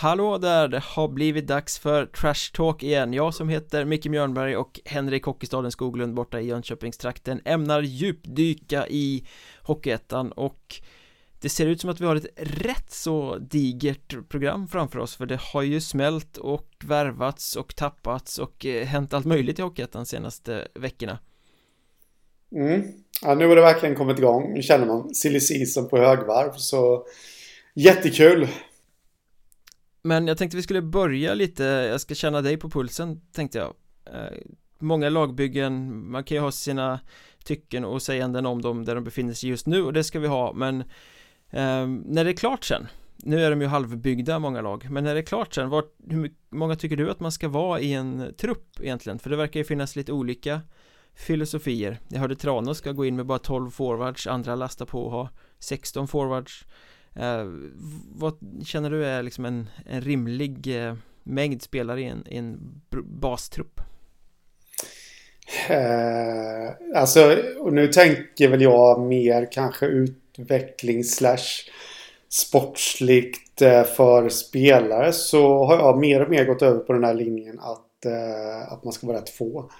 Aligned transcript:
Hallå 0.00 0.38
där, 0.38 0.68
det 0.68 0.82
har 0.84 1.08
blivit 1.08 1.46
dags 1.46 1.78
för 1.78 2.06
Trash 2.06 2.52
Talk 2.54 2.82
igen 2.82 3.12
Jag 3.12 3.34
som 3.34 3.48
heter 3.48 3.84
Micke 3.84 4.06
Mjörnberg 4.06 4.56
och 4.56 4.80
Henrik 4.84 5.24
Hockeystaden 5.24 5.72
Skoglund 5.72 6.14
borta 6.14 6.40
i 6.40 6.46
Jönköpingstrakten 6.46 7.40
ämnar 7.44 7.82
djupdyka 7.82 8.86
i 8.88 9.26
Hockeyettan 9.62 10.32
och 10.32 10.80
det 11.40 11.48
ser 11.48 11.66
ut 11.66 11.80
som 11.80 11.90
att 11.90 12.00
vi 12.00 12.04
har 12.04 12.16
ett 12.16 12.26
rätt 12.36 12.90
så 12.90 13.36
digert 13.36 14.28
program 14.28 14.68
framför 14.68 14.98
oss 14.98 15.16
för 15.16 15.26
det 15.26 15.40
har 15.40 15.62
ju 15.62 15.80
smält 15.80 16.36
och 16.36 16.68
värvats 16.84 17.56
och 17.56 17.76
tappats 17.76 18.38
och 18.38 18.66
eh, 18.66 18.86
hänt 18.86 19.14
allt 19.14 19.26
möjligt 19.26 19.58
i 19.58 19.62
Hockeyettan 19.62 20.06
senaste 20.06 20.68
veckorna 20.74 21.18
Mm. 22.56 22.82
Ja, 23.22 23.34
nu 23.34 23.46
har 23.46 23.56
det 23.56 23.62
verkligen 23.62 23.94
kommit 23.94 24.18
igång. 24.18 24.52
Nu 24.54 24.62
känner 24.62 24.86
man 24.86 25.14
silly 25.14 25.40
season 25.40 25.88
på 25.88 25.98
högvarv. 25.98 26.52
Så 26.56 27.04
jättekul. 27.74 28.48
Men 30.02 30.26
jag 30.26 30.38
tänkte 30.38 30.56
vi 30.56 30.62
skulle 30.62 30.82
börja 30.82 31.34
lite, 31.34 31.64
jag 31.64 32.00
ska 32.00 32.14
känna 32.14 32.42
dig 32.42 32.56
på 32.56 32.70
pulsen 32.70 33.20
tänkte 33.32 33.58
jag. 33.58 33.74
Eh, 34.14 34.38
många 34.78 35.08
lagbyggen, 35.08 36.04
man 36.10 36.24
kan 36.24 36.34
ju 36.34 36.40
ha 36.40 36.52
sina 36.52 37.00
tycken 37.44 37.84
och 37.84 38.02
säganden 38.02 38.46
om 38.46 38.62
dem 38.62 38.84
där 38.84 38.94
de 38.94 39.04
befinner 39.04 39.34
sig 39.34 39.50
just 39.50 39.66
nu 39.66 39.82
och 39.82 39.92
det 39.92 40.04
ska 40.04 40.18
vi 40.20 40.26
ha. 40.26 40.52
Men 40.52 40.80
eh, 41.50 41.86
När 41.86 42.24
det 42.24 42.30
är 42.30 42.36
klart 42.36 42.64
sen 42.64 42.86
Nu 43.16 43.44
är 43.44 43.50
de 43.50 43.60
ju 43.60 43.66
halvbyggda 43.66 44.38
många 44.38 44.60
lag 44.60 44.90
men 44.90 45.04
när 45.04 45.14
det 45.14 45.20
är 45.20 45.24
klart 45.24 45.54
sen, 45.54 45.68
vart, 45.68 45.94
hur 46.08 46.32
många 46.50 46.76
tycker 46.76 46.96
du 46.96 47.10
att 47.10 47.20
man 47.20 47.32
ska 47.32 47.48
vara 47.48 47.80
i 47.80 47.92
en 47.92 48.34
trupp 48.38 48.80
egentligen? 48.80 49.18
För 49.18 49.30
det 49.30 49.36
verkar 49.36 49.60
ju 49.60 49.64
finnas 49.64 49.96
lite 49.96 50.12
olika 50.12 50.60
filosofier. 51.14 51.98
Jag 52.08 52.20
hörde 52.20 52.36
Tranås 52.36 52.78
ska 52.78 52.92
gå 52.92 53.04
in 53.04 53.16
med 53.16 53.26
bara 53.26 53.38
12 53.38 53.70
forwards, 53.70 54.26
andra 54.26 54.54
lastar 54.54 54.86
på 54.86 55.06
att 55.06 55.12
ha 55.12 55.30
16 55.58 56.08
forwards 56.08 56.64
eh, 57.14 57.44
Vad 58.14 58.34
känner 58.64 58.90
du 58.90 59.06
är 59.06 59.22
liksom 59.22 59.44
en, 59.44 59.68
en 59.86 60.00
rimlig 60.00 60.84
eh, 60.86 60.94
mängd 61.22 61.62
spelare 61.62 62.00
i 62.00 62.04
en, 62.04 62.24
i 62.26 62.36
en 62.36 62.80
bastrupp? 63.04 63.80
Eh, 65.68 67.00
alltså, 67.00 67.36
och 67.58 67.72
nu 67.72 67.86
tänker 67.86 68.48
väl 68.48 68.62
jag 68.62 69.00
mer 69.00 69.52
kanske 69.52 69.86
utveckling 69.86 71.04
slash 71.04 71.70
sportsligt 72.28 73.62
eh, 73.62 73.84
för 73.84 74.28
spelare 74.28 75.12
så 75.12 75.64
har 75.64 75.76
jag 75.76 75.98
mer 75.98 76.22
och 76.22 76.30
mer 76.30 76.44
gått 76.44 76.62
över 76.62 76.78
på 76.78 76.92
den 76.92 77.04
här 77.04 77.14
linjen 77.14 77.60
att, 77.60 78.04
eh, 78.06 78.72
att 78.72 78.84
man 78.84 78.92
ska 78.92 79.06
vara 79.06 79.16
rätt 79.16 79.30
få. 79.30 79.70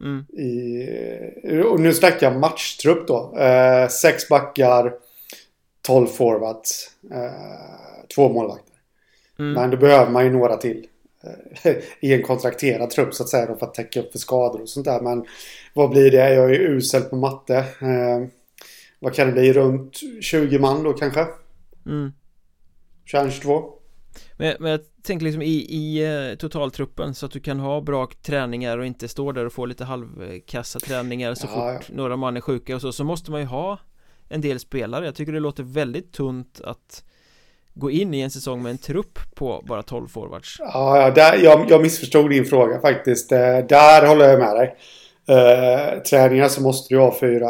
Mm. 0.00 0.24
I, 0.28 1.62
och 1.62 1.80
nu 1.80 1.92
snackar 1.92 2.30
jag 2.30 2.40
matchtrupp 2.40 3.08
då. 3.08 3.38
Eh, 3.38 3.88
sex 3.88 4.28
backar, 4.28 4.92
tolv 5.90 6.06
forwards, 6.06 6.90
eh, 7.10 8.06
två 8.14 8.28
målvakter. 8.28 8.74
Mm. 9.38 9.52
Men 9.52 9.70
då 9.70 9.76
behöver 9.76 10.10
man 10.10 10.24
ju 10.24 10.30
några 10.30 10.56
till. 10.56 10.86
Eh, 11.64 11.72
I 12.00 12.14
en 12.14 12.22
kontrakterad 12.22 12.90
trupp 12.90 13.14
så 13.14 13.22
att 13.22 13.28
säga 13.28 13.46
då, 13.46 13.56
för 13.56 13.66
att 13.66 13.74
täcka 13.74 14.00
upp 14.00 14.12
för 14.12 14.18
skador 14.18 14.62
och 14.62 14.68
sånt 14.68 14.86
där. 14.86 15.00
Men 15.00 15.24
vad 15.74 15.90
blir 15.90 16.10
det? 16.10 16.34
Jag 16.34 16.50
är 16.50 16.60
usel 16.60 17.02
på 17.02 17.16
matte. 17.16 17.56
Eh, 17.56 18.26
vad 18.98 19.14
kan 19.14 19.26
det 19.26 19.32
bli? 19.32 19.52
Runt 19.52 20.00
20 20.20 20.58
man 20.58 20.82
då 20.82 20.92
kanske? 20.92 21.26
Mm. 21.86 22.12
22? 23.04 23.64
Men, 24.36 24.56
men 24.60 24.70
jag 24.70 24.80
tänker 25.02 25.24
liksom 25.24 25.42
i, 25.42 25.66
i 25.68 26.04
eh, 26.30 26.36
totaltruppen 26.36 27.14
så 27.14 27.26
att 27.26 27.32
du 27.32 27.40
kan 27.40 27.60
ha 27.60 27.80
bra 27.80 28.08
träningar 28.22 28.78
och 28.78 28.86
inte 28.86 29.08
stå 29.08 29.32
där 29.32 29.46
och 29.46 29.52
få 29.52 29.66
lite 29.66 29.84
halvkassa 29.84 30.80
träningar 30.80 31.34
så 31.34 31.46
ja, 31.46 31.52
fort 31.52 31.86
ja. 31.88 31.96
några 31.96 32.16
man 32.16 32.36
är 32.36 32.40
sjuka 32.40 32.74
och 32.74 32.80
så, 32.80 32.92
så 32.92 33.04
måste 33.04 33.30
man 33.30 33.40
ju 33.40 33.46
ha 33.46 33.78
en 34.30 34.40
del 34.40 34.60
spelare. 34.60 35.04
Jag 35.04 35.14
tycker 35.14 35.32
det 35.32 35.40
låter 35.40 35.62
väldigt 35.62 36.12
tunt 36.12 36.60
att 36.64 37.04
gå 37.74 37.90
in 37.90 38.14
i 38.14 38.20
en 38.20 38.30
säsong 38.30 38.62
med 38.62 38.70
en 38.70 38.78
trupp 38.78 39.18
på 39.34 39.64
bara 39.66 39.82
12 39.82 40.08
forwards. 40.08 40.56
Ja, 40.58 41.10
där, 41.10 41.36
jag, 41.36 41.70
jag 41.70 41.82
missförstod 41.82 42.30
din 42.30 42.44
fråga 42.44 42.80
faktiskt. 42.80 43.32
Eh, 43.32 43.58
där 43.68 44.06
håller 44.06 44.28
jag 44.28 44.38
med 44.38 44.56
dig. 44.56 44.76
Uh, 45.30 46.02
träningar 46.02 46.48
så 46.48 46.62
måste 46.62 46.94
du 46.94 47.00
ha 47.00 47.16
fyra 47.20 47.48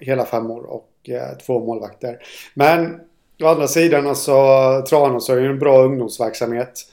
hela 0.00 0.24
femmor 0.24 0.62
och 0.62 0.90
uh, 1.08 1.38
två 1.46 1.66
målvakter. 1.66 2.18
Men 2.54 3.00
Å 3.42 3.46
andra 3.46 3.68
sidan 3.68 4.06
alltså 4.06 4.32
Tranås 4.88 5.28
har 5.28 5.36
ju 5.36 5.46
en 5.46 5.58
bra 5.58 5.82
ungdomsverksamhet. 5.82 6.86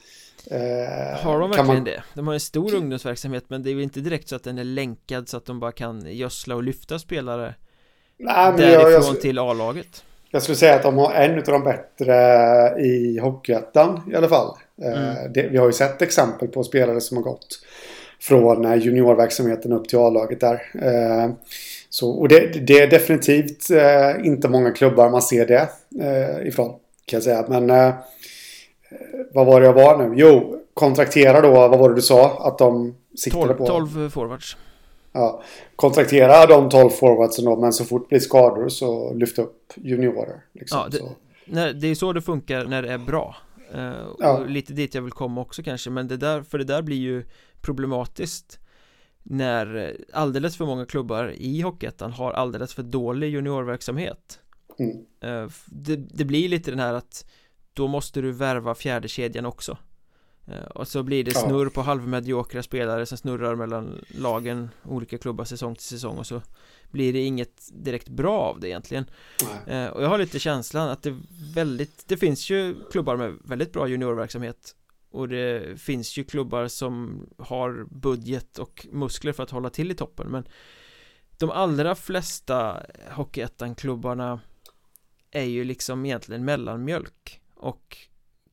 Eh, 0.51 1.19
har 1.19 1.39
de 1.39 1.49
verkligen 1.49 1.67
man... 1.67 1.83
det? 1.83 2.03
De 2.13 2.27
har 2.27 2.33
en 2.33 2.39
stor 2.39 2.75
ungdomsverksamhet 2.75 3.45
men 3.47 3.63
det 3.63 3.69
är 3.69 3.73
ju 3.73 3.83
inte 3.83 3.99
direkt 3.99 4.29
så 4.29 4.35
att 4.35 4.43
den 4.43 4.57
är 4.57 4.63
länkad 4.63 5.29
så 5.29 5.37
att 5.37 5.45
de 5.45 5.59
bara 5.59 5.71
kan 5.71 6.15
gödsla 6.15 6.55
och 6.55 6.63
lyfta 6.63 6.99
spelare 6.99 7.55
Nej, 8.17 8.51
men 8.51 8.59
därifrån 8.59 8.91
jag, 8.91 9.03
jag, 9.03 9.21
till 9.21 9.39
A-laget. 9.39 10.03
Jag 10.29 10.43
skulle 10.43 10.55
säga 10.55 10.75
att 10.75 10.83
de 10.83 10.97
har 10.97 11.13
en 11.13 11.37
av 11.37 11.43
de 11.43 11.63
bättre 11.63 12.15
i 12.81 13.19
Hockeyettan 13.19 14.01
i 14.11 14.15
alla 14.15 14.27
fall. 14.27 14.57
Eh, 14.81 15.09
mm. 15.09 15.33
det, 15.33 15.47
vi 15.47 15.57
har 15.57 15.65
ju 15.65 15.73
sett 15.73 16.01
exempel 16.01 16.47
på 16.47 16.63
spelare 16.63 17.01
som 17.01 17.17
har 17.17 17.23
gått 17.23 17.59
från 18.19 18.65
eh, 18.65 18.75
juniorverksamheten 18.75 19.71
upp 19.71 19.89
till 19.89 19.99
A-laget 19.99 20.39
där. 20.39 20.61
Eh, 20.81 21.31
så, 21.89 22.09
och 22.09 22.27
det, 22.27 22.67
det 22.67 22.79
är 22.79 22.87
definitivt 22.87 23.69
inte 24.23 24.49
många 24.49 24.71
klubbar 24.71 25.09
man 25.09 25.21
ser 25.21 25.45
det 25.45 25.69
ifrån. 26.47 26.69
Kan 27.05 27.17
jag 27.17 27.23
säga. 27.23 27.45
Men 27.47 27.93
vad 29.33 29.45
var 29.45 29.61
det 29.61 29.65
jag 29.65 29.73
var 29.73 29.97
nu? 29.97 30.13
Jo, 30.15 30.61
kontraktera 30.73 31.41
då, 31.41 31.51
vad 31.51 31.79
var 31.79 31.89
det 31.89 31.95
du 31.95 32.01
sa? 32.01 32.47
Att 32.47 32.57
de 32.57 32.95
siktade 33.15 33.45
12, 33.45 33.57
på? 33.57 33.67
12 33.67 34.09
forwards. 34.09 34.57
Ja, 35.17 35.41
kontraktera 35.75 36.45
de 36.45 36.69
12 36.69 36.89
forwardsen 36.89 37.45
då, 37.45 37.55
men 37.55 37.73
så 37.73 37.85
fort 37.85 38.01
det 38.01 38.09
blir 38.09 38.19
skador 38.19 38.69
så 38.69 39.13
lyft 39.13 39.39
upp 39.39 39.73
juniorer. 39.75 40.41
Liksom, 40.53 40.79
ja, 40.79 40.87
det, 40.91 41.01
när, 41.45 41.73
det 41.73 41.87
är 41.87 41.95
så 41.95 42.13
det 42.13 42.21
funkar 42.21 42.65
när 42.65 42.81
det 42.81 42.93
är 42.93 42.97
bra. 42.97 43.35
Uh, 43.75 44.15
ja. 44.19 44.39
lite 44.47 44.73
dit 44.73 44.95
jag 44.95 45.01
vill 45.01 45.11
komma 45.11 45.41
också 45.41 45.63
kanske, 45.63 45.89
men 45.89 46.07
det 46.07 46.17
där, 46.17 46.41
för 46.41 46.57
det 46.57 46.63
där 46.63 46.81
blir 46.81 46.97
ju 46.97 47.23
problematiskt 47.61 48.59
när 49.23 49.97
alldeles 50.13 50.57
för 50.57 50.65
många 50.65 50.85
klubbar 50.85 51.33
i 51.37 51.61
Hockeyettan 51.61 52.11
har 52.11 52.31
alldeles 52.31 52.73
för 52.73 52.83
dålig 52.83 53.29
juniorverksamhet 53.29 54.39
mm. 54.79 55.05
Eh, 55.21 55.49
det, 55.65 55.95
det, 55.95 56.25
blir 56.25 56.49
lite 56.49 56.71
den 56.71 56.79
här 56.79 56.93
att 56.93 57.25
då 57.73 57.87
måste 57.87 58.21
du 58.21 58.31
värva 58.31 58.75
fjärde 58.75 59.07
kedjan 59.07 59.45
också 59.45 59.77
och 60.75 60.87
så 60.87 61.03
blir 61.03 61.23
det 61.23 61.31
snurr 61.31 61.69
på 61.69 61.81
halvmediokra 61.81 62.63
spelare 62.63 63.05
som 63.05 63.17
snurrar 63.17 63.55
mellan 63.55 64.05
lagen 64.07 64.69
olika 64.83 65.17
klubbar 65.17 65.45
säsong 65.45 65.75
till 65.75 65.83
säsong 65.83 66.17
och 66.17 66.27
så 66.27 66.41
blir 66.91 67.13
det 67.13 67.19
inget 67.19 67.69
direkt 67.73 68.09
bra 68.09 68.39
av 68.39 68.59
det 68.59 68.67
egentligen 68.67 69.05
Nej. 69.67 69.89
och 69.89 70.03
jag 70.03 70.09
har 70.09 70.17
lite 70.17 70.39
känslan 70.39 70.89
att 70.89 71.03
det 71.03 71.17
väldigt 71.53 72.07
det 72.07 72.17
finns 72.17 72.49
ju 72.49 72.75
klubbar 72.91 73.17
med 73.17 73.37
väldigt 73.43 73.73
bra 73.73 73.87
juniorverksamhet 73.87 74.75
och 75.11 75.29
det 75.29 75.81
finns 75.81 76.17
ju 76.17 76.23
klubbar 76.23 76.67
som 76.67 77.25
har 77.37 77.87
budget 77.89 78.59
och 78.59 78.87
muskler 78.91 79.33
för 79.33 79.43
att 79.43 79.51
hålla 79.51 79.69
till 79.69 79.91
i 79.91 79.95
toppen 79.95 80.27
men 80.27 80.47
de 81.37 81.51
allra 81.51 81.95
flesta 81.95 82.83
Hockeyettan-klubbarna 83.11 84.39
är 85.31 85.43
ju 85.43 85.63
liksom 85.63 86.05
egentligen 86.05 86.45
mellanmjölk 86.45 87.41
och 87.55 87.97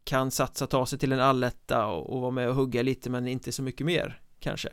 kan 0.04 0.30
satsa, 0.30 0.66
ta 0.66 0.86
sig 0.86 0.98
till 0.98 1.12
en 1.12 1.20
alletta 1.20 1.86
och, 1.86 2.12
och 2.12 2.20
vara 2.20 2.30
med 2.30 2.48
och 2.48 2.54
hugga 2.54 2.82
lite 2.82 3.10
men 3.10 3.28
inte 3.28 3.52
så 3.52 3.62
mycket 3.62 3.86
mer 3.86 4.20
kanske 4.40 4.68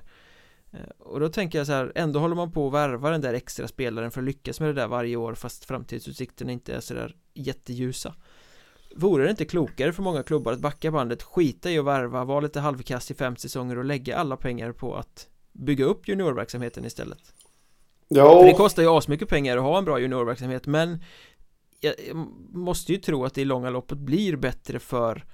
eh, 0.71 0.89
och 0.99 1.19
då 1.19 1.29
tänker 1.29 1.57
jag 1.57 1.67
så 1.67 1.73
här, 1.73 1.91
ändå 1.95 2.19
håller 2.19 2.35
man 2.35 2.51
på 2.51 2.67
att 2.67 2.73
värva 2.73 3.09
den 3.09 3.21
där 3.21 3.33
extra 3.33 3.67
spelaren 3.67 4.11
för 4.11 4.21
att 4.21 4.25
lyckas 4.25 4.59
med 4.59 4.69
det 4.69 4.81
där 4.81 4.87
varje 4.87 5.15
år 5.15 5.35
fast 5.35 5.65
framtidsutsikterna 5.65 6.51
inte 6.51 6.73
är 6.73 6.79
så 6.79 6.93
där 6.93 7.15
jätteljusa 7.33 8.15
Vore 8.95 9.23
det 9.23 9.29
inte 9.29 9.45
klokare 9.45 9.93
för 9.93 10.03
många 10.03 10.23
klubbar 10.23 10.53
att 10.53 10.59
backa 10.59 10.91
bandet, 10.91 11.23
skita 11.23 11.71
i 11.71 11.79
att 11.79 11.85
värva, 11.85 12.23
vara 12.23 12.39
lite 12.39 12.59
halvkast 12.59 13.11
i 13.11 13.13
fem 13.13 13.35
säsonger 13.35 13.77
och 13.77 13.85
lägga 13.85 14.17
alla 14.17 14.37
pengar 14.37 14.71
på 14.71 14.95
att 14.95 15.27
bygga 15.51 15.85
upp 15.85 16.07
juniorverksamheten 16.07 16.85
istället? 16.85 17.33
Ja. 18.07 18.39
För 18.39 18.47
det 18.47 18.53
kostar 18.53 18.83
ju 18.83 18.89
asmycket 18.89 19.29
pengar 19.29 19.57
att 19.57 19.63
ha 19.63 19.77
en 19.77 19.85
bra 19.85 19.99
juniorverksamhet 19.99 20.67
men 20.67 21.03
jag 21.81 21.95
måste 22.53 22.91
ju 22.91 22.97
tro 22.97 23.25
att 23.25 23.33
det 23.33 23.41
i 23.41 23.45
långa 23.45 23.69
loppet 23.69 23.97
blir 23.97 24.35
bättre 24.35 24.79
för 24.79 25.25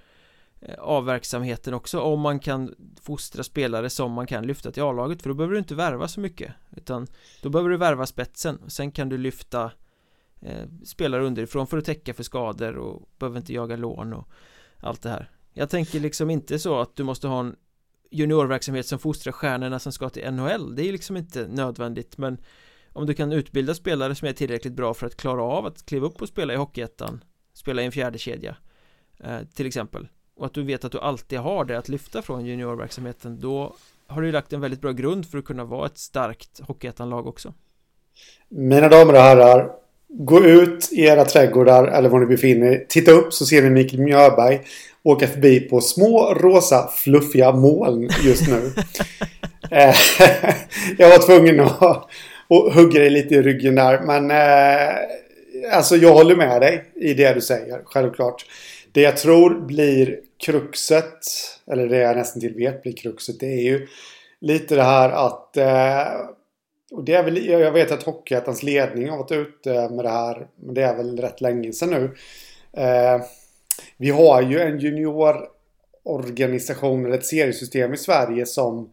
eh, 0.60 0.80
avverksamheten 0.80 1.74
också 1.74 2.00
om 2.00 2.20
man 2.20 2.40
kan 2.40 2.76
fostra 3.02 3.44
spelare 3.44 3.90
som 3.90 4.12
man 4.12 4.28
kan 4.28 4.48
lyfta 4.48 4.72
till 4.72 4.84
A-laget 4.84 5.22
för 5.22 5.30
då 5.30 5.36
behöver 5.36 5.54
du 5.54 5.60
inte 5.60 5.76
värva 5.76 6.08
så 6.08 6.20
mycket 6.20 6.54
utan 6.72 7.08
då 7.42 7.50
behöver 7.50 7.70
du 7.70 7.78
värva 7.78 8.06
spetsen. 8.06 8.60
Sen 8.68 8.92
kan 8.92 9.10
du 9.10 9.18
lyfta 9.18 9.72
eh, 10.42 10.68
spelare 10.86 11.26
underifrån 11.26 11.68
för 11.68 11.78
att 11.78 11.86
täcka 11.86 12.14
för 12.14 12.24
skador 12.24 12.76
och 12.76 13.10
behöver 13.20 13.38
inte 13.38 13.54
jaga 13.54 13.76
lån 13.76 14.14
och 14.14 14.30
allt 14.78 15.02
det 15.02 15.10
här. 15.10 15.32
Jag 15.54 15.70
tänker 15.70 16.00
liksom 16.00 16.30
inte 16.30 16.60
så 16.60 16.80
att 16.80 16.96
du 16.96 17.04
måste 17.04 17.28
ha 17.28 17.40
en 17.40 17.56
juniorverksamhet 18.12 18.88
som 18.88 19.00
fostrar 19.00 19.32
stjärnorna 19.32 19.80
som 19.80 19.92
ska 19.92 20.10
till 20.10 20.32
NHL 20.32 20.76
det 20.76 20.88
är 20.88 20.92
liksom 20.92 21.18
inte 21.18 21.48
nödvändigt 21.48 22.18
men 22.18 22.38
om 22.98 23.06
du 23.06 23.14
kan 23.14 23.32
utbilda 23.32 23.74
spelare 23.74 24.16
som 24.16 24.28
är 24.28 24.34
tillräckligt 24.34 24.74
bra 24.74 24.94
för 24.94 25.08
att 25.08 25.18
klara 25.18 25.44
av 25.44 25.66
att 25.66 25.86
kliva 25.86 26.08
upp 26.08 26.22
och 26.22 26.28
spela 26.28 26.54
i 26.54 26.56
Hockeyettan 26.56 27.24
spela 27.54 27.82
i 27.82 27.86
en 27.86 27.92
fjärde 27.92 28.18
kedja 28.18 28.56
eh, 29.24 29.38
till 29.56 29.68
exempel 29.68 30.08
och 30.36 30.46
att 30.46 30.54
du 30.54 30.64
vet 30.64 30.86
att 30.86 30.92
du 30.92 31.00
alltid 31.00 31.40
har 31.40 31.66
det 31.66 31.78
att 31.78 31.90
lyfta 31.90 32.22
från 32.22 32.46
juniorverksamheten 32.46 33.40
då 33.40 33.76
har 34.08 34.22
du 34.22 34.32
lagt 34.32 34.54
en 34.54 34.62
väldigt 34.62 34.82
bra 34.82 34.92
grund 34.92 35.26
för 35.30 35.38
att 35.38 35.46
kunna 35.46 35.64
vara 35.64 35.86
ett 35.86 35.98
starkt 35.98 36.60
Hockeyettan-lag 36.60 37.28
också 37.28 37.54
Mina 38.50 38.90
damer 38.90 39.14
och 39.14 39.20
herrar 39.20 39.72
Gå 40.10 40.46
ut 40.46 40.92
i 40.92 41.02
era 41.02 41.26
trädgårdar 41.26 41.88
eller 41.88 42.10
var 42.10 42.20
ni 42.20 42.26
befinner 42.26 42.72
er 42.72 42.86
Titta 42.90 43.12
upp 43.12 43.34
så 43.34 43.46
ser 43.46 43.64
ni 43.64 43.70
Mikael 43.70 44.02
Mjörberg 44.02 44.62
åka 45.04 45.28
förbi 45.28 45.60
på 45.60 45.82
små 45.82 46.34
rosa 46.34 46.88
fluffiga 46.88 47.52
moln 47.52 48.10
just 48.24 48.48
nu. 48.48 48.74
Eh, 49.72 49.96
jag 50.98 51.10
var 51.10 51.26
tvungen 51.26 51.60
att, 51.60 52.10
och 52.48 52.74
hugger 52.74 53.00
dig 53.00 53.10
lite 53.10 53.36
i 53.36 53.42
ryggen 53.42 53.76
där. 53.76 54.00
Men 54.00 54.32
eh, 54.32 55.78
alltså 55.78 55.96
jag 55.96 56.14
håller 56.14 56.36
med 56.36 56.62
dig 56.62 56.86
i 56.96 57.14
det 57.14 57.34
du 57.34 57.42
säger, 57.42 57.82
självklart. 57.86 58.46
Det 58.92 59.02
jag 59.02 59.18
tror 59.18 59.60
blir 59.60 60.20
kruxet, 60.38 61.20
eller 61.72 61.88
det 61.88 61.98
jag 61.98 62.18
nästan 62.18 62.42
till 62.42 62.54
vet 62.54 62.84
blir 62.84 62.94
kruxet, 62.94 63.40
det 63.40 63.46
är 63.46 63.62
ju 63.62 63.88
lite 64.42 64.76
det 64.76 64.84
här 64.84 65.10
att 65.10 65.58
eh, 65.58 66.08
och 66.92 67.04
det 67.04 67.14
är 67.14 67.24
väl, 67.24 67.48
jag 67.48 67.72
vet 67.72 67.92
att 67.92 68.04
Hockeyettans 68.04 68.64
ledning 68.64 69.10
har 69.10 69.18
varit 69.18 69.32
ute 69.32 69.90
med 69.90 70.06
det 70.06 70.10
här. 70.10 70.48
Men 70.56 70.74
det 70.74 70.82
är 70.82 70.96
väl 70.96 71.18
rätt 71.18 71.42
länge 71.42 71.74
sedan 71.74 71.90
nu. 71.90 72.16
Eh, 72.82 73.22
vi 73.98 74.10
har 74.10 74.42
ju 74.42 74.60
en 74.60 74.80
juniororganisation 74.80 77.06
eller 77.06 77.18
ett 77.18 77.26
seriesystem 77.26 77.94
i 77.94 77.98
Sverige 77.98 78.46
som, 78.46 78.92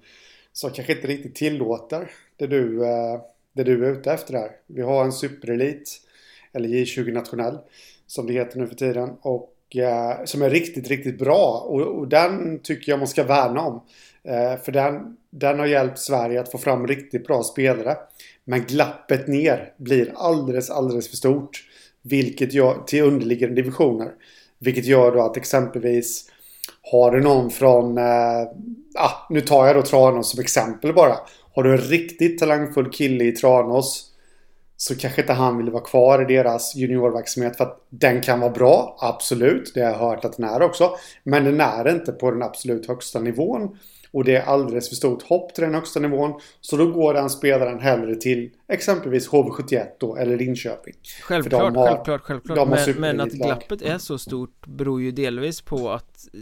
som 0.53 0.71
kanske 0.71 0.93
inte 0.93 1.07
riktigt 1.07 1.35
tillåter 1.35 2.11
det 2.37 2.47
du, 2.47 2.85
eh, 2.85 3.21
det 3.55 3.65
du 3.65 3.87
är 3.87 3.93
ute 3.93 4.13
efter 4.13 4.33
där. 4.33 4.51
Vi 4.67 4.83
har 4.83 5.05
en 5.05 5.13
superelit, 5.13 6.01
eller 6.53 6.69
J20 6.69 7.13
nationell, 7.13 7.59
som 8.07 8.27
det 8.27 8.33
heter 8.33 8.59
nu 8.59 8.67
för 8.67 8.75
tiden. 8.75 9.11
Och 9.21 9.77
eh, 9.77 10.25
som 10.25 10.43
är 10.43 10.51
riktigt, 10.51 10.89
riktigt 10.89 11.19
bra. 11.19 11.67
Och, 11.69 11.81
och 11.81 12.09
den 12.09 12.59
tycker 12.63 12.93
jag 12.93 12.99
man 12.99 13.09
ska 13.09 13.25
värna 13.25 13.61
om. 13.61 13.83
Eh, 14.25 14.63
för 14.63 14.73
den, 14.73 15.17
den 15.31 15.59
har 15.59 15.67
hjälpt 15.67 15.99
Sverige 15.99 16.41
att 16.41 16.51
få 16.51 16.59
fram 16.59 16.87
riktigt 16.87 17.27
bra 17.27 17.43
spelare. 17.43 17.97
Men 18.45 18.65
glappet 18.65 19.29
ner 19.29 19.73
blir 19.77 20.13
alldeles, 20.17 20.71
alldeles 20.71 21.09
för 21.09 21.17
stort. 21.17 21.65
Vilket 22.03 22.53
gör, 22.53 22.83
till 22.87 23.03
underliggande 23.03 23.55
divisioner. 23.55 24.13
Vilket 24.59 24.85
gör 24.85 25.13
då 25.13 25.23
att 25.23 25.37
exempelvis 25.37 26.31
har 26.83 27.11
du 27.11 27.21
någon 27.21 27.51
från, 27.51 27.99
eh, 27.99 28.43
ah, 28.95 29.27
nu 29.31 29.41
tar 29.41 29.67
jag 29.67 29.77
då 29.77 29.83
Tranås 29.83 30.31
som 30.31 30.41
exempel 30.41 30.95
bara. 30.95 31.17
Har 31.55 31.63
du 31.63 31.73
en 31.73 31.79
riktigt 31.79 32.39
talangfull 32.39 32.91
kille 32.91 33.25
i 33.25 33.33
Tranås 33.33 34.15
så 34.77 34.97
kanske 34.97 35.21
inte 35.21 35.33
han 35.33 35.59
vill 35.59 35.71
vara 35.71 35.85
kvar 35.85 36.23
i 36.23 36.35
deras 36.35 36.75
juniorverksamhet 36.77 37.57
för 37.57 37.65
att 37.65 37.87
den 37.89 38.21
kan 38.21 38.41
vara 38.41 38.51
bra, 38.51 38.97
absolut. 39.01 39.73
Det 39.75 39.81
har 39.81 39.91
jag 39.91 39.99
hört 39.99 40.25
att 40.25 40.37
den 40.37 40.49
är 40.49 40.63
också. 40.63 40.91
Men 41.23 41.45
den 41.45 41.61
är 41.61 41.89
inte 41.89 42.13
på 42.13 42.31
den 42.31 42.43
absolut 42.43 42.89
högsta 42.89 43.21
nivån. 43.21 43.79
Och 44.11 44.25
det 44.25 44.37
är 44.37 44.43
alldeles 44.43 44.89
för 44.89 44.97
stort 44.97 45.23
hopp 45.23 45.55
till 45.55 45.65
den 45.65 45.75
högsta 45.75 46.01
nivån. 46.01 46.41
Så 46.61 46.77
då 46.77 46.87
går 46.87 47.15
den 47.15 47.31
spelaren 47.31 47.81
hellre 47.81 48.15
till 48.15 48.51
exempelvis 48.69 49.29
HV71 49.29 49.87
då, 50.01 50.17
eller 50.17 50.37
Linköping. 50.37 50.95
Självklart, 51.23 51.77
har, 51.77 51.87
självklart, 51.87 52.21
självklart. 52.21 52.69
Men, 52.69 53.01
men, 53.01 53.21
att 53.21 53.33
glappet 53.33 53.83
är 53.83 53.99
så 53.99 54.19
stort 54.19 54.67
beror 54.67 55.03
ju 55.03 55.11
delvis 55.11 55.61
på 55.61 55.91
att 55.91 56.29
eh, 56.33 56.41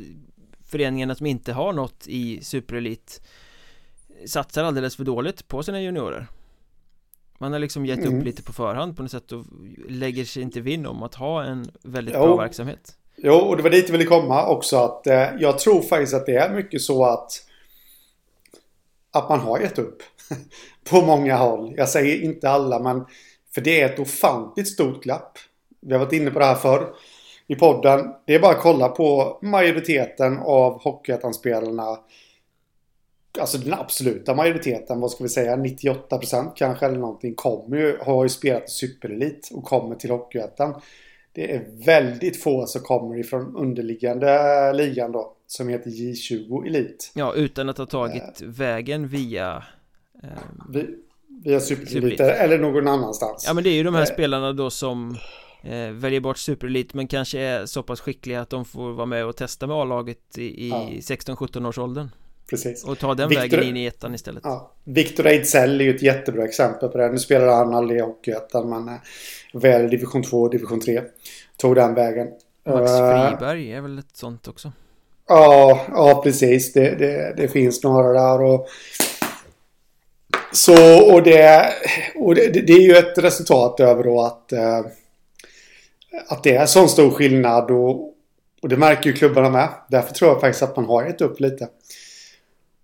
föreningarna 0.67 1.15
som 1.15 1.27
inte 1.27 1.53
har 1.53 1.73
något 1.73 2.05
i 2.07 2.41
superelit 2.43 3.23
satsar 4.27 4.65
alldeles 4.65 4.97
för 4.97 5.05
dåligt 5.05 5.49
på 5.49 5.63
sina 5.63 5.83
juniorer. 5.83 6.27
Man 7.39 7.53
har 7.53 7.59
liksom 7.59 7.87
gett 7.87 7.99
mm. 7.99 8.19
upp 8.19 8.25
lite 8.25 8.43
på 8.43 8.53
förhand 8.53 8.97
på 8.97 9.03
något 9.03 9.11
sätt 9.11 9.33
och 9.33 9.45
lägger 9.89 10.25
sig 10.25 10.43
inte 10.43 10.61
vinn 10.61 10.87
om 10.87 11.03
att 11.03 11.15
ha 11.15 11.45
en 11.45 11.71
väldigt 11.83 12.15
jo. 12.15 12.21
bra 12.21 12.37
verksamhet. 12.37 12.97
Jo, 13.17 13.35
och 13.35 13.57
det 13.57 13.63
var 13.63 13.71
dit 13.71 13.85
jag 13.89 13.93
ville 13.93 14.05
komma 14.05 14.47
också 14.47 14.77
att 14.77 15.07
eh, 15.07 15.29
jag 15.39 15.59
tror 15.59 15.83
faktiskt 15.83 16.15
att 16.15 16.27
det 16.27 16.37
är 16.37 16.55
mycket 16.55 16.83
så 16.83 17.05
att 17.05 17.33
att 19.11 19.29
man 19.29 19.41
har 19.41 19.59
gett 19.59 19.79
upp. 19.79 20.03
på 20.91 21.03
många 21.03 21.37
håll. 21.37 21.75
Jag 21.77 21.89
säger 21.89 22.23
inte 22.23 22.51
alla 22.51 22.79
men 22.79 23.05
för 23.55 23.61
det 23.61 23.81
är 23.81 23.87
ett 23.87 23.99
ofantligt 23.99 24.69
stort 24.69 25.03
glapp. 25.03 25.39
Vi 25.81 25.93
har 25.93 26.01
varit 26.01 26.13
inne 26.13 26.31
på 26.31 26.39
det 26.39 26.45
här 26.45 26.55
förr 26.55 26.95
i 27.47 27.55
podden. 27.55 28.15
Det 28.27 28.35
är 28.35 28.41
bara 28.41 28.53
att 28.53 28.63
kolla 28.63 28.89
på 28.89 29.39
majoriteten 29.43 30.39
av 30.39 30.83
Hockeyettanspelarna. 30.83 31.99
Alltså 33.41 33.59
den 33.59 33.75
absoluta 33.75 34.35
majoriteten, 34.35 35.01
vad 35.01 35.11
ska 35.11 35.25
vi 35.25 35.31
säga, 35.31 35.57
98% 35.57 36.53
kanske 36.57 36.87
eller 36.87 36.99
någonting 36.99 37.35
kommer 37.35 37.77
ju, 37.77 37.99
har 38.01 38.25
ju 38.25 38.29
spelat 38.29 38.71
superelit 38.71 39.51
och 39.53 39.65
kommer 39.65 39.95
till 39.95 40.11
Hockeyettan. 40.11 40.81
Det 41.33 41.55
är 41.55 41.65
väldigt 41.87 42.43
få 42.43 42.67
som 42.67 42.81
kommer 42.81 43.19
ifrån 43.19 43.57
underliggande 43.57 44.73
ligan 44.73 45.13
då 45.13 45.33
som 45.47 45.69
heter 45.69 45.91
J20 45.91 46.67
Elite. 46.67 47.05
Ja, 47.15 47.35
utan 47.35 47.69
att 47.69 47.79
ha 47.79 47.87
tagit 47.87 48.43
äh, 48.43 48.49
vägen 48.49 49.09
via 49.09 49.65
eh, 50.23 50.83
Via 51.45 51.61
Superelite 51.61 52.33
eller 52.33 52.59
någon 52.59 52.89
annanstans. 52.89 53.45
Ja, 53.47 53.55
men 53.55 53.65
det 53.65 53.71
är 53.71 53.75
ju 53.75 53.83
de 53.83 53.95
här 53.95 54.03
äh, 54.03 54.07
spelarna 54.07 54.53
då 54.53 54.71
som 54.71 55.17
eh, 55.63 55.91
väljer 55.91 56.21
bort 56.21 56.39
Superelit 56.39 56.95
men 56.95 57.07
kanske 57.07 57.41
är 57.41 57.67
så 57.67 57.83
pass 57.83 58.01
skickliga 58.01 58.41
att 58.41 58.51
de 58.51 58.65
får 58.65 58.93
vara 58.93 59.07
med 59.07 59.27
och 59.27 59.37
testa 59.37 59.67
med 59.67 59.77
A-laget 59.77 60.39
i, 60.39 60.67
i 60.67 60.69
ja. 60.69 60.77
16-17 60.77 61.69
års 61.69 61.79
åldern. 61.79 62.09
Precis. 62.51 62.85
Och 62.85 62.99
ta 62.99 63.15
den 63.15 63.29
Victor, 63.29 63.43
vägen 63.43 63.69
in 63.69 63.77
i 63.77 63.87
ettan 63.87 64.15
istället. 64.15 64.43
Ja. 64.45 64.73
Victor 64.85 65.27
Ejdsell 65.27 65.81
är 65.81 65.85
ju 65.85 65.95
ett 65.95 66.03
jättebra 66.03 66.45
exempel 66.45 66.89
på 66.89 66.99
det. 66.99 67.13
Nu 67.13 67.19
spelar 67.19 67.47
han 67.47 67.75
aldrig 67.75 67.99
i 67.99 68.03
Hockeyettan 68.03 68.69
men 68.69 68.89
eh, 68.89 69.01
väl 69.53 69.91
division 69.91 70.23
2 70.23 70.43
och 70.43 70.51
division 70.51 70.81
3. 70.81 71.03
Tog 71.57 71.75
den 71.75 71.95
vägen. 71.95 72.29
Max 72.67 72.91
uh, 72.91 73.29
Friberg 73.29 73.73
är 73.73 73.81
väl 73.81 73.99
ett 73.99 74.17
sånt 74.17 74.49
också? 74.49 74.73
Ja, 75.29 75.87
ja 75.89 76.21
precis. 76.25 76.73
Det, 76.73 76.95
det, 76.95 77.35
det 77.37 77.49
finns 77.49 77.83
några 77.83 78.13
där. 78.13 78.43
Och, 78.43 78.69
så, 80.53 81.05
och 81.13 81.23
det, 81.23 81.73
och 82.15 82.35
det, 82.35 82.49
det 82.49 82.73
är 82.73 82.83
ju 82.83 82.97
ett 82.97 83.19
resultat 83.19 83.81
över 83.81 84.05
då 84.05 84.21
att, 84.23 84.53
eh, 84.53 84.81
att 86.29 86.43
det 86.43 86.57
är 86.57 86.67
sån 86.67 86.89
stor 86.89 87.11
skillnad. 87.11 87.71
Och, 87.71 88.15
och 88.63 88.69
det 88.69 88.77
märker 88.77 89.11
ju 89.11 89.17
klubbarna 89.17 89.51
med. 89.51 89.69
Därför 89.89 90.15
tror 90.15 90.31
jag 90.31 90.41
faktiskt 90.41 90.63
att 90.63 90.77
man 90.77 90.85
har 90.85 91.05
gett 91.05 91.21
upp 91.21 91.41
lite. 91.41 91.69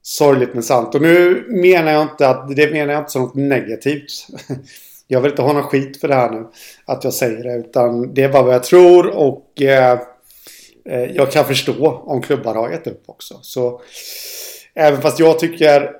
Sorgligt 0.09 0.55
men 0.55 0.63
sant. 0.63 0.95
Och 0.95 1.03
nu 1.03 1.45
menar 1.49 1.93
jag 1.93 2.03
inte 2.03 2.29
att 2.29 2.57
det 2.57 2.73
menar 2.73 2.93
jag 2.93 3.01
inte 3.01 3.13
som 3.13 3.23
något 3.23 3.35
negativt. 3.35 4.27
Jag 5.11 5.21
vill 5.21 5.31
inte 5.31 5.43
ha 5.43 5.53
någon 5.53 5.63
skit 5.63 6.01
för 6.01 6.09
det 6.09 6.15
här 6.15 6.31
nu. 6.31 6.47
Att 6.85 7.05
jag 7.05 7.15
säger 7.15 7.45
det. 7.45 7.55
Utan 7.55 8.15
det 8.15 8.23
är 8.23 8.29
bara 8.29 8.43
vad 8.43 8.55
jag 8.55 8.65
tror 8.65 9.07
och 9.07 9.63
eh, 9.63 9.99
Eh, 10.89 11.05
jag 11.17 11.33
kan 11.33 11.45
förstå 11.45 11.91
om 11.91 12.23
klubbar 12.23 12.55
har 12.55 12.71
gett 12.71 12.87
upp 12.87 13.03
också. 13.07 13.39
Så 13.43 13.81
även 14.75 15.03
fast 15.03 15.19
jag 15.19 15.39
tycker 15.39 15.93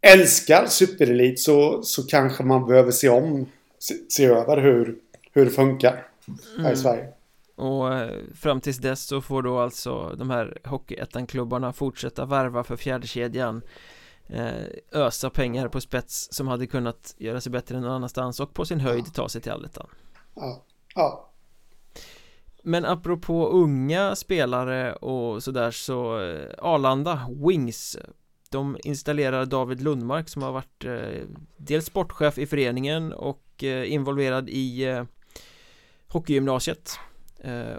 älskar 0.00 0.66
superelit 0.66 1.40
så, 1.40 1.82
så 1.82 2.02
kanske 2.02 2.42
man 2.42 2.66
behöver 2.66 2.90
se 2.90 3.08
om, 3.08 3.46
se, 3.78 3.94
se 4.08 4.24
över 4.24 4.56
hur, 4.56 4.94
hur 5.32 5.44
det 5.44 5.50
funkar 5.50 6.06
här 6.56 6.60
mm. 6.60 6.72
i 6.72 6.76
Sverige. 6.76 7.08
Och 7.62 7.94
eh, 7.94 8.20
fram 8.34 8.60
tills 8.60 8.78
dess 8.78 9.06
så 9.06 9.20
får 9.20 9.42
då 9.42 9.58
alltså 9.58 10.14
de 10.18 10.30
här 10.30 10.58
Hockeyettan-klubbarna 10.64 11.72
fortsätta 11.72 12.26
värva 12.26 12.64
för 12.64 12.76
fjärdekedjan 12.76 13.62
eh, 14.26 14.64
Ösa 14.92 15.30
pengar 15.30 15.68
på 15.68 15.80
spets 15.80 16.28
som 16.30 16.48
hade 16.48 16.66
kunnat 16.66 17.14
göra 17.18 17.40
sig 17.40 17.52
bättre 17.52 17.76
än 17.76 17.82
någon 17.82 17.92
annanstans 17.92 18.40
och 18.40 18.54
på 18.54 18.64
sin 18.64 18.80
höjd 18.80 19.14
ta 19.14 19.28
sig 19.28 19.40
till 19.40 19.52
allettan. 19.52 19.86
Ja, 20.34 20.64
ja. 20.94 21.32
Men 22.62 22.84
apropå 22.84 23.48
unga 23.48 24.16
spelare 24.16 24.94
och 24.94 25.42
sådär 25.42 25.70
så 25.70 26.20
eh, 26.20 26.50
Arlanda, 26.58 27.28
Wings 27.48 27.96
De 28.50 28.76
installerar 28.84 29.46
David 29.46 29.80
Lundmark 29.80 30.28
som 30.28 30.42
har 30.42 30.52
varit 30.52 30.84
eh, 30.84 31.26
dels 31.56 31.86
sportchef 31.86 32.38
i 32.38 32.46
föreningen 32.46 33.12
och 33.12 33.64
eh, 33.64 33.92
involverad 33.92 34.48
i 34.48 34.84
eh, 34.84 35.04
hockeygymnasiet 36.08 36.98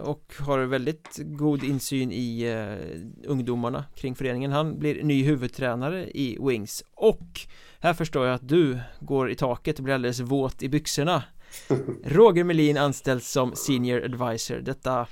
och 0.02 0.34
har 0.40 0.60
väldigt 0.60 1.20
god 1.20 1.64
insyn 1.64 2.12
i 2.12 2.44
eh, 2.44 3.30
ungdomarna 3.30 3.86
kring 3.96 4.16
föreningen. 4.16 4.52
Han 4.52 4.80
blir 4.80 5.04
ny 5.04 5.24
huvudtränare 5.24 6.10
i 6.10 6.38
Wings. 6.42 6.84
Och 6.96 7.40
här 7.80 7.94
förstår 7.94 8.26
jag 8.26 8.36
att 8.36 8.48
du 8.48 8.80
går 9.00 9.32
i 9.32 9.36
taket 9.36 9.78
och 9.78 9.84
blir 9.84 9.94
alldeles 9.94 10.20
våt 10.20 10.64
i 10.64 10.70
byxorna. 10.70 11.24
Roger 12.04 12.44
Melin 12.44 12.78
anställs 12.78 13.32
som 13.32 13.56
Senior 13.56 14.04
Advisor. 14.06 14.56
Detta 14.56 15.08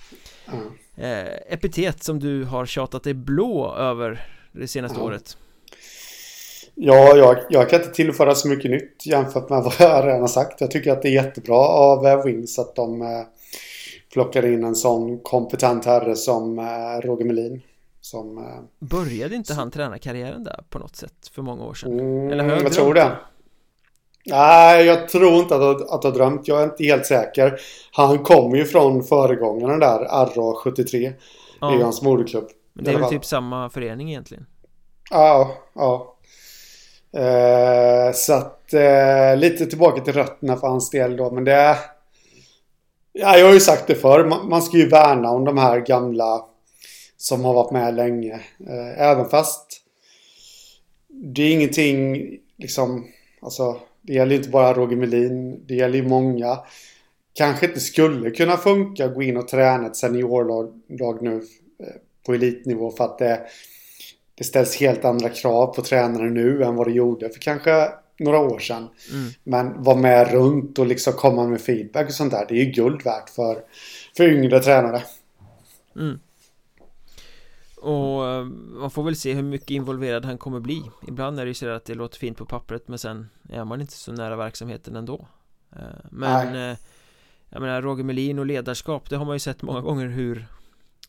eh, 0.95 1.53
epitet 1.53 2.03
som 2.03 2.19
du 2.19 2.43
har 2.43 2.65
tjatat 2.65 3.03
dig 3.03 3.13
blå 3.13 3.75
över 3.75 4.27
det 4.51 4.67
senaste 4.67 4.99
ja. 4.99 5.05
året. 5.05 5.37
Ja, 6.75 7.17
jag, 7.17 7.37
jag 7.49 7.69
kan 7.69 7.81
inte 7.81 7.93
tillföra 7.93 8.35
så 8.35 8.47
mycket 8.47 8.71
nytt 8.71 9.05
jämfört 9.05 9.49
med 9.49 9.63
vad 9.63 9.73
jag 9.79 10.07
redan 10.07 10.21
har 10.21 10.27
sagt. 10.27 10.61
Jag 10.61 10.71
tycker 10.71 10.91
att 10.91 11.01
det 11.01 11.07
är 11.07 11.23
jättebra 11.23 11.57
av 11.57 12.07
eh, 12.07 12.23
Wings 12.23 12.59
att 12.59 12.75
de 12.75 13.01
plockar 14.13 14.45
in 14.45 14.63
en 14.63 14.75
sån 14.75 15.19
kompetent 15.19 15.85
herre 15.85 16.15
som 16.15 16.59
eh, 16.59 17.07
Roger 17.07 17.25
Melin. 17.25 17.61
Som, 18.01 18.37
eh, 18.37 18.43
Började 18.79 19.35
inte 19.35 19.53
han 19.53 19.71
träna 19.71 19.97
karriären 19.97 20.43
där 20.43 20.63
på 20.69 20.79
något 20.79 20.95
sätt 20.95 21.27
för 21.31 21.41
många 21.41 21.63
år 21.63 21.73
sedan? 21.73 21.99
Mm, 21.99 22.31
Eller 22.31 22.61
jag, 22.63 22.73
tror 22.73 22.93
det. 22.93 23.17
Nej, 24.25 24.85
jag 24.85 25.09
tror 25.09 25.33
inte 25.33 25.55
att, 25.55 25.91
att, 25.91 26.03
jag 26.03 26.13
drömt. 26.13 26.47
Jag 26.47 26.59
är 26.59 26.63
inte 26.63 26.83
helt 26.83 27.05
säker. 27.05 27.59
Han 27.91 28.19
kommer 28.19 28.57
ju 28.57 28.65
från 28.65 29.03
föregångaren 29.03 29.79
där, 29.79 29.99
RA73. 30.05 31.13
Ja. 31.59 31.67
Det 31.67 31.73
är 31.73 31.77
ju 31.77 31.83
hans 31.83 32.01
moderklubb. 32.01 32.47
Men 32.73 32.85
det 32.85 32.91
är 32.91 32.97
väl 32.97 33.09
typ 33.09 33.25
samma 33.25 33.69
förening 33.69 34.09
egentligen? 34.09 34.45
Ja, 35.11 35.51
ja. 35.73 36.15
Eh, 37.13 38.13
så 38.13 38.33
att 38.33 38.73
eh, 38.73 39.37
lite 39.37 39.65
tillbaka 39.65 40.01
till 40.01 40.13
rötterna 40.13 40.57
för 40.57 40.67
hans 40.67 40.89
del 40.89 41.17
då. 41.17 41.31
Men 41.31 41.43
det 41.43 41.53
är... 41.53 41.77
Ja, 43.13 43.37
jag 43.37 43.45
har 43.45 43.53
ju 43.53 43.59
sagt 43.59 43.87
det 43.87 43.95
förr. 43.95 44.25
Man, 44.49 44.61
ska 44.61 44.77
ju 44.77 44.87
värna 44.87 45.31
om 45.31 45.45
de 45.45 45.57
här 45.57 45.79
gamla 45.79 46.45
som 47.17 47.45
har 47.45 47.53
varit 47.53 47.71
med 47.71 47.95
länge. 47.95 48.33
Eh, 48.67 49.01
även 49.01 49.29
fast 49.29 49.81
det 51.07 51.41
är 51.41 51.51
ingenting 51.51 52.27
liksom, 52.57 53.07
alltså 53.41 53.79
det 54.01 54.13
gäller 54.13 54.35
inte 54.35 54.49
bara 54.49 54.73
Roger 54.73 54.95
Melin, 54.95 55.65
det 55.67 55.75
gäller 55.75 55.95
ju 55.95 56.07
många. 56.07 56.59
Kanske 57.33 57.65
inte 57.65 57.79
skulle 57.79 58.31
kunna 58.31 58.57
funka 58.57 59.05
att 59.05 59.15
gå 59.15 59.23
in 59.23 59.37
och 59.37 59.47
träna 59.47 59.87
ett 59.87 59.95
seniorlag 59.95 61.21
nu 61.21 61.35
eh, 61.79 61.95
på 62.25 62.33
elitnivå 62.33 62.91
för 62.91 63.03
att 63.03 63.17
det, 63.17 63.41
det 64.35 64.43
ställs 64.43 64.75
helt 64.75 65.05
andra 65.05 65.29
krav 65.29 65.75
på 65.75 65.81
tränare 65.81 66.29
nu 66.29 66.63
än 66.63 66.75
vad 66.75 66.87
det 66.87 66.93
gjorde 66.93 67.29
för 67.29 67.39
kanske 67.39 67.89
några 68.21 68.39
år 68.39 68.59
sedan. 68.59 68.87
Mm. 69.11 69.31
Men 69.43 69.83
vara 69.83 69.97
med 69.97 70.31
runt 70.31 70.79
och 70.79 70.85
liksom 70.85 71.13
komma 71.13 71.47
med 71.47 71.61
feedback 71.61 72.07
och 72.07 72.13
sånt 72.13 72.31
där. 72.31 72.45
Det 72.49 72.53
är 72.53 72.65
ju 72.65 72.71
guld 72.71 73.03
värt 73.03 73.29
för, 73.29 73.57
för 74.17 74.23
yngre 74.23 74.59
tränare. 74.59 75.03
Mm. 75.95 76.19
Och 77.81 78.27
eh, 78.27 78.43
man 78.79 78.91
får 78.91 79.03
väl 79.03 79.15
se 79.15 79.33
hur 79.33 79.43
mycket 79.43 79.69
involverad 79.69 80.25
han 80.25 80.37
kommer 80.37 80.59
bli 80.59 80.81
Ibland 81.07 81.39
är 81.39 81.45
det 81.45 81.49
ju 81.49 81.53
så 81.53 81.69
att 81.69 81.85
det 81.85 81.95
låter 81.95 82.19
fint 82.19 82.37
på 82.37 82.45
pappret 82.45 82.87
men 82.87 82.99
sen 82.99 83.29
är 83.49 83.65
man 83.65 83.81
inte 83.81 83.93
så 83.93 84.11
nära 84.11 84.35
verksamheten 84.35 84.95
ändå 84.95 85.27
eh, 85.71 85.81
Men 86.09 86.53
Nej. 86.53 86.71
Eh, 86.71 86.77
jag 87.49 87.61
menar 87.61 87.81
Roger 87.81 88.03
Melin 88.03 88.39
och 88.39 88.45
ledarskap 88.45 89.09
det 89.09 89.15
har 89.15 89.25
man 89.25 89.35
ju 89.35 89.39
sett 89.39 89.61
många 89.61 89.81
gånger 89.81 90.07
hur 90.07 90.45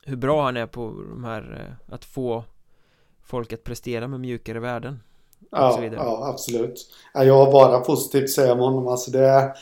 Hur 0.04 0.16
bra 0.16 0.44
han 0.44 0.56
är 0.56 0.66
på 0.66 1.04
de 1.10 1.24
här 1.24 1.76
att 1.88 2.04
få 2.04 2.44
Folk 3.22 3.52
att 3.52 3.64
prestera 3.64 4.08
med 4.08 4.20
mjukare 4.20 4.60
värden 4.60 5.00
Ja, 5.50 5.82
ja 5.92 6.28
absolut 6.28 6.90
Jag 7.14 7.36
har 7.36 7.52
bara 7.52 7.80
positivt 7.80 8.24
att 8.24 8.30
säga 8.30 8.52
om 8.52 8.58
honom 8.58 8.88
alltså 8.88 9.10
det 9.10 9.26
är 9.26 9.52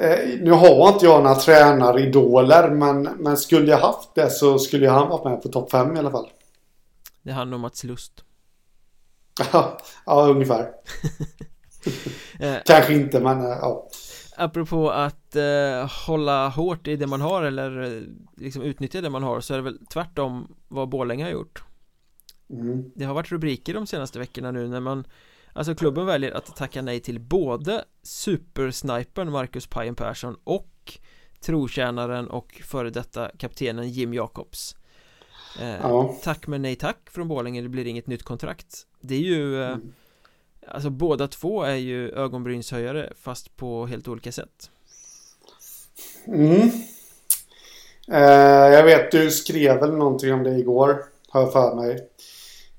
Eh, 0.00 0.40
nu 0.40 0.50
har 0.50 0.88
inte 0.88 1.06
jag 1.06 1.22
några 1.22 1.34
tränaridoler 1.34 2.70
men, 2.70 3.02
men 3.02 3.36
skulle 3.36 3.70
jag 3.70 3.78
haft 3.78 4.14
det 4.14 4.30
så 4.30 4.58
skulle 4.58 4.88
han 4.88 5.08
varit 5.08 5.24
med 5.24 5.42
på 5.42 5.48
topp 5.48 5.70
5 5.70 5.96
i 5.96 5.98
alla 5.98 6.10
fall. 6.10 6.28
Det 7.22 7.32
handlar 7.32 7.54
om 7.54 7.60
Mats 7.60 7.84
Lust. 7.84 8.24
ja, 10.06 10.26
ungefär. 10.28 10.70
Eh, 12.40 12.56
Kanske 12.64 12.94
inte 12.94 13.20
men 13.20 13.40
eh, 13.40 13.58
ja. 13.60 13.88
Apropå 14.36 14.90
att 14.90 15.36
eh, 15.36 16.06
hålla 16.06 16.48
hårt 16.48 16.88
i 16.88 16.96
det 16.96 17.06
man 17.06 17.20
har 17.20 17.42
eller 17.42 18.02
liksom 18.36 18.62
utnyttja 18.62 19.00
det 19.00 19.10
man 19.10 19.22
har 19.22 19.40
så 19.40 19.54
är 19.54 19.58
det 19.58 19.64
väl 19.64 19.86
tvärtom 19.86 20.56
vad 20.68 20.88
Borlänge 20.88 21.24
har 21.24 21.30
gjort. 21.30 21.62
Mm. 22.50 22.90
Det 22.94 23.04
har 23.04 23.14
varit 23.14 23.32
rubriker 23.32 23.74
de 23.74 23.86
senaste 23.86 24.18
veckorna 24.18 24.50
nu 24.50 24.68
när 24.68 24.80
man 24.80 25.04
Alltså 25.52 25.74
klubben 25.74 26.06
väljer 26.06 26.32
att 26.32 26.56
tacka 26.56 26.82
nej 26.82 27.00
till 27.00 27.20
både 27.20 27.84
supersnipern 28.02 29.32
Marcus 29.32 29.66
Pajen 29.66 29.94
Persson 29.94 30.36
och 30.44 30.98
trotjänaren 31.40 32.30
och 32.30 32.62
före 32.64 32.90
detta 32.90 33.30
kaptenen 33.38 33.88
Jim 33.88 34.14
Jacobs 34.14 34.76
eh, 35.60 35.76
ja. 35.82 36.16
Tack 36.22 36.46
men 36.46 36.62
nej 36.62 36.76
tack 36.76 37.10
från 37.10 37.28
Borlänge, 37.28 37.62
det 37.62 37.68
blir 37.68 37.86
inget 37.86 38.06
nytt 38.06 38.22
kontrakt 38.22 38.86
Det 39.00 39.14
är 39.14 39.20
ju 39.20 39.62
eh, 39.62 39.68
mm. 39.68 39.92
Alltså 40.66 40.90
båda 40.90 41.28
två 41.28 41.62
är 41.62 41.76
ju 41.76 42.10
ögonbrynshöjare 42.10 43.12
fast 43.20 43.56
på 43.56 43.86
helt 43.86 44.08
olika 44.08 44.32
sätt 44.32 44.70
Mm 46.26 46.70
eh, 48.08 48.72
Jag 48.72 48.84
vet 48.84 49.10
du 49.10 49.30
skrev 49.30 49.80
väl 49.80 49.96
någonting 49.96 50.32
om 50.32 50.42
det 50.42 50.58
igår 50.58 51.04
Har 51.28 51.40
jag 51.40 51.52
för 51.52 51.74
mig 51.74 52.08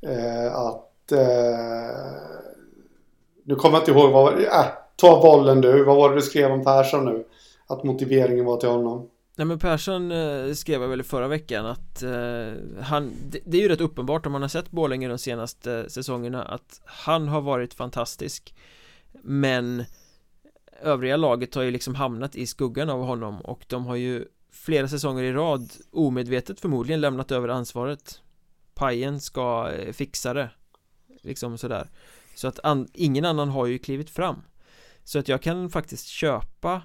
eh, 0.02 0.56
Att 0.56 1.12
eh, 1.12 1.90
nu 3.44 3.56
kommer 3.56 3.78
jag 3.78 3.82
inte 3.82 3.92
ihåg 3.92 4.12
vad... 4.12 4.40
Äh, 4.40 4.66
ta 4.96 5.22
bollen 5.22 5.62
du. 5.62 5.84
Vad 5.84 5.96
var 5.96 6.10
det 6.10 6.16
du 6.16 6.22
skrev 6.22 6.52
om 6.52 6.64
Persson 6.64 7.06
nu? 7.06 7.26
Att 7.68 7.84
motiveringen 7.84 8.46
var 8.46 8.58
till 8.58 8.70
honom. 8.70 9.10
Nej 9.36 9.46
men 9.46 9.60
Persson 9.60 10.12
eh, 10.12 10.54
skrev 10.54 10.82
väl 10.82 11.04
förra 11.04 11.28
veckan 11.28 11.66
att 11.66 12.04
eh, 12.04 12.82
han 12.82 13.14
det, 13.30 13.40
det, 13.46 13.58
är 13.58 13.62
ju 13.62 13.68
rätt 13.68 13.82
uppenbart 13.82 14.26
om 14.26 14.32
man 14.32 14.42
har 14.42 14.50
sett 14.50 14.72
Borlänge 14.72 15.08
de 15.08 15.18
senaste 15.18 15.90
säsongerna 15.90 16.44
att 16.44 16.82
han 16.86 17.28
har 17.28 17.42
varit 17.42 17.74
fantastisk 17.74 18.56
Men 19.22 19.84
Övriga 20.82 21.18
laget 21.18 21.56
har 21.56 21.62
ju 21.62 21.72
liksom 21.72 21.96
hamnat 21.96 22.36
i 22.36 22.48
skuggan 22.48 22.90
av 22.90 23.04
honom 23.04 23.42
och 23.42 23.66
de 23.68 23.86
har 23.86 23.96
ju 23.96 24.26
flera 24.52 24.88
säsonger 24.88 25.24
i 25.24 25.34
rad 25.34 25.72
omedvetet 25.92 26.60
förmodligen 26.60 27.02
lämnat 27.02 27.32
över 27.32 27.48
ansvaret 27.48 28.22
Pajen 28.80 29.20
ska 29.20 29.72
eh, 29.72 29.94
fixa 29.94 30.34
det. 30.34 30.50
Liksom 31.22 31.58
sådär. 31.58 31.90
Så 32.36 32.48
att 32.48 32.60
an, 32.64 32.88
ingen 32.94 33.26
annan 33.26 33.50
har 33.50 33.66
ju 33.66 33.80
klivit 33.80 34.10
fram. 34.10 34.42
Så 35.04 35.20
att 35.20 35.28
jag 35.28 35.42
kan 35.42 35.70
faktiskt 35.70 36.08
köpa 36.08 36.82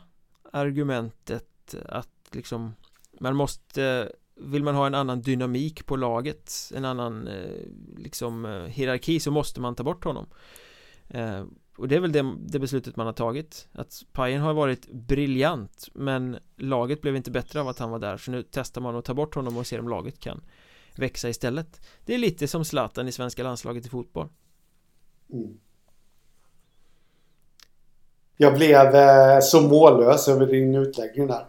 argumentet 0.52 1.74
att 1.88 2.28
liksom 2.32 2.74
Man 3.20 3.36
måste 3.36 4.12
Vill 4.36 4.62
man 4.62 4.74
ha 4.74 4.86
en 4.86 4.94
annan 4.94 5.22
dynamik 5.22 5.86
på 5.86 5.96
laget 5.96 6.72
En 6.74 6.84
annan 6.84 7.28
eh, 7.28 7.60
liksom 7.96 8.44
eh, 8.44 8.62
hierarki 8.62 9.20
så 9.20 9.30
måste 9.30 9.60
man 9.60 9.74
ta 9.74 9.82
bort 9.82 10.04
honom. 10.04 10.26
Och 11.76 11.88
det 11.88 11.96
är 11.96 12.00
väl 12.00 12.12
det, 12.12 12.34
det 12.38 12.58
beslutet 12.58 12.96
man 12.96 13.06
har 13.06 13.12
tagit. 13.12 13.68
Att 13.72 14.02
Pajen 14.12 14.40
har 14.40 14.54
varit 14.54 14.92
briljant 14.92 15.88
Men 15.94 16.38
laget 16.56 17.00
blev 17.00 17.16
inte 17.16 17.30
bättre 17.30 17.60
av 17.60 17.68
att 17.68 17.78
han 17.78 17.90
var 17.90 17.98
där. 17.98 18.16
Så 18.16 18.30
nu 18.30 18.44
testar 18.50 18.80
man 18.80 18.96
att 18.96 19.04
ta 19.04 19.14
bort 19.14 19.34
honom 19.34 19.56
och 19.56 19.66
ser 19.66 19.80
om 19.80 19.88
laget 19.88 20.20
kan 20.20 20.40
växa 20.98 21.28
istället 21.28 21.80
Det 22.04 22.14
är 22.14 22.18
lite 22.18 22.48
som 22.48 22.64
Zlatan 22.64 23.08
i 23.08 23.12
svenska 23.12 23.42
landslaget 23.42 23.86
i 23.86 23.88
fotboll 23.88 24.28
Mm. 25.32 25.58
Jag 28.36 28.54
blev 28.54 28.94
eh, 28.94 29.40
så 29.40 29.60
mållös 29.60 30.28
över 30.28 30.46
din 30.46 30.74
utläggning 30.74 31.26
där. 31.26 31.46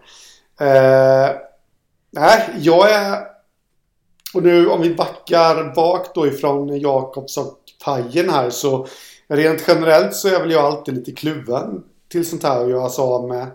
Eh, 0.60 1.36
nej, 2.12 2.50
jag 2.60 2.92
är... 2.92 3.20
Och 4.34 4.44
nu 4.44 4.70
om 4.70 4.82
vi 4.82 4.96
backar 4.96 5.75
bak 5.75 6.16
då 6.16 6.28
ifrån 6.28 6.80
Jakobs 6.80 7.38
och 7.38 7.60
Pajen 7.86 8.30
här 8.30 8.50
så 8.50 8.88
rent 9.28 9.64
generellt 9.68 10.16
så 10.16 10.28
är 10.28 10.40
väl 10.40 10.52
jag 10.52 10.66
alltid 10.66 10.94
lite 10.94 11.12
kluven 11.12 11.84
till 12.10 12.30
sånt 12.30 12.44
här 12.44 12.64
och 12.64 12.70
göra 12.70 12.90
sig 12.90 13.02
av 13.02 13.28
med 13.28 13.48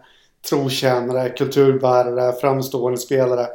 trotjänare, 0.48 1.28
kulturbärare, 1.28 2.32
framstående 2.40 2.98
spelare. 2.98 3.46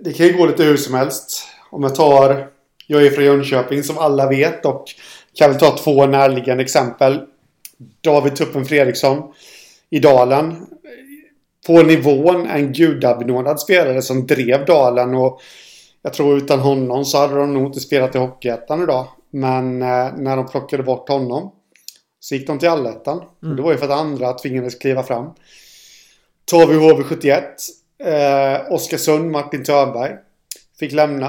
Det 0.00 0.12
kan 0.12 0.26
ju 0.26 0.32
gå 0.32 0.46
lite 0.46 0.64
hur 0.64 0.76
som 0.76 0.94
helst. 0.94 1.48
Om 1.70 1.82
jag 1.82 1.94
tar, 1.94 2.48
jag 2.86 3.06
är 3.06 3.10
från 3.10 3.24
Jönköping 3.24 3.82
som 3.82 3.98
alla 3.98 4.28
vet 4.28 4.66
och 4.66 4.84
kan 5.34 5.50
väl 5.50 5.60
ta 5.60 5.76
två 5.76 6.06
närliggande 6.06 6.62
exempel. 6.62 7.20
David 8.00 8.36
Tuppen 8.36 8.64
Fredriksson 8.64 9.32
i 9.90 9.98
Dalen. 9.98 10.66
På 11.66 11.82
nivån 11.82 12.46
en 12.46 12.72
gudabenådad 12.72 13.60
spelare 13.60 14.02
som 14.02 14.26
drev 14.26 14.64
Dalen 14.66 15.14
och 15.14 15.40
jag 16.02 16.12
tror 16.12 16.36
utan 16.36 16.60
honom 16.60 17.04
så 17.04 17.18
hade 17.18 17.36
de 17.36 17.54
nog 17.54 17.66
inte 17.66 17.80
spelat 17.80 18.14
i 18.14 18.18
Hockeyettan 18.18 18.82
idag. 18.82 19.06
Men 19.30 19.82
eh, 19.82 20.12
när 20.16 20.36
de 20.36 20.46
plockade 20.46 20.82
bort 20.82 21.08
honom 21.08 21.52
så 22.20 22.34
gick 22.34 22.46
de 22.46 22.58
till 22.58 22.68
Allettan. 22.68 23.22
Mm. 23.42 23.56
Det 23.56 23.62
var 23.62 23.72
ju 23.72 23.78
för 23.78 23.84
att 23.84 24.00
andra 24.00 24.32
tvingades 24.32 24.74
kliva 24.74 25.02
fram. 25.02 25.30
Tar 26.44 26.66
vi 26.66 26.74
HV71. 26.74 27.42
Eh, 27.98 28.72
Oskarsund, 28.72 29.30
Martin 29.30 29.64
Törnberg. 29.64 30.16
Fick 30.78 30.92
lämna. 30.92 31.26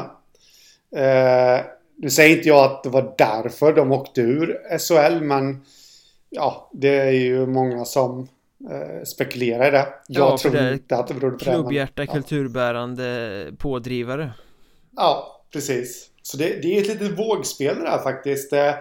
Eh, 0.95 1.65
nu 1.98 2.10
säger 2.10 2.38
inte 2.38 2.50
jag 2.50 2.65
att 2.65 2.84
det 2.84 2.89
var 2.89 3.13
därför 3.17 3.74
de 3.74 3.91
åkte 3.91 4.22
ur 4.22 4.60
SHL 4.79 5.22
men 5.22 5.62
ja, 6.29 6.69
det 6.74 6.95
är 6.95 7.12
ju 7.12 7.45
många 7.45 7.86
som 7.86 8.27
eh, 8.72 9.03
spekulerar 9.03 9.67
i 9.67 9.72
det. 9.72 9.88
Jag 10.07 10.31
ja, 10.31 10.38
tror 10.38 10.51
det 10.51 10.74
inte 10.74 10.95
att 10.95 11.07
det 11.07 11.13
berodde 11.13 11.38
på 11.38 11.45
det. 11.45 11.51
Klubbhjärta, 11.51 12.03
ja. 12.03 12.13
kulturbärande 12.13 13.48
pådrivare. 13.57 14.31
Ja, 14.95 15.41
precis. 15.53 16.10
Så 16.22 16.38
det, 16.38 16.62
det 16.62 16.77
är 16.77 16.81
ett 16.81 16.88
litet 16.88 17.19
vågspel 17.19 17.79
det 17.79 17.89
här 17.89 18.03
faktiskt. 18.03 18.53
Eh, 18.53 18.74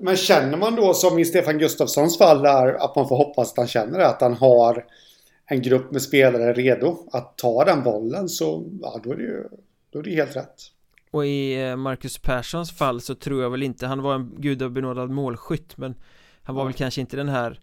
men 0.00 0.16
känner 0.16 0.56
man 0.56 0.76
då 0.76 0.94
som 0.94 1.18
i 1.18 1.24
Stefan 1.24 1.58
Gustafssons 1.58 2.18
fall 2.18 2.42
där 2.42 2.74
att 2.74 2.96
man 2.96 3.08
får 3.08 3.16
hoppas 3.16 3.50
att 3.50 3.56
han 3.56 3.66
känner 3.66 3.98
det, 3.98 4.06
att 4.06 4.20
han 4.20 4.34
har 4.34 4.84
en 5.46 5.62
grupp 5.62 5.90
med 5.90 6.02
spelare 6.02 6.52
redo 6.52 7.08
att 7.12 7.38
ta 7.38 7.64
den 7.64 7.82
bollen 7.82 8.28
så 8.28 8.64
ja, 8.82 9.00
då 9.04 9.12
är 9.12 9.16
det 9.16 9.22
ju 9.22 9.44
då 9.90 9.98
är 9.98 10.02
det 10.02 10.10
helt 10.10 10.36
rätt. 10.36 10.74
Och 11.14 11.26
i 11.26 11.62
eh, 11.62 11.76
Marcus 11.76 12.18
Perssons 12.18 12.72
fall 12.72 13.00
så 13.00 13.14
tror 13.14 13.42
jag 13.42 13.50
väl 13.50 13.62
inte 13.62 13.86
Han 13.86 14.02
var 14.02 14.14
en 14.14 14.34
gudabenådad 14.38 15.10
målskytt 15.10 15.76
Men 15.76 15.94
Han 16.42 16.54
var 16.54 16.62
mm. 16.62 16.72
väl 16.72 16.78
kanske 16.78 17.00
inte 17.00 17.16
den 17.16 17.28
här 17.28 17.60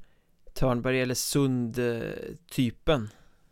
Törnberg 0.53 1.01
eller 1.01 1.15
Sund 1.15 1.79
eh, 1.79 2.99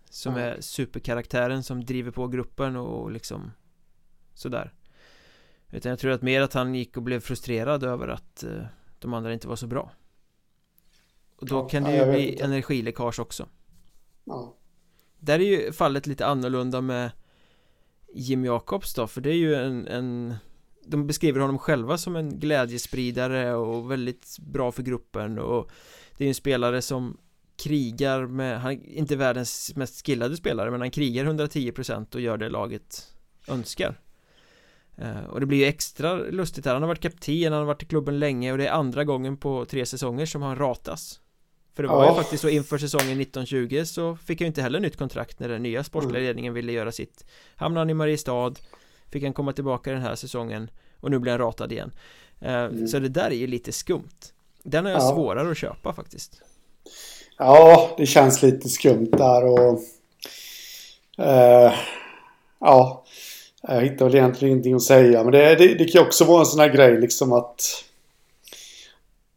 Som 0.10 0.34
mm. 0.34 0.44
är 0.46 0.62
superkaraktären 0.62 1.64
som 1.64 1.86
driver 1.86 2.12
på 2.12 2.28
gruppen 2.28 2.76
och 2.76 3.12
liksom 3.12 3.52
Sådär 4.34 4.74
Utan 5.72 5.90
jag 5.90 6.00
tror 6.00 6.12
att 6.12 6.22
mer 6.22 6.42
att 6.42 6.54
han 6.54 6.76
gick 6.76 6.98
och 6.98 7.04
blev 7.04 7.20
frustrerad 7.20 7.84
över 7.84 8.08
att 8.08 8.44
uh, 8.48 8.64
De 9.00 9.14
andra 9.14 9.34
inte 9.34 9.48
var 9.48 9.56
så 9.56 9.68
bra 9.68 9.92
Och 11.36 11.48
då 11.48 11.56
ja, 11.56 11.68
kan 11.68 11.84
det 11.84 11.98
ju 11.98 12.12
bli 12.12 12.42
energiläckage 12.42 13.20
också 13.20 13.48
Ja. 14.24 14.56
Där 15.20 15.40
är 15.40 15.44
ju 15.44 15.72
fallet 15.72 16.08
lite 16.08 16.26
annorlunda 16.26 16.82
med 16.82 17.12
Jim 18.14 18.46
Jacobs 18.46 18.94
då, 18.94 19.08
för 19.08 19.22
det 19.22 19.30
är 19.30 19.36
ju 19.36 19.56
en, 19.56 19.88
en 19.88 20.36
De 20.86 21.08
beskriver 21.08 21.40
honom 21.40 21.60
själva 21.60 21.98
som 21.98 22.16
en 22.16 22.40
glädjespridare 22.40 23.56
och 23.56 23.92
väldigt 23.92 24.38
bra 24.40 24.72
för 24.72 24.84
gruppen 24.84 25.40
och 25.40 25.72
Det 26.18 26.24
är 26.24 26.28
en 26.28 26.36
spelare 26.36 26.82
som 26.82 27.18
krigar 27.58 28.26
med, 28.26 28.62
han 28.62 28.72
är 28.72 28.86
inte 28.86 29.16
världens 29.16 29.76
mest 29.76 30.06
skillade 30.06 30.38
spelare 30.38 30.72
men 30.72 30.82
han 30.82 30.92
krigar 30.92 31.26
110% 31.26 32.16
och 32.16 32.22
gör 32.22 32.38
det 32.38 32.50
laget 32.50 33.14
önskar. 33.48 34.00
Eh, 34.96 35.24
och 35.24 35.40
det 35.40 35.46
blir 35.46 35.58
ju 35.58 35.66
extra 35.66 36.16
lustigt 36.16 36.66
här 36.66 36.74
Han 36.74 36.82
har 36.82 36.88
varit 36.88 37.02
kapten, 37.02 37.54
han 37.54 37.60
har 37.60 37.66
varit 37.66 37.84
i 37.84 37.86
klubben 37.86 38.20
länge 38.20 38.52
och 38.52 38.58
det 38.58 38.68
är 38.68 38.72
andra 38.72 39.04
gången 39.04 39.38
på 39.38 39.66
tre 39.66 39.86
säsonger 39.86 40.26
som 40.26 40.42
han 40.42 40.56
ratas. 40.56 41.20
För 41.80 41.84
det 41.84 41.90
var 41.90 42.04
ja. 42.04 42.10
ju 42.10 42.16
faktiskt 42.16 42.42
så 42.42 42.50
inför 42.50 42.78
säsongen 42.78 43.22
1920 43.22 43.84
så 43.86 44.16
fick 44.16 44.42
han 44.42 44.48
inte 44.48 44.62
heller 44.62 44.80
nytt 44.80 44.98
kontrakt 44.98 45.40
när 45.40 45.50
den 45.50 45.64
nya 45.64 45.84
sportsliga 45.84 46.24
ledningen 46.24 46.54
ville 46.54 46.72
göra 46.72 46.92
sitt 46.92 47.26
Hamnade 47.56 47.82
han 47.82 47.90
i 47.90 47.94
Mariestad 47.94 48.54
Fick 49.12 49.24
han 49.24 49.34
komma 49.34 49.54
tillbaka 49.54 49.92
den 49.92 50.02
här 50.02 50.16
säsongen 50.16 50.72
och 51.00 51.12
nu 51.12 51.20
blir 51.20 51.32
han 51.32 51.40
ratad 51.40 51.72
igen 51.72 51.92
eh, 52.42 52.54
mm. 52.54 52.88
Så 52.88 53.00
det 53.00 53.10
där 53.10 53.26
är 53.26 53.36
ju 53.36 53.48
lite 53.48 53.72
skumt 53.72 54.34
Den 54.64 54.86
har 54.86 54.92
jag 54.92 55.02
ja. 55.02 55.12
svårare 55.12 55.52
att 55.52 55.58
köpa 55.58 55.94
faktiskt 55.94 56.42
Ja, 57.38 57.96
det 57.98 58.06
känns 58.06 58.42
lite 58.42 58.70
skumt 58.70 59.12
där 59.12 59.46
och 59.46 59.80
eh, 61.26 61.74
Ja 62.60 63.06
Jag 63.62 63.82
hittar 63.82 64.06
väl 64.06 64.16
egentligen 64.16 64.52
ingenting 64.52 64.76
att 64.76 64.84
säga 64.84 65.24
men 65.24 65.32
det, 65.32 65.56
det, 65.56 65.68
det 65.68 65.86
kan 65.86 66.02
ju 66.02 66.08
också 66.08 66.26
vara 66.26 66.40
en 66.40 66.46
sån 66.46 66.60
här 66.60 66.74
grej 66.74 67.02
liksom 67.02 67.34
att 67.34 67.86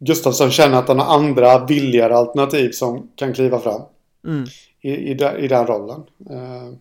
Gustafsson 0.04 0.50
känner 0.50 0.78
att 0.78 0.88
han 0.88 0.98
har 0.98 1.14
andra 1.14 1.64
billigare 1.64 2.14
alternativ 2.14 2.70
som 2.70 3.10
kan 3.16 3.32
kliva 3.32 3.58
fram 3.58 3.82
mm. 4.26 4.44
i, 4.80 4.90
i, 4.90 5.10
i, 5.38 5.48
den 5.48 5.66
rollen. 5.66 6.00
Eh, 6.30 6.72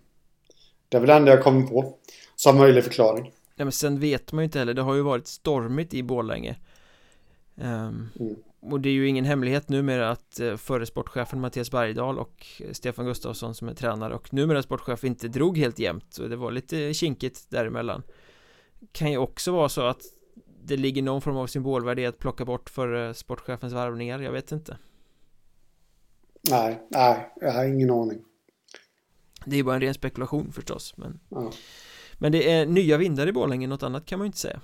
Det 0.90 0.98
är 0.98 1.00
väl 1.00 1.08
det 1.08 1.14
enda 1.14 1.32
jag 1.32 1.44
kommer 1.44 1.68
på 1.68 1.96
som 2.36 2.58
möjlig 2.58 2.84
förklaring. 2.84 3.32
Ja 3.56 3.66
men 3.66 3.72
sen 3.72 4.00
vet 4.00 4.32
man 4.32 4.44
ju 4.44 4.46
inte 4.46 4.60
heller, 4.60 4.74
det 4.74 4.82
har 4.82 4.96
ju 4.96 5.02
varit 5.02 5.28
stormigt 5.28 5.94
i 5.94 6.04
Borlänge. 6.04 6.56
Um, 7.56 8.10
mm. 8.20 8.36
Och 8.62 8.80
det 8.80 8.90
är 8.90 8.94
ju 8.94 9.08
ingen 9.08 9.26
hemlighet 9.26 9.70
numera 9.70 10.10
att 10.10 10.40
uh, 10.42 10.56
förre 10.58 10.86
sportchefen 10.86 11.42
Mattias 11.42 11.72
Bergdahl 11.72 12.20
och 12.20 12.46
Stefan 12.72 13.06
Gustafsson 13.06 13.56
som 13.56 13.70
är 13.70 13.74
tränare 13.74 14.14
och 14.14 14.34
numera 14.34 14.64
sportchef 14.64 15.04
inte 15.04 15.28
drog 15.28 15.58
helt 15.58 15.80
jämnt. 15.80 16.06
Så 16.10 16.28
det 16.28 16.36
var 16.36 16.52
lite 16.52 16.94
kinkigt 16.94 17.50
däremellan. 17.50 18.04
Kan 18.92 19.12
ju 19.12 19.18
också 19.18 19.52
vara 19.52 19.70
så 19.70 19.82
att 19.82 20.02
det 20.64 20.78
ligger 20.78 21.02
någon 21.02 21.22
form 21.22 21.38
av 21.38 21.48
symbolvärde 21.48 22.02
i 22.02 22.06
att 22.06 22.20
plocka 22.20 22.46
bort 22.46 22.70
för 22.70 22.94
uh, 22.94 23.14
sportchefens 23.14 23.74
värvningar, 23.74 24.20
jag 24.20 24.32
vet 24.32 24.52
inte 24.52 24.78
Nej, 26.50 26.82
nej, 26.90 27.32
jag 27.42 27.52
har 27.52 27.66
ingen 27.66 27.92
aning 27.92 28.20
Det 29.46 29.60
är 29.60 29.64
bara 29.64 29.76
en 29.76 29.82
ren 29.82 29.94
spekulation 29.94 30.52
förstås 30.52 30.94
men 30.98 31.20
ja. 31.30 31.52
Men 32.18 32.32
det 32.32 32.52
är 32.52 32.66
nya 32.66 32.98
vindar 32.98 33.28
i 33.28 33.32
Borlänge, 33.32 33.68
något 33.68 33.84
annat 33.84 34.06
kan 34.06 34.20
man 34.20 34.26
ju 34.26 34.28
inte 34.28 34.40
säga 34.40 34.62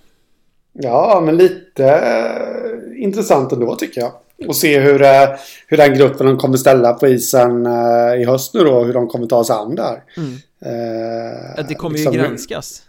Ja, 0.80 1.22
men 1.25 1.38
lite 1.38 1.86
eh, 1.86 3.04
intressant 3.04 3.51
ändå 3.51 3.75
tycker 3.75 4.01
jag. 4.01 4.12
Och 4.48 4.56
se 4.56 4.80
hur, 4.80 5.01
eh, 5.01 5.30
hur 5.68 5.77
den 5.77 5.94
gruppen 5.94 6.27
de 6.27 6.38
kommer 6.38 6.58
ställa 6.58 6.94
på 6.94 7.08
isen 7.08 7.66
eh, 7.66 8.22
i 8.22 8.25
höst 8.25 8.54
nu 8.54 8.60
då. 8.63 8.84
Hur 8.84 8.94
de 8.94 9.08
kommer 9.08 9.27
ta 9.27 9.44
sig 9.44 9.56
an 9.56 9.75
där. 9.75 10.04
Mm. 10.18 10.34
Eh, 10.62 11.68
det 11.68 11.75
kommer 11.75 11.96
liksom, 11.96 12.13
ju 12.13 12.20
granskas. 12.20 12.84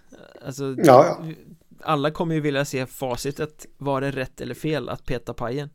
Alltså, 0.47 0.75
ja, 0.79 1.19
ja. 1.21 1.27
Alla 1.81 2.11
kommer 2.11 2.35
ju 2.35 2.41
vilja 2.41 2.65
se 2.65 2.87
facitet. 2.87 3.67
Var 3.79 4.01
det 4.01 4.11
rätt 4.11 4.41
eller 4.41 4.55
fel 4.55 4.89
att 4.89 5.05
peta 5.05 5.35
pajen? 5.35 5.71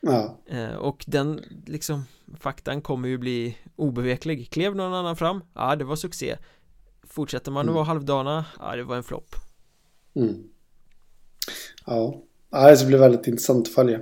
Ja. 0.00 0.38
Eh, 0.46 0.74
och 0.74 1.04
den 1.06 1.44
liksom 1.66 2.04
faktan 2.38 2.82
kommer 2.82 3.08
ju 3.08 3.18
bli 3.18 3.58
obeveklig. 3.76 4.50
Klev 4.50 4.76
någon 4.76 4.94
annan 4.94 5.16
fram? 5.16 5.44
Ja, 5.54 5.76
det 5.76 5.84
var 5.84 5.96
succé. 5.96 6.36
Fortsätter 7.02 7.52
man 7.52 7.60
att 7.60 7.64
mm. 7.64 7.74
vara 7.74 7.84
halvdana? 7.84 8.44
Ja, 8.58 8.76
det 8.76 8.84
var 8.84 8.96
en 8.96 9.02
flopp. 9.02 9.34
Mm. 10.14 10.42
Ja, 11.86 12.22
det 12.50 12.76
ska 12.76 12.86
bli 12.86 12.96
väldigt 12.96 13.26
intressant 13.26 13.66
att 13.66 13.74
följa. 13.74 14.00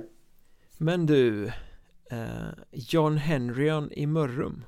Men 0.77 1.05
du, 1.05 1.47
eh, 2.11 2.49
John 2.71 3.17
Henryon 3.17 3.91
i 3.91 4.05
Mörrum. 4.05 4.65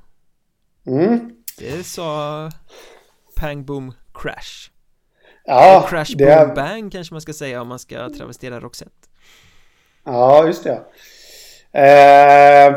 Mm. 0.85 1.31
Det 1.57 1.83
sa 1.83 2.49
Pang 3.35 3.65
Boom 3.65 3.93
Crash. 4.13 4.70
Ja, 5.51 5.87
Crash 5.89 6.15
det... 6.17 6.45
Boom 6.45 6.55
Bang 6.55 6.91
kanske 6.91 7.13
man 7.13 7.21
ska 7.21 7.33
säga 7.33 7.61
om 7.61 7.67
man 7.67 7.79
ska 7.79 8.09
travestera 8.09 8.59
Roxette. 8.59 8.91
Ja, 10.03 10.45
just 10.45 10.63
det. 10.63 10.81
Eh, 11.71 12.75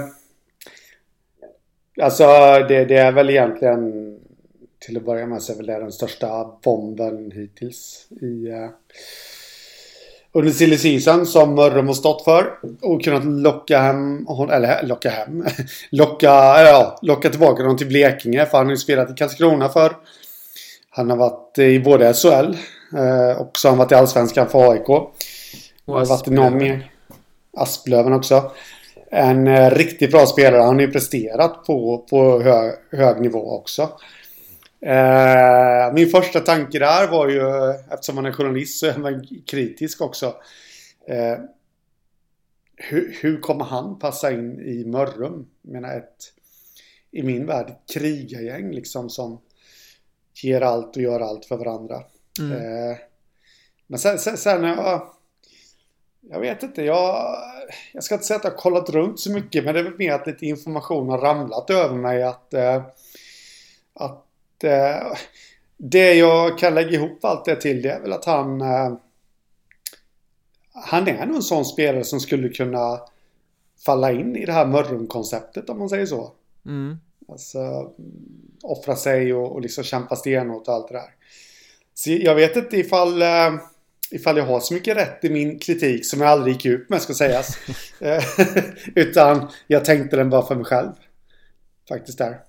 alltså, 2.02 2.24
det, 2.68 2.84
det 2.84 2.96
är 2.96 3.12
väl 3.12 3.30
egentligen 3.30 4.14
till 4.78 4.96
att 4.96 5.04
börja 5.04 5.26
med 5.26 5.42
så 5.42 5.52
är 5.52 5.56
väl 5.56 5.66
det 5.66 5.78
den 5.78 5.92
största 5.92 6.50
bomben 6.64 7.30
hittills 7.30 8.06
i 8.10 8.50
uh, 8.50 8.68
under 10.32 10.52
silly 10.52 10.78
season 10.78 11.26
som 11.26 11.54
Mörrum 11.54 11.86
har 11.86 11.94
stått 11.94 12.24
för 12.24 12.58
och 12.82 13.04
kunnat 13.04 13.24
locka 13.24 13.78
hem, 13.78 14.26
eller 14.50 14.86
locka 14.86 15.10
hem, 15.10 15.44
locka, 15.90 16.28
ja, 16.62 16.98
locka 17.02 17.28
tillbaka 17.28 17.62
honom 17.62 17.76
till 17.76 17.88
Blekinge 17.88 18.46
för 18.46 18.58
han 18.58 18.66
har 18.66 18.72
ju 18.72 18.76
spelat 18.76 19.10
i 19.10 19.14
Karlskrona 19.14 19.68
för. 19.68 19.96
Han 20.96 21.10
har 21.10 21.16
varit 21.16 21.58
i 21.58 21.80
både 21.80 22.14
SHL 22.14 22.56
eh, 22.96 23.40
och 23.40 23.58
så 23.58 23.68
har 23.68 23.70
han 23.70 23.78
varit 23.78 23.92
i 23.92 23.94
Allsvenskan 23.94 24.48
för 24.48 24.70
AIK. 24.70 24.88
Och 24.88 25.14
har 25.86 26.06
varit 26.06 26.28
i 26.28 26.30
någon 26.30 26.56
mer. 26.56 26.90
Asplöven 27.56 28.12
också. 28.12 28.52
En 29.10 29.46
eh, 29.46 29.70
riktigt 29.70 30.10
bra 30.10 30.26
spelare. 30.26 30.62
Han 30.62 30.74
har 30.74 30.80
ju 30.80 30.92
presterat 30.92 31.64
på, 31.64 32.06
på 32.10 32.42
hög, 32.42 32.74
hög 32.90 33.20
nivå 33.20 33.50
också. 33.50 33.82
Eh, 34.80 35.92
min 35.94 36.08
första 36.08 36.40
tanke 36.40 36.78
där 36.78 37.08
var 37.08 37.28
ju, 37.28 37.70
eftersom 37.90 38.14
man 38.14 38.26
är 38.26 38.32
journalist 38.32 38.78
så 38.78 38.86
är 38.86 38.98
man 38.98 39.26
kritisk 39.46 40.00
också. 40.00 40.34
Hur, 42.76 43.16
hur, 43.20 43.40
kommer 43.40 43.64
han 43.64 43.98
passa 43.98 44.32
in 44.32 44.60
i 44.60 44.84
Mörrum? 44.84 45.46
Jag 45.62 45.72
menar 45.72 45.96
ett, 45.96 46.32
i 47.10 47.22
min 47.22 47.46
värld, 47.46 47.72
krigargäng 47.94 48.72
liksom 48.72 49.10
som 49.10 49.40
ger 50.42 50.60
allt 50.60 50.96
och 50.96 51.02
gör 51.02 51.20
allt 51.20 51.44
för 51.44 51.56
varandra. 51.56 52.02
Mm. 52.40 52.52
Eh, 52.52 52.96
men 53.86 53.98
sen, 53.98 54.18
sen, 54.18 54.36
sen 54.36 54.64
jag, 54.64 55.06
jag 56.20 56.40
vet 56.40 56.62
inte, 56.62 56.82
jag, 56.82 57.36
jag 57.92 58.04
ska 58.04 58.14
inte 58.14 58.26
säga 58.26 58.36
att 58.36 58.44
jag 58.44 58.50
har 58.50 58.58
kollat 58.58 58.90
runt 58.90 59.20
så 59.20 59.32
mycket 59.32 59.64
men 59.64 59.74
det 59.74 59.80
är 59.80 59.84
väl 59.84 59.98
mer 59.98 60.12
att 60.12 60.26
lite 60.26 60.46
information 60.46 61.08
har 61.08 61.18
ramlat 61.18 61.70
över 61.70 61.96
mig 61.96 62.22
att, 62.22 62.54
eh, 62.54 62.82
att 63.94 64.64
eh, 64.64 65.16
det 65.76 66.14
jag 66.14 66.58
kan 66.58 66.74
lägga 66.74 66.90
ihop 66.90 67.24
allt 67.24 67.44
det 67.44 67.60
till 67.60 67.82
det 67.82 67.90
är 67.90 68.00
väl 68.00 68.12
att 68.12 68.24
han 68.24 68.60
eh, 68.60 68.92
Han 70.72 71.08
är 71.08 71.26
nog 71.26 71.36
en 71.36 71.42
sån 71.42 71.64
spelare 71.64 72.04
som 72.04 72.20
skulle 72.20 72.48
kunna 72.48 73.00
Falla 73.84 74.12
in 74.12 74.36
i 74.36 74.44
det 74.44 74.52
här 74.52 74.66
Mörrum-konceptet 74.66 75.70
om 75.70 75.78
man 75.78 75.88
säger 75.88 76.06
så. 76.06 76.32
Mm. 76.66 76.96
Alltså 77.28 77.92
offra 78.62 78.96
sig 78.96 79.34
och, 79.34 79.52
och 79.52 79.60
liksom 79.60 79.84
kämpa 79.84 80.16
stenhårt 80.16 80.68
och 80.68 80.74
allt 80.74 80.88
det 80.88 80.94
där. 80.94 81.14
Så 81.94 82.10
jag 82.10 82.34
vet 82.34 82.56
inte 82.56 82.76
ifall 82.76 83.22
eh, 83.22 83.54
Ifall 84.10 84.36
jag 84.36 84.46
har 84.46 84.60
så 84.60 84.74
mycket 84.74 84.96
rätt 84.96 85.24
i 85.24 85.30
min 85.30 85.58
kritik 85.58 86.06
som 86.06 86.20
jag 86.20 86.30
aldrig 86.30 86.54
gick 86.54 86.66
ut 86.66 86.88
med 86.88 87.02
ska 87.02 87.14
sägas. 87.14 87.58
Eh, 88.00 88.24
utan 88.94 89.48
jag 89.66 89.84
tänkte 89.84 90.16
den 90.16 90.30
bara 90.30 90.46
för 90.46 90.54
mig 90.54 90.64
själv. 90.64 90.90
Faktiskt 91.88 92.18
där. 92.18 92.40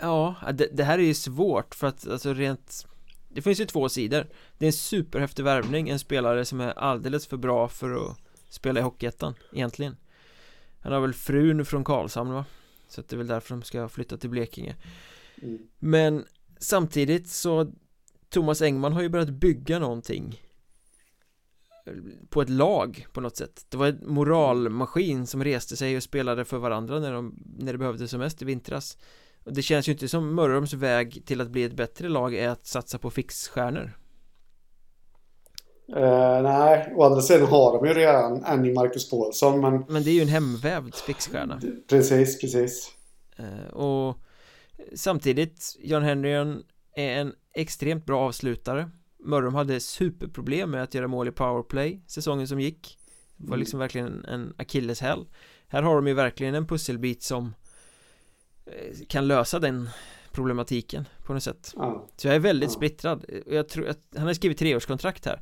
Ja, 0.00 0.34
det, 0.52 0.68
det, 0.72 0.84
här 0.84 0.98
är 0.98 1.02
ju 1.02 1.14
svårt 1.14 1.74
för 1.74 1.86
att 1.86 2.08
alltså 2.08 2.34
rent 2.34 2.86
Det 3.28 3.42
finns 3.42 3.60
ju 3.60 3.64
två 3.64 3.88
sidor 3.88 4.26
Det 4.58 4.64
är 4.64 4.66
en 4.66 4.72
superhäftig 4.72 5.42
värvning, 5.44 5.88
en 5.88 5.98
spelare 5.98 6.44
som 6.44 6.60
är 6.60 6.78
alldeles 6.78 7.26
för 7.26 7.36
bra 7.36 7.68
för 7.68 7.94
att 7.94 8.16
spela 8.48 8.80
i 8.80 8.82
Hockeyettan 8.82 9.34
egentligen 9.52 9.96
Han 10.80 10.92
har 10.92 11.00
väl 11.00 11.14
frun 11.14 11.64
från 11.64 11.84
Karlshamn 11.84 12.32
va? 12.32 12.44
Så 12.94 13.02
det 13.02 13.12
är 13.12 13.16
väl 13.16 13.26
därför 13.26 13.54
de 13.54 13.62
ska 13.62 13.88
flytta 13.88 14.16
till 14.16 14.30
Blekinge. 14.30 14.76
Mm. 15.42 15.58
Men 15.78 16.24
samtidigt 16.58 17.28
så 17.28 17.72
Thomas 18.28 18.62
Engman 18.62 18.92
har 18.92 19.02
ju 19.02 19.08
börjat 19.08 19.30
bygga 19.30 19.78
någonting. 19.78 20.40
På 22.28 22.42
ett 22.42 22.48
lag 22.48 23.06
på 23.12 23.20
något 23.20 23.36
sätt. 23.36 23.66
Det 23.68 23.76
var 23.76 23.86
en 23.86 24.00
moralmaskin 24.06 25.26
som 25.26 25.44
reste 25.44 25.76
sig 25.76 25.96
och 25.96 26.02
spelade 26.02 26.44
för 26.44 26.58
varandra 26.58 27.00
när, 27.00 27.12
de, 27.12 27.34
när 27.58 27.72
det 27.72 27.78
behövdes 27.78 28.10
som 28.10 28.20
mest 28.20 28.42
i 28.42 28.44
vintras. 28.44 28.98
Och 29.44 29.52
det 29.52 29.62
känns 29.62 29.88
ju 29.88 29.92
inte 29.92 30.08
som 30.08 30.34
Mörrums 30.34 30.72
väg 30.72 31.22
till 31.26 31.40
att 31.40 31.50
bli 31.50 31.64
ett 31.64 31.76
bättre 31.76 32.08
lag 32.08 32.34
är 32.34 32.48
att 32.48 32.66
satsa 32.66 32.98
på 32.98 33.10
fixstjärnor 33.10 33.92
uh, 35.88 36.42
Nej, 36.42 36.92
å 36.96 37.02
andra 37.02 37.22
sidan 37.22 37.48
har 37.48 37.78
de 37.78 37.88
ju 37.88 37.94
redan 37.94 38.44
en 38.44 38.64
i 38.64 38.72
Marcus 38.72 39.10
Paulsson 39.10 39.60
men 39.60 39.84
Men 39.88 40.02
det 40.02 40.10
är 40.10 40.14
ju 40.14 40.22
en 40.22 40.28
hemvävd 40.28 40.94
fixstjärna 40.94 41.60
Precis, 41.88 42.40
precis. 42.40 42.90
Uh, 43.40 43.74
Och 43.74 44.20
Samtidigt, 44.94 45.76
John 45.78 46.02
Henryon 46.02 46.62
är 46.96 47.20
en 47.20 47.32
extremt 47.54 48.06
bra 48.06 48.20
avslutare. 48.20 48.90
Mörrum 49.18 49.54
hade 49.54 49.80
superproblem 49.80 50.70
med 50.70 50.82
att 50.82 50.94
göra 50.94 51.08
mål 51.08 51.28
i 51.28 51.30
powerplay 51.30 52.02
säsongen 52.06 52.48
som 52.48 52.60
gick. 52.60 52.98
Det 53.36 53.44
var 53.44 53.48
mm. 53.48 53.60
liksom 53.60 53.78
verkligen 53.78 54.24
en 54.24 54.54
akilleshäl. 54.58 55.26
Här 55.68 55.82
har 55.82 55.94
de 55.94 56.06
ju 56.06 56.14
verkligen 56.14 56.54
en 56.54 56.66
pusselbit 56.66 57.22
som 57.22 57.52
Eh, 58.66 59.06
kan 59.08 59.28
lösa 59.28 59.58
den 59.58 59.88
problematiken 60.32 61.08
på 61.24 61.34
något 61.34 61.42
sätt. 61.42 61.72
Ja. 61.76 62.08
Så 62.16 62.28
jag 62.28 62.34
är 62.34 62.40
väldigt 62.40 62.70
ja. 62.70 62.74
splittrad. 62.74 63.24
Jag 63.46 63.68
tror 63.68 63.88
att 63.88 64.00
han 64.16 64.26
har 64.26 64.34
skrivit 64.34 64.58
treårskontrakt 64.58 65.26
här 65.26 65.40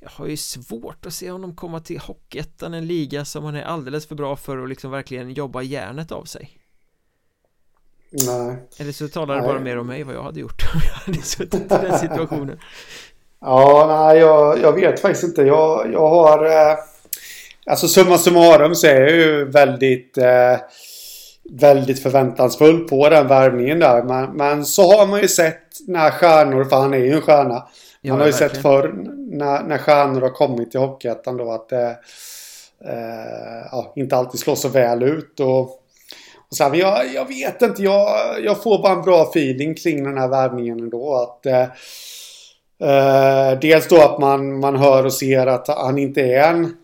Jag 0.00 0.08
har 0.08 0.26
ju 0.26 0.36
svårt 0.36 1.06
att 1.06 1.12
se 1.12 1.30
honom 1.30 1.56
komma 1.56 1.80
till 1.80 1.98
Hockeyettan, 1.98 2.74
en 2.74 2.86
liga 2.86 3.24
som 3.24 3.44
han 3.44 3.54
är 3.54 3.62
alldeles 3.62 4.06
för 4.06 4.14
bra 4.14 4.36
för 4.36 4.62
att 4.62 4.68
liksom 4.68 4.90
verkligen 4.90 5.30
jobba 5.30 5.62
järnet 5.62 6.12
av 6.12 6.24
sig 6.24 6.50
Nej 8.10 8.56
Eller 8.78 8.92
så 8.92 9.08
talar 9.08 9.36
det 9.36 9.42
bara 9.42 9.60
mer 9.60 9.78
om 9.78 9.86
mig 9.86 10.02
vad 10.02 10.14
jag 10.14 10.22
hade 10.22 10.40
gjort 10.40 10.62
om 10.74 10.80
jag 10.84 10.92
hade 10.92 11.22
suttit 11.22 11.54
i 11.54 11.68
den 11.68 11.98
situationen 11.98 12.58
Ja, 13.40 13.86
nej, 13.88 14.18
jag, 14.18 14.60
jag 14.60 14.72
vet 14.72 15.00
faktiskt 15.00 15.24
inte. 15.24 15.42
Jag, 15.42 15.92
jag 15.92 16.08
har... 16.08 16.44
Eh, 16.44 16.76
alltså 17.66 17.88
summa 17.88 18.18
summarum 18.18 18.74
så 18.74 18.86
är 18.86 19.00
jag 19.00 19.10
ju 19.10 19.44
väldigt... 19.44 20.18
Eh, 20.18 20.56
väldigt 21.50 22.02
förväntansfull 22.02 22.88
på 22.88 23.08
den 23.08 23.28
värvningen 23.28 23.78
där. 23.78 24.02
Men, 24.02 24.36
men 24.36 24.64
så 24.64 24.96
har 24.96 25.06
man 25.06 25.20
ju 25.20 25.28
sett 25.28 25.62
när 25.86 26.10
stjärnor, 26.10 26.64
för 26.64 26.76
han 26.76 26.94
är 26.94 26.98
ju 26.98 27.12
en 27.12 27.20
stjärna. 27.20 27.68
Man 28.12 28.20
har 28.20 28.26
ju 28.26 28.32
verkligen. 28.32 28.50
sett 28.50 28.62
förr 28.62 28.92
när, 29.30 29.62
när 29.62 29.78
stjärnor 29.78 30.20
har 30.20 30.30
kommit 30.30 30.70
till 30.70 30.80
Hockeyettan 30.80 31.36
då 31.36 31.52
att 31.52 31.68
det 31.68 31.98
eh, 32.84 33.66
ja, 33.72 33.92
inte 33.96 34.16
alltid 34.16 34.40
slår 34.40 34.54
så 34.54 34.68
väl 34.68 35.02
ut. 35.02 35.40
Och, 35.40 35.60
och 36.48 36.56
så 36.56 36.64
här, 36.64 36.70
men 36.70 36.80
jag, 36.80 37.14
jag 37.14 37.28
vet 37.28 37.62
inte, 37.62 37.82
jag, 37.82 38.16
jag 38.44 38.62
får 38.62 38.82
bara 38.82 38.92
en 38.92 39.02
bra 39.02 39.22
feeling 39.22 39.74
kring 39.74 40.04
den 40.04 40.18
här 40.18 40.28
värvningen 40.28 40.80
ändå. 40.80 41.14
Att, 41.14 41.46
eh, 41.46 41.68
eh, 42.90 43.58
dels 43.58 43.88
då 43.88 44.02
att 44.02 44.20
man, 44.20 44.60
man 44.60 44.76
hör 44.76 45.04
och 45.04 45.12
ser 45.12 45.46
att 45.46 45.68
han 45.68 45.98
inte 45.98 46.20
är 46.20 46.50
en, 46.50 46.76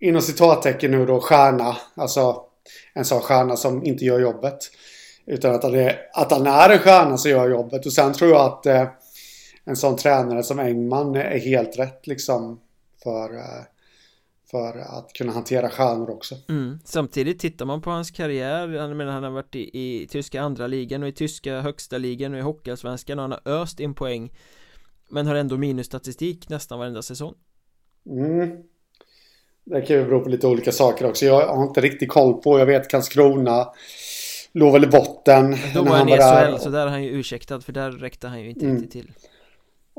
inom 0.00 0.22
citattecken 0.22 0.90
nu 0.90 1.06
då, 1.06 1.20
stjärna. 1.20 1.76
Alltså 1.94 2.36
en 2.94 3.04
sån 3.04 3.20
stjärna 3.20 3.56
som 3.56 3.84
inte 3.84 4.04
gör 4.04 4.20
jobbet. 4.20 4.58
Utan 5.26 5.54
att 5.54 5.62
han 5.62 5.74
är, 5.74 5.96
att 6.12 6.30
han 6.30 6.46
är 6.46 6.70
en 6.70 6.78
stjärna 6.78 7.16
som 7.16 7.30
gör 7.30 7.50
jobbet. 7.50 7.86
Och 7.86 7.92
sen 7.92 8.12
tror 8.12 8.30
jag 8.30 8.40
att 8.40 8.66
eh, 8.66 8.84
en 9.68 9.76
sån 9.76 9.96
tränare 9.96 10.42
som 10.42 10.58
Engman 10.58 11.16
är 11.16 11.38
helt 11.38 11.78
rätt 11.78 12.06
liksom. 12.06 12.60
För, 13.02 13.34
eh, 13.34 13.64
för 14.50 14.78
att 14.78 15.12
kunna 15.12 15.32
hantera 15.32 15.70
stjärnor 15.70 16.10
också. 16.10 16.34
Mm. 16.48 16.78
Samtidigt 16.84 17.38
tittar 17.38 17.66
man 17.66 17.82
på 17.82 17.90
hans 17.90 18.10
karriär. 18.10 18.68
Jag 18.68 18.96
menar, 18.96 19.12
han 19.12 19.22
har 19.22 19.30
varit 19.30 19.54
i, 19.54 19.70
i 19.78 20.06
tyska 20.06 20.42
andra 20.42 20.66
ligan 20.66 21.02
och 21.02 21.08
i 21.08 21.12
tyska 21.12 21.60
högsta 21.60 21.98
ligan 21.98 22.32
och 22.32 22.38
i 22.38 22.42
hockeyallsvenskan 22.42 23.18
och 23.18 23.22
han 23.22 23.32
har 23.32 23.52
öst 23.52 23.80
in 23.80 23.94
poäng. 23.94 24.32
Men 25.08 25.26
har 25.26 25.34
ändå 25.34 25.56
minusstatistik 25.56 26.48
nästan 26.48 26.78
varenda 26.78 27.02
säsong. 27.02 27.34
Mm. 28.06 28.50
Det 29.64 29.80
kan 29.80 29.96
ju 29.96 30.04
bero 30.04 30.20
på 30.20 30.28
lite 30.28 30.46
olika 30.46 30.72
saker 30.72 31.06
också. 31.06 31.24
Jag 31.24 31.46
har 31.46 31.64
inte 31.64 31.80
riktigt 31.80 32.08
koll 32.08 32.34
på. 32.34 32.58
Jag 32.58 32.66
vet 32.66 32.90
Karlskrona 32.90 33.68
låg 34.52 34.72
väl 34.72 34.84
i 34.84 34.86
botten. 34.86 35.56
Då 35.74 35.82
var 35.82 35.96
han 35.96 36.08
i 36.08 36.12
SHL, 36.12 36.18
där. 36.18 36.58
så 36.58 36.70
där 36.70 36.86
är 36.86 36.90
han 36.90 37.02
ju 37.02 37.10
ursäktad 37.10 37.60
för 37.60 37.72
där 37.72 37.90
räckte 37.90 38.28
han 38.28 38.40
ju 38.40 38.48
inte 38.48 38.64
mm. 38.64 38.76
riktigt 38.76 38.92
till. 38.92 39.12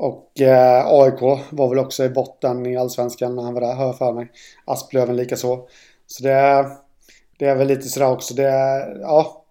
Och 0.00 0.40
eh, 0.40 0.86
AIK 0.86 1.20
var 1.50 1.68
väl 1.68 1.78
också 1.78 2.04
i 2.04 2.08
botten 2.08 2.66
i 2.66 2.76
Allsvenskan 2.76 3.36
när 3.36 3.42
han 3.42 3.54
var 3.54 3.60
där, 3.60 3.74
hör 3.74 3.86
jag 3.86 3.98
för 3.98 4.12
mig. 4.12 4.32
Asplöven 4.64 5.16
lika 5.16 5.36
så. 5.36 5.68
Så 6.06 6.22
det, 6.22 6.66
det 7.38 7.44
är 7.46 7.56
väl 7.56 7.68
lite 7.68 7.88
sådär 7.88 8.10
också. 8.10 8.34
Det, 8.34 8.42
ja, 9.00 9.44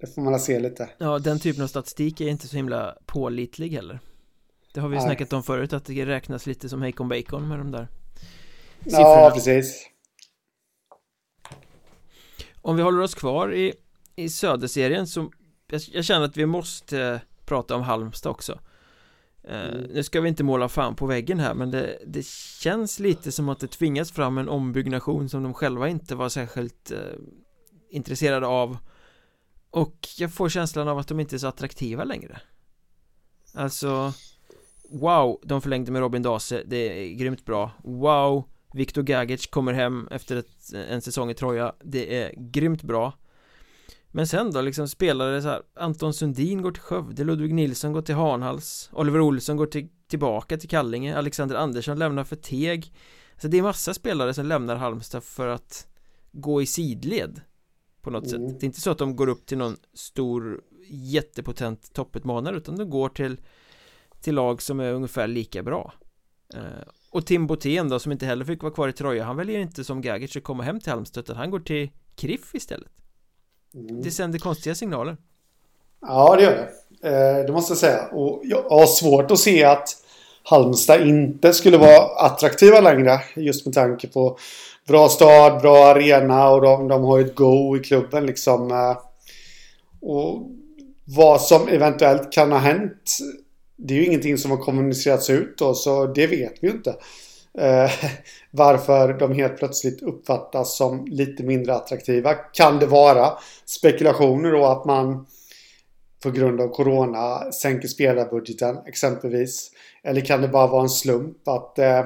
det 0.00 0.06
får 0.06 0.22
man 0.22 0.40
se 0.40 0.58
lite. 0.58 0.88
Ja, 0.98 1.18
den 1.18 1.38
typen 1.38 1.62
av 1.62 1.66
statistik 1.66 2.20
är 2.20 2.28
inte 2.28 2.48
så 2.48 2.56
himla 2.56 2.96
pålitlig 3.06 3.70
heller. 3.70 4.00
Det 4.74 4.80
har 4.80 4.88
vi 4.88 4.96
ju 4.96 5.02
snackat 5.02 5.32
om 5.32 5.42
förut, 5.42 5.72
att 5.72 5.84
det 5.84 6.06
räknas 6.06 6.46
lite 6.46 6.68
som 6.68 6.82
Hejkon 6.82 7.08
Bacon 7.08 7.48
med 7.48 7.58
de 7.58 7.70
där 7.70 7.88
siffrorna. 8.84 9.02
Ja, 9.02 9.30
precis. 9.34 9.86
Om 12.62 12.76
vi 12.76 12.82
håller 12.82 13.02
oss 13.02 13.14
kvar 13.14 13.54
i, 13.54 13.74
i 14.16 14.28
Söderserien 14.28 15.06
så 15.06 15.32
jag, 15.70 15.80
jag 15.92 16.04
känner 16.04 16.24
att 16.24 16.36
vi 16.36 16.46
måste 16.46 17.00
eh, 17.00 17.18
prata 17.44 17.76
om 17.76 17.82
Halmstad 17.82 18.30
också. 18.30 18.58
Mm. 19.48 19.82
Nu 19.82 20.02
ska 20.02 20.20
vi 20.20 20.28
inte 20.28 20.44
måla 20.44 20.68
fan 20.68 20.96
på 20.96 21.06
väggen 21.06 21.40
här 21.40 21.54
men 21.54 21.70
det, 21.70 21.98
det 22.06 22.26
känns 22.26 22.98
lite 23.00 23.32
som 23.32 23.48
att 23.48 23.60
det 23.60 23.66
tvingas 23.66 24.12
fram 24.12 24.38
en 24.38 24.48
ombyggnation 24.48 25.28
som 25.28 25.42
de 25.42 25.54
själva 25.54 25.88
inte 25.88 26.14
var 26.14 26.28
särskilt 26.28 26.90
eh, 26.90 26.98
intresserade 27.90 28.46
av. 28.46 28.76
Och 29.70 30.08
jag 30.18 30.34
får 30.34 30.48
känslan 30.48 30.88
av 30.88 30.98
att 30.98 31.08
de 31.08 31.20
inte 31.20 31.36
är 31.36 31.38
så 31.38 31.46
attraktiva 31.46 32.04
längre. 32.04 32.40
Alltså 33.54 34.12
Wow, 34.90 35.40
de 35.42 35.62
förlängde 35.62 35.92
med 35.92 36.00
Robin 36.00 36.22
Dase, 36.22 36.62
det 36.66 36.76
är 36.76 37.14
grymt 37.14 37.44
bra. 37.44 37.70
Wow, 37.84 38.44
Viktor 38.74 39.02
Gagic 39.02 39.46
kommer 39.46 39.72
hem 39.72 40.08
efter 40.10 40.36
ett, 40.36 40.72
en 40.88 41.02
säsong 41.02 41.30
i 41.30 41.34
Troja 41.34 41.74
Det 41.84 42.22
är 42.22 42.32
grymt 42.36 42.82
bra 42.82 43.12
Men 44.10 44.26
sen 44.26 44.50
då 44.50 44.60
liksom 44.60 44.88
spelare 44.88 45.42
så 45.42 45.48
här 45.48 45.62
Anton 45.74 46.14
Sundin 46.14 46.62
går 46.62 46.72
till 46.72 46.82
Skövde 46.82 47.24
Ludvig 47.24 47.54
Nilsson 47.54 47.92
går 47.92 48.02
till 48.02 48.14
Hanhals 48.14 48.90
Oliver 48.92 49.20
Olsson 49.20 49.56
går 49.56 49.66
till, 49.66 49.88
tillbaka 50.08 50.56
till 50.56 50.68
Kallinge 50.68 51.16
Alexander 51.16 51.56
Andersson 51.56 51.98
lämnar 51.98 52.24
för 52.24 52.36
Teg. 52.36 52.94
Så 53.40 53.48
det 53.48 53.58
är 53.58 53.62
massa 53.62 53.94
spelare 53.94 54.34
som 54.34 54.46
lämnar 54.46 54.76
Halmstad 54.76 55.24
för 55.24 55.48
att 55.48 55.86
Gå 56.32 56.62
i 56.62 56.66
sidled 56.66 57.40
På 58.02 58.10
något 58.10 58.32
mm. 58.32 58.48
sätt 58.48 58.60
Det 58.60 58.64
är 58.64 58.66
inte 58.66 58.80
så 58.80 58.90
att 58.90 58.98
de 58.98 59.16
går 59.16 59.28
upp 59.28 59.46
till 59.46 59.58
någon 59.58 59.76
stor 59.94 60.62
Jättepotent 60.90 61.92
topputmanare 61.92 62.56
utan 62.56 62.76
de 62.76 62.90
går 62.90 63.08
till 63.08 63.40
Till 64.20 64.34
lag 64.34 64.62
som 64.62 64.80
är 64.80 64.92
ungefär 64.92 65.26
lika 65.26 65.62
bra. 65.62 65.92
Eh, 66.54 66.88
och 67.10 67.26
Tim 67.26 67.46
Botén 67.46 67.88
då 67.88 67.98
som 67.98 68.12
inte 68.12 68.26
heller 68.26 68.44
fick 68.44 68.62
vara 68.62 68.72
kvar 68.72 68.88
i 68.88 68.92
Troja 68.92 69.24
Han 69.24 69.36
väljer 69.36 69.60
inte 69.60 69.84
som 69.84 70.00
Gagic 70.00 70.36
att 70.36 70.42
komma 70.42 70.62
hem 70.62 70.80
till 70.80 70.92
Halmstad 70.92 71.24
utan 71.24 71.36
han 71.36 71.50
går 71.50 71.60
till 71.60 71.90
Kriff 72.14 72.54
istället 72.54 72.92
mm. 73.74 74.02
Det 74.02 74.10
sänder 74.10 74.38
konstiga 74.38 74.74
signaler 74.74 75.16
Ja 76.00 76.36
det 76.36 76.42
gör 76.42 76.70
det 77.00 77.08
eh, 77.08 77.46
Det 77.46 77.52
måste 77.52 77.70
jag 77.70 77.78
säga 77.78 78.06
och 78.06 78.40
jag 78.44 78.62
har 78.62 78.86
svårt 78.86 79.30
att 79.30 79.38
se 79.38 79.64
att 79.64 79.88
Halmstad 80.42 81.08
inte 81.08 81.54
skulle 81.54 81.78
vara 81.78 82.26
attraktiva 82.26 82.80
längre 82.80 83.20
Just 83.36 83.66
med 83.66 83.74
tanke 83.74 84.08
på 84.08 84.38
Bra 84.86 85.08
stad, 85.08 85.60
bra 85.60 85.86
arena 85.86 86.50
och 86.50 86.62
de, 86.62 86.88
de 86.88 87.04
har 87.04 87.20
ett 87.20 87.34
go 87.34 87.76
i 87.76 87.80
klubben 87.80 88.26
liksom 88.26 88.70
eh, 88.70 88.96
Och 90.00 90.50
Vad 91.04 91.40
som 91.40 91.68
eventuellt 91.68 92.32
kan 92.32 92.52
ha 92.52 92.58
hänt 92.58 93.18
det 93.78 93.94
är 93.94 93.98
ju 93.98 94.06
ingenting 94.06 94.38
som 94.38 94.50
har 94.50 94.58
kommunicerats 94.58 95.30
ut 95.30 95.58
då, 95.58 95.74
så 95.74 96.06
det 96.06 96.26
vet 96.26 96.54
vi 96.60 96.68
ju 96.68 96.74
inte. 96.74 96.94
Eh, 97.58 97.90
varför 98.50 99.12
de 99.12 99.32
helt 99.32 99.58
plötsligt 99.58 100.02
uppfattas 100.02 100.76
som 100.76 101.06
lite 101.06 101.42
mindre 101.42 101.74
attraktiva. 101.74 102.34
Kan 102.34 102.78
det 102.78 102.86
vara 102.86 103.32
spekulationer 103.66 104.52
då 104.52 104.66
att 104.66 104.84
man 104.84 105.26
på 106.22 106.30
grund 106.30 106.60
av 106.60 106.68
Corona 106.68 107.52
sänker 107.52 107.88
spelarbudgeten 107.88 108.78
exempelvis? 108.86 109.70
Eller 110.02 110.20
kan 110.20 110.42
det 110.42 110.48
bara 110.48 110.66
vara 110.66 110.82
en 110.82 110.88
slump 110.88 111.48
att, 111.48 111.78
eh, 111.78 112.04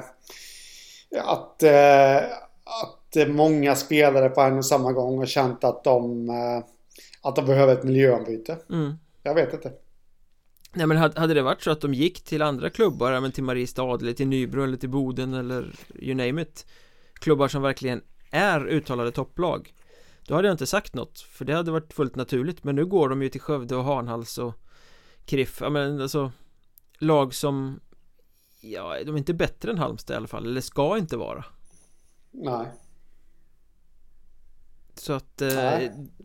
att, 1.21 1.63
eh, 1.63 2.17
att 2.65 3.27
många 3.27 3.75
spelare 3.75 4.29
på 4.29 4.41
en 4.41 4.57
och 4.57 4.65
samma 4.65 4.91
gång 4.91 5.17
har 5.17 5.25
känt 5.25 5.63
att 5.63 5.83
de, 5.83 6.29
eh, 6.29 6.63
att 7.21 7.35
de 7.35 7.45
behöver 7.45 7.73
ett 7.73 7.83
miljöombyte? 7.83 8.57
Mm. 8.69 8.93
Jag 9.23 9.35
vet 9.35 9.53
inte. 9.53 9.71
Nej 10.73 10.87
men 10.87 10.97
hade 10.97 11.33
det 11.33 11.41
varit 11.41 11.61
så 11.61 11.71
att 11.71 11.81
de 11.81 11.93
gick 11.93 12.23
till 12.23 12.41
andra 12.41 12.69
klubbar, 12.69 13.19
men 13.19 13.31
till 13.31 13.43
Mariestad 13.43 13.95
eller 13.95 14.13
till 14.13 14.27
Nybro 14.27 14.63
eller 14.63 14.77
till 14.77 14.89
Boden 14.89 15.33
eller 15.33 15.75
you 15.95 16.15
name 16.15 16.41
it 16.41 16.65
Klubbar 17.13 17.47
som 17.47 17.61
verkligen 17.61 18.01
är 18.31 18.67
uttalade 18.67 19.11
topplag 19.11 19.73
Då 20.27 20.35
hade 20.35 20.47
jag 20.47 20.53
inte 20.53 20.65
sagt 20.65 20.93
något, 20.93 21.19
för 21.19 21.45
det 21.45 21.53
hade 21.53 21.71
varit 21.71 21.93
fullt 21.93 22.15
naturligt. 22.15 22.63
Men 22.63 22.75
nu 22.75 22.85
går 22.85 23.09
de 23.09 23.21
ju 23.23 23.29
till 23.29 23.41
Skövde 23.41 23.75
och 23.75 23.83
Hanhals 23.83 24.37
och 24.37 24.53
Kriff, 25.25 25.57
ja 25.61 25.69
men 25.69 26.01
alltså 26.01 26.31
Lag 26.99 27.33
som 27.33 27.79
Ja, 28.65 29.03
de 29.05 29.15
är 29.15 29.17
inte 29.17 29.33
bättre 29.33 29.71
än 29.71 29.77
Halmstad 29.77 30.13
i 30.13 30.17
alla 30.17 30.27
fall, 30.27 30.45
eller 30.45 30.61
ska 30.61 30.97
inte 30.97 31.17
vara. 31.17 31.45
Nej 32.31 32.67
så 34.99 35.13
att 35.13 35.41
eh, 35.41 35.79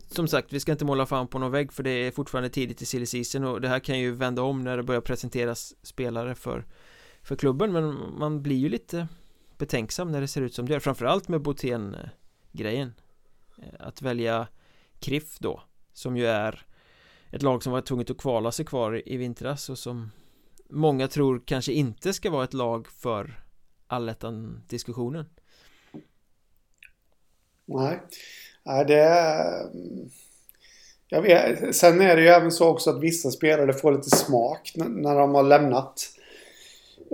Som 0.07 0.27
sagt, 0.27 0.53
vi 0.53 0.59
ska 0.59 0.71
inte 0.71 0.85
måla 0.85 1.05
fan 1.05 1.27
på 1.27 1.39
någon 1.39 1.51
vägg 1.51 1.73
för 1.73 1.83
det 1.83 1.89
är 1.89 2.11
fortfarande 2.11 2.49
tidigt 2.49 2.81
i 2.81 2.85
silly 2.85 3.05
season 3.05 3.43
och 3.43 3.61
det 3.61 3.67
här 3.67 3.79
kan 3.79 3.99
ju 3.99 4.11
vända 4.11 4.41
om 4.41 4.63
när 4.63 4.77
det 4.77 4.83
börjar 4.83 5.01
presenteras 5.01 5.75
spelare 5.81 6.35
för 6.35 6.65
För 7.21 7.35
klubben 7.35 7.71
men 7.71 7.97
man 8.19 8.41
blir 8.43 8.55
ju 8.55 8.69
lite 8.69 9.07
Betänksam 9.57 10.11
när 10.11 10.21
det 10.21 10.27
ser 10.27 10.41
ut 10.41 10.53
som 10.53 10.65
det 10.65 10.73
gör 10.73 10.79
Framförallt 10.79 11.27
med 11.27 11.41
Botén 11.41 11.97
grejen 12.51 12.93
eh, 13.57 13.73
Att 13.79 14.01
välja 14.01 14.47
Kriff 14.99 15.39
då 15.39 15.63
Som 15.93 16.17
ju 16.17 16.27
är 16.27 16.65
Ett 17.31 17.41
lag 17.41 17.63
som 17.63 17.73
var 17.73 17.81
tvunget 17.81 18.09
att 18.09 18.17
kvala 18.17 18.51
sig 18.51 18.65
kvar 18.65 19.01
i 19.05 19.17
vintras 19.17 19.69
och 19.69 19.77
som 19.77 20.11
Många 20.69 21.07
tror 21.07 21.41
kanske 21.45 21.73
inte 21.73 22.13
ska 22.13 22.29
vara 22.29 22.43
ett 22.43 22.53
lag 22.53 22.87
för 22.87 23.43
allettan 23.87 24.61
diskussionen 24.67 25.25
Nej 27.65 28.01
Nej, 28.65 28.85
det 28.85 28.99
är... 28.99 29.65
Jag 31.11 31.21
vet, 31.21 31.75
sen 31.75 32.01
är 32.01 32.15
det 32.15 32.21
ju 32.21 32.27
även 32.27 32.51
så 32.51 32.67
också 32.67 32.89
att 32.89 33.03
vissa 33.03 33.31
spelare 33.31 33.73
får 33.73 33.91
lite 33.91 34.09
smak 34.09 34.73
när 34.75 35.15
de 35.15 35.35
har 35.35 35.43
lämnat. 35.43 36.09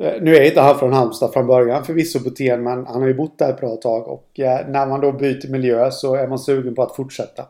Eh, 0.01 0.21
nu 0.21 0.35
är 0.35 0.43
inte 0.43 0.61
han 0.61 0.79
från 0.79 0.93
Halmstad 0.93 1.33
från 1.33 1.47
början 1.47 1.85
förvisso 1.85 2.19
Botén 2.19 2.63
men 2.63 2.85
han 2.85 3.01
har 3.01 3.07
ju 3.07 3.13
bott 3.13 3.39
där 3.39 3.49
ett 3.49 3.59
bra 3.59 3.75
tag 3.75 4.07
och 4.07 4.39
eh, 4.39 4.67
när 4.67 4.87
man 4.87 5.01
då 5.01 5.11
byter 5.11 5.51
miljö 5.51 5.91
så 5.91 6.15
är 6.15 6.27
man 6.27 6.39
sugen 6.39 6.75
på 6.75 6.83
att 6.83 6.95
fortsätta 6.95 7.45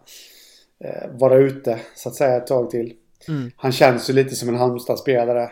eh, 0.79 1.09
vara 1.11 1.35
ute 1.35 1.79
så 1.95 2.09
att 2.09 2.15
säga 2.15 2.37
ett 2.37 2.47
tag 2.47 2.69
till. 2.69 2.93
Mm. 3.27 3.51
Han 3.55 3.71
känns 3.71 4.09
ju 4.09 4.13
lite 4.13 4.35
som 4.35 4.49
en 4.49 4.55
Halmstad-spelare 4.55 5.49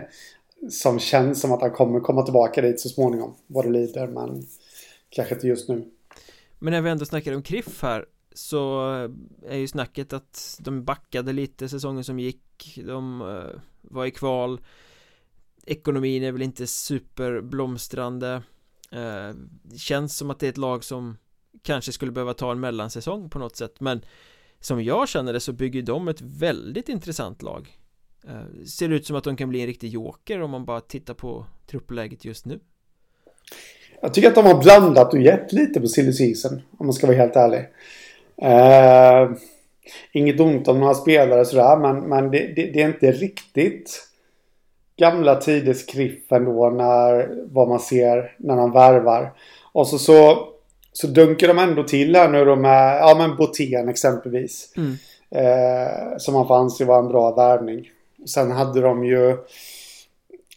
som 0.70 0.98
känns 0.98 1.40
som 1.40 1.52
att 1.52 1.60
han 1.60 1.70
kommer 1.70 2.00
komma 2.00 2.22
tillbaka 2.22 2.60
dit 2.60 2.80
så 2.80 2.88
småningom 2.88 3.34
vad 3.46 3.64
det 3.64 3.70
lider 3.70 4.06
men 4.06 4.46
kanske 5.10 5.34
inte 5.34 5.46
just 5.46 5.68
nu. 5.68 5.84
Men 6.58 6.72
när 6.72 6.80
vi 6.80 6.90
ändå 6.90 7.04
snackar 7.04 7.34
om 7.34 7.42
Kriff 7.42 7.82
här 7.82 8.06
Så 8.32 8.90
är 9.48 9.56
ju 9.56 9.68
snacket 9.68 10.12
att 10.12 10.60
de 10.60 10.84
backade 10.84 11.32
lite 11.32 11.68
säsongen 11.68 12.04
som 12.04 12.18
gick. 12.18 12.78
De 12.86 13.22
uh, 13.22 13.60
var 13.80 14.06
i 14.06 14.10
kval. 14.10 14.60
Ekonomin 15.66 16.22
är 16.22 16.32
väl 16.32 16.42
inte 16.42 16.66
superblomstrande. 16.66 18.42
Det 19.62 19.78
känns 19.78 20.16
som 20.16 20.30
att 20.30 20.38
det 20.38 20.46
är 20.46 20.50
ett 20.50 20.56
lag 20.56 20.84
som 20.84 21.16
kanske 21.62 21.92
skulle 21.92 22.12
behöva 22.12 22.34
ta 22.34 22.52
en 22.52 22.60
mellansäsong 22.60 23.30
på 23.30 23.38
något 23.38 23.56
sätt 23.56 23.80
men 23.80 24.04
som 24.60 24.84
jag 24.84 25.08
känner 25.08 25.32
det 25.32 25.40
så 25.40 25.52
bygger 25.52 25.82
de 25.82 26.08
ett 26.08 26.20
väldigt 26.20 26.88
intressant 26.88 27.42
lag. 27.42 27.78
Eh, 28.24 28.64
Ser 28.66 28.88
ut 28.88 29.06
som 29.06 29.16
att 29.16 29.24
de 29.24 29.36
kan 29.36 29.48
bli 29.48 29.60
en 29.60 29.66
riktig 29.66 29.88
joker 29.88 30.40
om 30.40 30.50
man 30.50 30.64
bara 30.64 30.80
tittar 30.80 31.14
på 31.14 31.46
truppläget 31.66 32.24
just 32.24 32.46
nu. 32.46 32.60
Jag 34.04 34.14
tycker 34.14 34.28
att 34.28 34.34
de 34.34 34.46
har 34.46 34.62
blandat 34.62 35.14
och 35.14 35.20
gett 35.20 35.52
lite 35.52 35.80
på 35.80 35.86
silly 35.86 36.12
season 36.12 36.62
om 36.78 36.86
man 36.86 36.92
ska 36.92 37.06
vara 37.06 37.16
helt 37.16 37.36
ärlig 37.36 37.60
eh, 38.42 39.30
Inget 40.12 40.40
ont 40.40 40.68
om 40.68 40.80
några 40.80 40.94
spelare 40.94 41.44
sådär 41.44 41.76
men, 41.76 42.00
men 42.00 42.30
det, 42.30 42.38
det, 42.38 42.66
det 42.66 42.82
är 42.82 42.86
inte 42.86 43.12
riktigt 43.12 44.08
gamla 44.96 45.36
tiders 45.36 45.86
kriff 45.86 46.32
ändå 46.32 46.70
när 46.70 47.30
vad 47.52 47.68
man 47.68 47.80
ser 47.80 48.34
när 48.38 48.56
de 48.56 48.72
värvar. 48.72 49.32
Och 49.72 49.88
så, 49.88 49.98
så, 49.98 50.48
så 50.92 51.06
dunkar 51.06 51.48
de 51.48 51.58
ändå 51.58 51.82
till 51.82 52.16
här 52.16 52.28
nu 52.28 52.44
då 52.44 52.56
med, 52.56 52.98
ja 52.98 53.14
men 53.18 53.36
Botén 53.36 53.88
exempelvis. 53.88 54.72
Mm. 54.76 54.96
Eh, 55.30 56.16
som 56.18 56.34
man 56.34 56.46
får 56.46 56.56
anse 56.56 56.84
vara 56.84 56.98
en 56.98 57.08
bra 57.08 57.34
värvning. 57.34 57.90
Sen 58.26 58.50
hade 58.50 58.80
de 58.80 59.04
ju, 59.04 59.36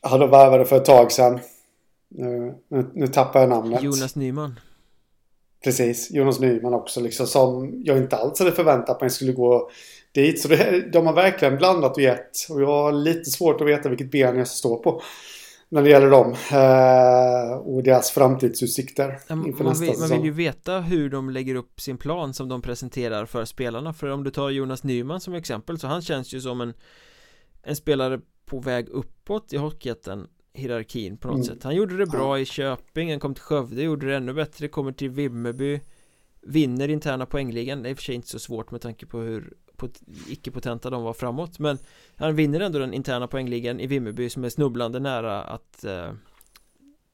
hade 0.02 0.24
de 0.24 0.32
värvade 0.32 0.66
för 0.66 0.78
ett 0.78 0.86
tag 0.86 1.12
sedan. 1.12 1.40
Nu, 2.10 2.56
nu, 2.68 2.92
nu 2.94 3.08
tappar 3.08 3.40
jag 3.40 3.50
namnet. 3.50 3.84
Jonas 3.84 4.16
Nyman. 4.16 4.60
Precis, 5.64 6.12
Jonas 6.12 6.40
Nyman 6.40 6.74
också 6.74 7.02
liksom 7.02 7.28
som 7.28 7.82
jag 7.84 7.98
inte 7.98 8.16
alls 8.16 8.40
hade 8.40 8.52
förväntat 8.52 9.02
mig 9.02 9.10
skulle 9.10 9.32
gå 9.32 9.70
dit. 10.12 10.42
Så 10.42 10.48
det, 10.48 10.92
de 10.94 11.06
har 11.06 11.14
verkligen 11.14 11.58
blandat 11.58 11.98
och 11.98 12.04
gett. 12.04 12.32
Och 12.50 12.62
jag 12.62 12.68
har 12.68 12.92
lite 12.92 13.30
svårt 13.30 13.62
att 13.62 13.68
veta 13.68 13.90
vilket 13.90 14.12
ben 14.12 14.38
jag 14.38 14.48
står 14.48 14.78
på. 14.78 15.02
När 15.70 15.84
det 15.84 15.90
gäller 15.90 16.10
dem. 16.10 16.36
Eh, 16.52 17.58
och 17.58 17.84
deras 17.84 18.12
framtidsutsikter 18.12 19.20
ja, 19.28 19.36
man, 19.36 19.54
nästa 19.60 19.86
vill, 19.86 20.00
man 20.00 20.10
vill 20.10 20.24
ju 20.24 20.32
veta 20.32 20.80
hur 20.80 21.10
de 21.10 21.30
lägger 21.30 21.56
upp 21.56 21.82
sin 21.82 21.98
plan 21.98 22.34
som 22.34 22.50
de 22.50 22.62
presenterar 22.62 23.26
för 23.26 23.46
spelarna. 23.46 23.94
För 23.94 24.10
om 24.10 24.24
du 24.24 24.32
tar 24.32 24.50
Jonas 24.50 24.84
Nyman 24.84 25.22
som 25.22 25.34
exempel 25.34 25.80
så 25.80 25.88
han 25.88 26.02
känns 26.02 26.34
ju 26.34 26.42
som 26.42 26.62
en 26.62 26.74
en 27.68 27.76
spelare 27.76 28.20
på 28.46 28.60
väg 28.60 28.90
uppåt 28.90 29.54
i 29.54 29.58
Hockeyettan 29.58 30.28
hierarkin 30.58 31.18
på 31.18 31.28
något 31.28 31.36
mm. 31.36 31.46
sätt. 31.46 31.64
Han 31.64 31.76
gjorde 31.76 31.98
det 31.98 32.06
bra 32.06 32.40
i 32.40 32.46
Köping, 32.46 33.10
han 33.10 33.20
kom 33.20 33.34
till 33.34 33.44
Skövde, 33.44 33.84
gjorde 33.84 34.08
det 34.08 34.16
ännu 34.16 34.34
bättre, 34.34 34.68
kommer 34.68 34.92
till 34.92 35.10
Vimmerby. 35.10 35.80
Vinner 36.42 36.88
interna 36.88 37.26
poängligan, 37.26 37.84
det 37.84 37.90
är 37.90 37.92
i 37.92 37.94
och 37.94 37.98
för 37.98 38.04
sig 38.04 38.16
inte 38.16 38.28
så 38.28 38.40
svårt 38.40 38.72
med 38.72 38.82
tanke 38.82 39.06
på 39.06 39.20
hur 39.20 39.54
icke-potenta 40.28 40.90
de 40.90 41.04
var 41.04 41.14
framåt 41.14 41.60
Men 41.60 41.78
han 42.16 42.36
vinner 42.36 42.60
ändå 42.60 42.80
den 42.80 42.94
interna 42.94 43.28
poängligan 43.28 43.80
i 43.80 43.88
Vimmerby 43.88 44.30
som 44.30 44.44
är 44.44 44.50
snubblande 44.50 45.00
nära 45.00 45.44
att 45.44 45.84
eh, 45.84 46.12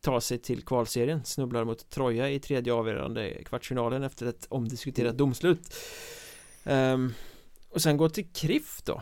ta 0.01 0.21
sig 0.21 0.37
till 0.37 0.61
kvalserien. 0.61 1.25
Snubblar 1.25 1.63
mot 1.63 1.89
Troja 1.89 2.29
i 2.29 2.39
tredje 2.39 2.73
avgörande 2.73 3.43
kvartsfinalen 3.43 4.03
efter 4.03 4.25
ett 4.25 4.45
omdiskuterat 4.49 5.17
domslut. 5.17 5.75
Um, 6.65 7.13
Och 7.69 7.81
sen 7.81 7.97
gå 7.97 8.09
till 8.09 8.27
KRIF 8.33 8.81
då 8.83 9.01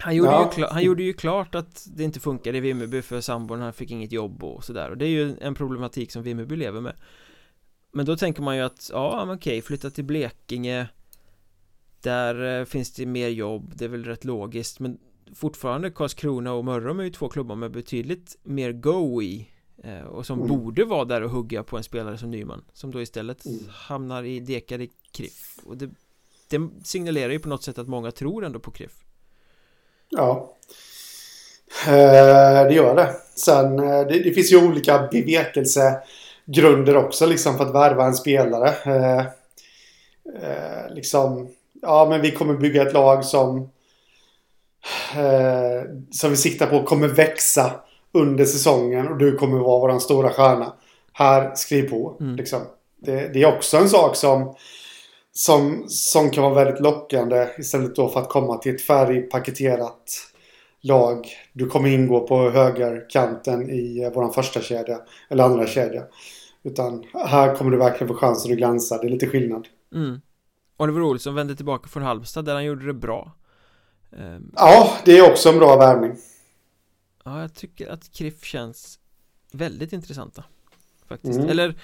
han 0.00 0.16
gjorde, 0.16 0.30
ja. 0.30 0.52
ju 0.56 0.64
han 0.64 0.82
gjorde 0.82 1.02
ju 1.02 1.12
klart 1.12 1.54
att 1.54 1.86
det 1.96 2.04
inte 2.04 2.20
funkade 2.20 2.58
i 2.58 2.60
Vimmerby 2.60 3.02
för 3.02 3.20
sambon, 3.20 3.60
han 3.60 3.72
fick 3.72 3.90
inget 3.90 4.12
jobb 4.12 4.44
och 4.44 4.64
sådär 4.64 4.90
och 4.90 4.96
det 4.96 5.04
är 5.04 5.08
ju 5.08 5.36
en 5.40 5.54
problematik 5.54 6.12
som 6.12 6.22
Vimmerby 6.22 6.56
lever 6.56 6.80
med 6.80 6.94
Men 7.92 8.06
då 8.06 8.16
tänker 8.16 8.42
man 8.42 8.56
ju 8.56 8.62
att, 8.62 8.90
ja 8.92 9.24
men 9.26 9.36
okej, 9.36 9.62
flytta 9.62 9.90
till 9.90 10.04
Blekinge 10.04 10.88
Där 12.00 12.60
eh, 12.60 12.64
finns 12.64 12.92
det 12.92 13.06
mer 13.06 13.28
jobb, 13.28 13.72
det 13.76 13.84
är 13.84 13.88
väl 13.88 14.04
rätt 14.04 14.24
logiskt 14.24 14.80
men 14.80 14.98
Fortfarande 15.34 15.90
Karlskrona 15.90 16.52
och 16.52 16.64
Mörrum 16.64 17.00
är 17.00 17.04
ju 17.04 17.10
två 17.10 17.28
klubbar 17.28 17.56
med 17.56 17.70
betydligt 17.70 18.36
mer 18.42 18.72
go 18.72 19.22
i 19.22 19.48
eh, 19.84 20.00
Och 20.00 20.26
som 20.26 20.38
mm. 20.38 20.48
borde 20.48 20.84
vara 20.84 21.04
där 21.04 21.22
och 21.22 21.30
hugga 21.30 21.62
på 21.62 21.76
en 21.76 21.84
spelare 21.84 22.18
som 22.18 22.30
Nyman 22.30 22.64
Som 22.72 22.90
då 22.90 23.02
istället 23.02 23.46
mm. 23.46 23.58
hamnar 23.70 24.22
i 24.22 24.40
dekade 24.40 24.86
KRIF 25.12 25.58
Och 25.64 25.76
det, 25.76 25.90
det 26.48 26.70
signalerar 26.84 27.32
ju 27.32 27.38
på 27.38 27.48
något 27.48 27.62
sätt 27.62 27.78
att 27.78 27.88
många 27.88 28.10
tror 28.10 28.44
ändå 28.44 28.58
på 28.58 28.70
KRIF 28.70 29.04
Ja. 30.10 30.54
Eh, 31.86 32.66
det 32.68 32.74
gör 32.74 32.94
det. 32.96 33.14
Sen 33.34 33.78
eh, 33.78 34.06
det, 34.06 34.18
det, 34.18 34.32
finns 34.32 34.52
ju 34.52 34.68
olika 34.68 35.08
bevekelsegrunder 35.12 36.96
också 36.96 37.26
liksom 37.26 37.56
för 37.56 37.66
att 37.66 37.74
värva 37.74 38.04
en 38.04 38.14
spelare. 38.14 38.68
Eh, 40.42 40.94
liksom, 40.94 41.48
ja 41.82 42.06
men 42.10 42.20
vi 42.20 42.30
kommer 42.30 42.54
bygga 42.54 42.82
ett 42.82 42.92
lag 42.92 43.24
som 43.24 43.70
som 46.10 46.30
vi 46.30 46.36
siktar 46.36 46.66
på 46.66 46.82
kommer 46.82 47.08
växa 47.08 47.72
under 48.12 48.44
säsongen 48.44 49.08
och 49.08 49.18
du 49.18 49.36
kommer 49.36 49.58
vara 49.58 49.92
vår 49.92 49.98
stora 49.98 50.30
stjärna. 50.30 50.72
Här, 51.12 51.54
skriv 51.54 51.90
på. 51.90 52.16
Mm. 52.20 52.36
Liksom. 52.36 52.60
Det, 52.96 53.28
det, 53.32 53.42
är 53.42 53.56
också 53.56 53.76
en 53.76 53.88
sak 53.88 54.16
som 54.16 54.54
som, 55.32 55.84
som 55.88 56.30
kan 56.30 56.44
vara 56.44 56.64
väldigt 56.64 56.80
lockande 56.80 57.48
istället 57.58 57.96
då 57.96 58.08
för 58.08 58.20
att 58.20 58.28
komma 58.28 58.56
till 58.58 58.74
ett 58.74 58.82
färdigpaketerat 58.82 60.30
lag. 60.80 61.26
Du 61.52 61.66
kommer 61.66 61.88
ingå 61.88 62.26
på 62.26 62.50
högerkanten 62.50 63.70
i 63.70 64.02
eh, 64.02 64.12
vår 64.14 64.32
första 64.32 64.60
kedja 64.60 65.00
eller 65.28 65.44
andra 65.44 65.66
kedja. 65.66 66.02
Utan 66.62 67.04
här 67.14 67.56
kommer 67.56 67.70
du 67.70 67.76
verkligen 67.76 68.08
få 68.08 68.14
chansen 68.14 68.52
att 68.52 68.58
glänsa. 68.58 68.98
Det 68.98 69.06
är 69.06 69.10
lite 69.10 69.26
skillnad. 69.26 69.68
Mm. 69.94 70.20
Oliver 70.76 71.02
Olsson 71.02 71.34
vände 71.34 71.56
tillbaka 71.56 71.88
från 71.88 72.02
Halmstad 72.02 72.44
där 72.44 72.54
han 72.54 72.64
gjorde 72.64 72.86
det 72.86 72.94
bra. 72.94 73.32
Um... 74.10 74.52
Ja, 74.56 74.92
det 75.04 75.18
är 75.18 75.30
också 75.30 75.48
en 75.48 75.58
bra 75.58 75.76
värvning. 75.76 76.16
Ja, 77.24 77.40
jag 77.40 77.54
tycker 77.54 77.88
att 77.88 78.12
Kriff 78.12 78.44
känns 78.44 78.98
väldigt 79.52 79.92
intressanta. 79.92 80.44
Faktiskt. 81.08 81.38
Mm. 81.38 81.50
Eller 81.50 81.74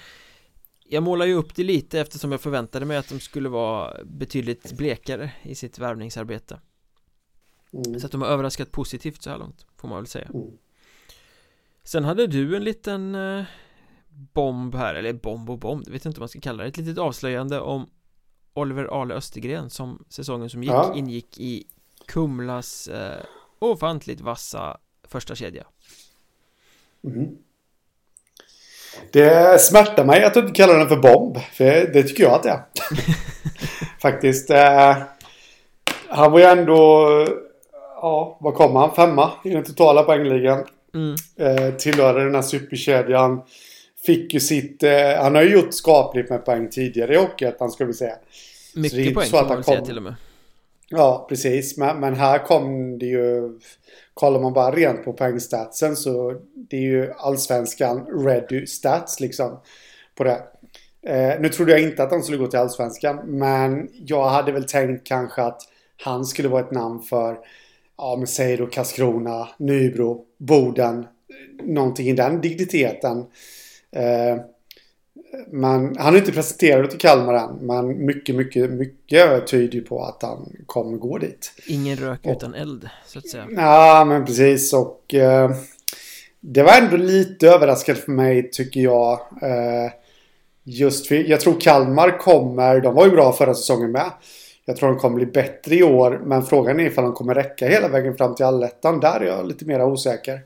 jag 0.89 1.03
målar 1.03 1.25
ju 1.25 1.33
upp 1.33 1.55
det 1.55 1.63
lite 1.63 1.99
eftersom 1.99 2.31
jag 2.31 2.41
förväntade 2.41 2.85
mig 2.85 2.97
att 2.97 3.09
de 3.09 3.19
skulle 3.19 3.49
vara 3.49 4.03
betydligt 4.03 4.77
blekare 4.77 5.31
i 5.43 5.55
sitt 5.55 5.79
värvningsarbete 5.79 6.59
mm. 7.73 7.99
Så 7.99 8.05
att 8.05 8.11
de 8.11 8.21
har 8.21 8.29
överraskat 8.29 8.71
positivt 8.71 9.21
så 9.21 9.29
här 9.29 9.37
långt, 9.37 9.65
får 9.75 9.87
man 9.87 9.97
väl 9.97 10.07
säga 10.07 10.29
mm. 10.33 10.57
Sen 11.83 12.03
hade 12.03 12.27
du 12.27 12.55
en 12.55 12.63
liten 12.63 13.15
eh, 13.15 13.43
bomb 14.09 14.75
här, 14.75 14.95
eller 14.95 15.13
bomb 15.13 15.49
och 15.49 15.59
bomb, 15.59 15.85
det 15.85 15.91
vet 15.91 16.05
jag 16.05 16.09
inte 16.09 16.19
vad 16.19 16.23
man 16.23 16.29
ska 16.29 16.39
kalla 16.39 16.63
det 16.63 16.69
Ett 16.69 16.77
litet 16.77 16.97
avslöjande 16.97 17.59
om 17.59 17.89
Oliver 18.53 19.01
Ale 19.01 19.13
Östergren 19.13 19.69
som 19.69 20.05
säsongen 20.09 20.49
som 20.49 20.63
gick 20.63 20.71
ja. 20.71 20.93
ingick 20.95 21.39
i 21.39 21.63
Kumlas 22.05 22.87
eh, 22.87 23.23
ofantligt 23.59 24.21
vassa 24.21 24.77
första 25.03 25.35
kedja 25.35 25.67
mm. 27.03 27.37
Det 29.11 29.61
smärtar 29.61 30.05
mig 30.05 30.23
att 30.23 30.33
du 30.33 30.39
inte 30.39 30.53
kallar 30.53 30.77
den 30.77 30.89
för 30.89 30.95
bomb. 30.95 31.37
För 31.53 31.93
det 31.93 32.03
tycker 32.03 32.23
jag 32.23 32.33
att 32.33 32.43
det 32.43 32.49
är. 32.49 32.61
Faktiskt. 34.01 34.49
Eh, 34.49 34.97
han 36.07 36.31
var 36.31 36.39
ju 36.39 36.45
ändå... 36.45 37.07
Ja, 38.01 38.37
vad 38.41 38.53
kom 38.53 38.75
han? 38.75 38.95
Femma 38.95 39.31
i 39.43 39.49
den 39.49 39.63
totala 39.63 40.03
poängligan. 40.03 40.63
Mm. 40.93 41.15
Eh, 41.39 41.73
tillhörde 41.73 42.23
den 42.23 42.35
här 42.35 42.41
superkedjan. 42.41 43.41
Fick 44.05 44.33
ju 44.33 44.39
sitt... 44.39 44.83
Eh, 44.83 44.91
han 45.21 45.35
har 45.35 45.41
ju 45.41 45.53
gjort 45.53 45.73
skapligt 45.73 46.29
med 46.29 46.45
poäng 46.45 46.69
tidigare 46.69 47.13
i 47.13 47.17
Hockeyettan 47.17 47.71
ska 47.71 47.85
vi 47.85 47.93
säga. 47.93 48.15
Mycket 48.75 49.13
poäng 49.13 49.29
får 49.29 49.37
man 49.37 49.55
väl 49.55 49.63
säga 49.63 49.81
till 49.81 49.97
och 49.97 50.03
med. 50.03 50.15
Ja, 50.89 51.25
precis. 51.29 51.77
Men, 51.77 51.99
men 51.99 52.13
här 52.13 52.39
kom 52.39 52.97
det 52.99 53.05
ju 53.05 53.59
kollar 54.13 54.39
man 54.39 54.53
bara 54.53 54.71
rent 54.71 55.05
på 55.05 55.13
poängstatsen 55.13 55.95
så 55.95 56.35
det 56.53 56.77
är 56.77 56.81
ju 56.81 57.11
allsvenskan 57.17 58.05
ready 58.25 58.65
stats 58.65 59.19
liksom 59.19 59.59
på 60.15 60.23
det. 60.23 60.41
Eh, 61.07 61.39
nu 61.39 61.49
trodde 61.49 61.71
jag 61.71 61.81
inte 61.81 62.03
att 62.03 62.11
han 62.11 62.23
skulle 62.23 62.37
gå 62.37 62.47
till 62.47 62.59
allsvenskan 62.59 63.19
men 63.25 63.89
jag 63.93 64.29
hade 64.29 64.51
väl 64.51 64.63
tänkt 64.63 65.07
kanske 65.07 65.41
att 65.41 65.61
han 66.03 66.25
skulle 66.25 66.49
vara 66.49 66.61
ett 66.61 66.71
namn 66.71 67.01
för 67.01 67.37
ja 67.97 68.15
men 68.17 68.27
säg 68.27 68.57
då 68.57 68.67
Karlskrona, 68.67 69.49
Nybro, 69.57 70.25
Boden, 70.37 71.07
någonting 71.63 72.07
i 72.07 72.13
den 72.13 72.41
digniteten. 72.41 73.25
Eh, 73.91 74.37
men 75.47 75.97
han 75.97 76.13
är 76.13 76.17
inte 76.17 76.31
presenterad 76.31 76.89
till 76.89 76.99
Kalmar 76.99 77.33
än. 77.33 77.55
Men 77.55 78.05
mycket, 78.05 78.35
mycket, 78.35 78.69
mycket 78.69 79.47
tyder 79.47 79.81
på 79.81 80.03
att 80.03 80.21
han 80.21 80.55
kommer 80.65 80.97
gå 80.97 81.17
dit. 81.17 81.51
Ingen 81.67 81.97
rök 81.97 82.19
och, 82.23 82.31
utan 82.31 82.53
eld, 82.53 82.89
så 83.05 83.19
att 83.19 83.29
säga. 83.29 83.47
Ja, 83.55 84.05
men 84.07 84.25
precis. 84.25 84.73
Och 84.73 85.13
eh, 85.13 85.51
det 86.39 86.63
var 86.63 86.73
ändå 86.81 86.97
lite 86.97 87.47
överraskande 87.47 88.01
för 88.01 88.11
mig, 88.11 88.49
tycker 88.51 88.79
jag. 88.79 89.19
Eh, 89.41 89.91
just 90.63 91.07
för, 91.07 91.15
jag 91.15 91.41
tror 91.41 91.59
Kalmar 91.59 92.19
kommer, 92.19 92.79
de 92.79 92.95
var 92.95 93.05
ju 93.05 93.11
bra 93.11 93.33
förra 93.33 93.53
säsongen 93.53 93.91
med. 93.91 94.11
Jag 94.65 94.77
tror 94.77 94.89
de 94.89 94.99
kommer 94.99 95.15
bli 95.15 95.25
bättre 95.25 95.75
i 95.75 95.83
år. 95.83 96.21
Men 96.25 96.43
frågan 96.43 96.79
är 96.79 96.85
ifall 96.85 97.03
de 97.03 97.13
kommer 97.13 97.35
räcka 97.35 97.67
hela 97.67 97.87
vägen 97.87 98.17
fram 98.17 98.35
till 98.35 98.45
allettan. 98.45 98.99
Där 98.99 99.19
är 99.19 99.25
jag 99.25 99.47
lite 99.47 99.65
mer 99.65 99.83
osäker. 99.83 100.41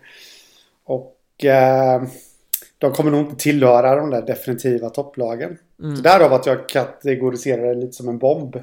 Och... 0.85 1.45
Eh, 1.45 2.03
de 2.81 2.93
kommer 2.93 3.11
nog 3.11 3.19
inte 3.19 3.35
tillhöra 3.35 3.95
de 3.95 4.09
där 4.09 4.21
definitiva 4.21 4.89
topplagen. 4.89 5.57
Mm. 5.79 5.95
Så 5.95 6.01
därav 6.01 6.33
att 6.33 6.45
jag 6.45 6.69
kategoriserar 6.69 7.67
det 7.67 7.81
lite 7.81 7.93
som 7.93 8.09
en 8.09 8.17
bomb. 8.17 8.57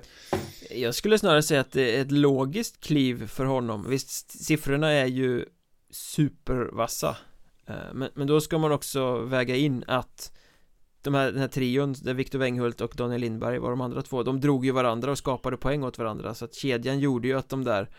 Jag 0.71 0.95
skulle 0.95 1.19
snarare 1.19 1.43
säga 1.43 1.61
att 1.61 1.73
det 1.73 1.97
är 1.97 2.03
ett 2.03 2.13
logiskt 2.13 2.81
kliv 2.81 3.27
för 3.27 3.45
honom. 3.45 3.87
Visst, 3.89 4.45
siffrorna 4.45 4.93
är 4.93 5.07
ju 5.07 5.45
supervassa 5.91 7.17
eh, 7.67 7.75
men, 7.95 8.09
men 8.15 8.27
då 8.27 8.41
ska 8.41 8.59
man 8.59 8.73
också 8.73 9.19
väga 9.19 9.57
in 9.57 9.85
att 9.87 10.33
de 11.03 11.15
här, 11.15 11.33
den 11.33 11.41
här 11.41 11.49
trion 11.49 11.95
där 12.03 12.15
Viktor 12.15 12.39
Wenghult 12.39 12.81
och 12.81 12.93
Daniel 12.97 13.21
Lindberg 13.21 13.59
var 13.59 13.71
de 13.71 13.81
andra 13.81 14.03
två 14.03 14.23
De 14.23 14.41
drog 14.41 14.65
ju 14.65 14.73
varandra 14.73 15.11
och 15.11 15.19
skapade 15.19 15.57
poäng 15.57 15.85
åt 15.85 15.99
varandra 15.99 16.35
så 16.35 16.45
att 16.45 16.55
kedjan 16.55 16.99
gjorde 16.99 17.29
ju 17.29 17.39
att 17.39 17.49
de 17.49 17.65
där 17.65 17.91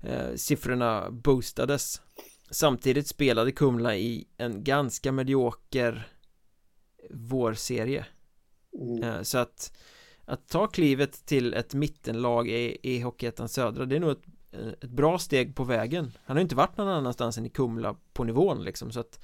eh, 0.00 0.34
siffrorna 0.36 1.10
boostades 1.10 2.00
Samtidigt 2.50 3.06
spelade 3.06 3.52
Kumla 3.52 3.96
i 3.96 4.26
en 4.36 4.64
ganska 4.64 5.12
medioker 5.12 6.08
vårserie. 7.10 8.06
Mm. 8.80 9.02
eh, 9.02 9.22
Så 9.22 9.38
att 9.38 9.72
att 10.28 10.48
ta 10.48 10.66
klivet 10.66 11.26
till 11.26 11.54
ett 11.54 11.74
mittenlag 11.74 12.48
i, 12.48 12.78
i 12.82 13.00
Hockeyettan 13.00 13.48
Södra 13.48 13.86
det 13.86 13.96
är 13.96 14.00
nog 14.00 14.10
ett, 14.10 14.24
ett 14.82 14.90
bra 14.90 15.18
steg 15.18 15.56
på 15.56 15.64
vägen. 15.64 16.12
Han 16.24 16.36
har 16.36 16.40
ju 16.40 16.42
inte 16.42 16.54
varit 16.54 16.76
någon 16.76 16.88
annanstans 16.88 17.38
än 17.38 17.46
i 17.46 17.50
Kumla 17.50 17.96
på 18.12 18.24
nivån 18.24 18.64
liksom 18.64 18.92
så 18.92 19.00
att. 19.00 19.20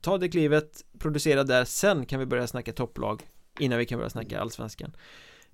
Ta 0.00 0.18
det 0.18 0.28
klivet, 0.28 0.84
producera 0.98 1.44
där, 1.44 1.64
sen 1.64 2.06
kan 2.06 2.20
vi 2.20 2.26
börja 2.26 2.46
snacka 2.46 2.72
topplag 2.72 3.28
Innan 3.58 3.78
vi 3.78 3.86
kan 3.86 3.98
börja 3.98 4.10
snacka 4.10 4.40
allsvenskan. 4.40 4.96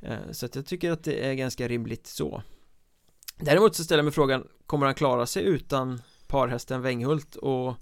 Eh, 0.03 0.31
Så 0.33 0.47
att 0.47 0.55
jag 0.55 0.67
tycker 0.67 0.91
att 0.91 1.05
det 1.05 1.27
är 1.27 1.35
ganska 1.35 1.69
rimligt 1.69 2.07
så. 2.07 2.43
Däremot 3.37 3.77
så 3.77 3.85
ställer 3.85 3.99
jag 3.99 4.05
mig 4.05 4.13
frågan 4.13 4.49
Kommer 4.67 4.87
han 4.87 4.95
klara 4.95 5.27
sig 5.27 5.45
utan 5.45 6.03
parhästen 6.31 6.83
Wenghult 6.83 7.37
och 7.37 7.75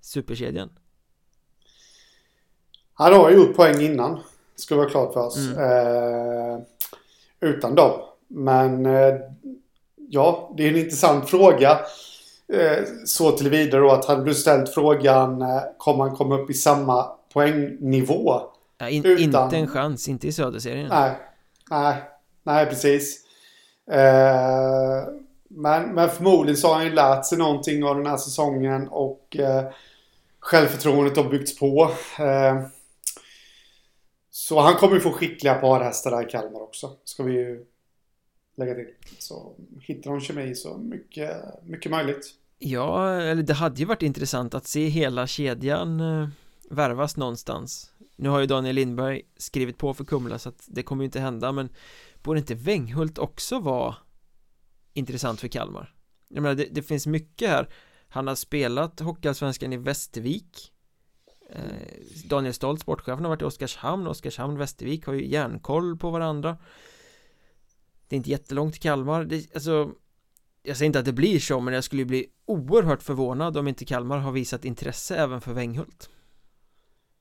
superkedjan? 0.00 0.70
Han 2.94 3.12
har 3.12 3.30
gjort 3.30 3.56
poäng 3.56 3.80
innan 3.80 4.20
Ska 4.56 4.76
vara 4.76 4.88
klart 4.90 5.12
för 5.12 5.20
oss. 5.26 5.36
Mm. 5.36 5.58
eh, 5.58 6.58
Utan 7.40 7.74
dem. 7.74 8.00
Men 8.28 8.86
eh, 8.86 9.14
Ja, 10.08 10.54
det 10.56 10.64
är 10.64 10.68
en 10.68 10.76
intressant 10.76 11.30
fråga. 11.30 11.70
Eh, 12.52 12.84
Så 13.04 13.30
tillvidare 13.32 13.80
då 13.80 13.90
att 13.90 14.04
hade 14.04 14.24
du 14.24 14.34
ställt 14.34 14.74
frågan 14.74 15.42
eh, 15.42 15.62
Kommer 15.78 16.04
han 16.04 16.16
komma 16.16 16.38
upp 16.38 16.50
i 16.50 16.54
samma 16.54 17.02
poängnivå? 17.32 18.40
Ja, 18.78 18.88
in, 18.88 19.04
utan... 19.04 19.44
Inte 19.44 19.56
en 19.56 19.68
chans, 19.68 20.08
inte 20.08 20.26
i 20.26 20.32
Söderserien. 20.32 20.88
Nej, 20.88 21.12
nej, 21.70 22.02
nej 22.42 22.66
precis. 22.66 23.24
Eh, 23.90 25.02
men, 25.56 25.94
men 25.94 26.10
förmodligen 26.10 26.56
så 26.56 26.68
har 26.68 26.74
han 26.74 26.84
ju 26.84 26.92
lärt 26.92 27.26
sig 27.26 27.38
någonting 27.38 27.84
av 27.84 27.96
den 27.96 28.06
här 28.06 28.16
säsongen 28.16 28.88
och 28.88 29.36
eh, 29.36 29.64
självförtroendet 30.38 31.16
har 31.16 31.30
byggts 31.30 31.58
på. 31.58 31.90
Eh, 32.18 32.66
så 34.30 34.60
han 34.60 34.74
kommer 34.74 34.94
ju 34.94 35.00
få 35.00 35.12
skickliga 35.12 35.54
parhästar 35.54 36.10
där 36.10 36.26
i 36.26 36.30
Kalmar 36.30 36.60
också. 36.60 36.90
Ska 37.04 37.22
vi 37.22 37.32
ju 37.32 37.64
lägga 38.56 38.74
till. 38.74 38.86
Så 39.18 39.54
hittar 39.80 40.10
de 40.10 40.20
kemi 40.20 40.54
så 40.54 40.78
mycket, 40.78 41.30
mycket 41.64 41.90
möjligt. 41.90 42.26
Ja, 42.58 43.12
eller 43.12 43.42
det 43.42 43.54
hade 43.54 43.80
ju 43.80 43.84
varit 43.84 44.02
intressant 44.02 44.54
att 44.54 44.66
se 44.66 44.88
hela 44.88 45.26
kedjan 45.26 46.00
eh, 46.00 46.28
värvas 46.70 47.16
någonstans. 47.16 47.90
Nu 48.16 48.28
har 48.28 48.40
ju 48.40 48.46
Daniel 48.46 48.74
Lindberg 48.74 49.22
skrivit 49.36 49.78
på 49.78 49.94
för 49.94 50.04
Kumla 50.04 50.38
så 50.38 50.48
att 50.48 50.64
det 50.66 50.82
kommer 50.82 51.02
ju 51.02 51.06
inte 51.06 51.20
hända 51.20 51.52
men 51.52 51.68
borde 52.22 52.38
inte 52.38 52.54
Wenghult 52.54 53.18
också 53.18 53.58
vara 53.58 53.94
intressant 54.96 55.40
för 55.40 55.48
Kalmar? 55.48 55.94
Jag 56.28 56.42
menar, 56.42 56.54
det, 56.54 56.68
det 56.70 56.82
finns 56.82 57.06
mycket 57.06 57.48
här. 57.48 57.68
Han 58.08 58.26
har 58.26 58.34
spelat 58.34 59.00
Hockeyallsvenskan 59.00 59.72
i 59.72 59.76
Västervik. 59.76 60.72
Eh, 61.50 61.60
Daniel 62.28 62.54
Stolt, 62.54 62.80
sportchefen, 62.80 63.24
har 63.24 63.28
varit 63.28 63.42
i 63.42 63.44
Oskarshamn. 63.44 64.06
Oskarshamn, 64.06 64.58
Västervik 64.58 65.06
har 65.06 65.14
ju 65.14 65.26
järnkoll 65.26 65.96
på 65.96 66.10
varandra. 66.10 66.58
Det 68.08 68.14
är 68.14 68.16
inte 68.16 68.30
jättelångt 68.30 68.72
till 68.72 68.82
Kalmar. 68.82 69.24
Det, 69.24 69.54
Alltså 69.54 69.92
Jag 70.62 70.76
säger 70.76 70.86
inte 70.86 70.98
att 70.98 71.04
det 71.04 71.12
blir 71.12 71.38
så 71.38 71.60
men 71.60 71.74
jag 71.74 71.84
skulle 71.84 72.04
bli 72.04 72.26
oerhört 72.46 73.02
förvånad 73.02 73.56
om 73.56 73.68
inte 73.68 73.84
Kalmar 73.84 74.18
har 74.18 74.32
visat 74.32 74.64
intresse 74.64 75.16
även 75.16 75.40
för 75.40 75.52
Wenghult 75.52 76.10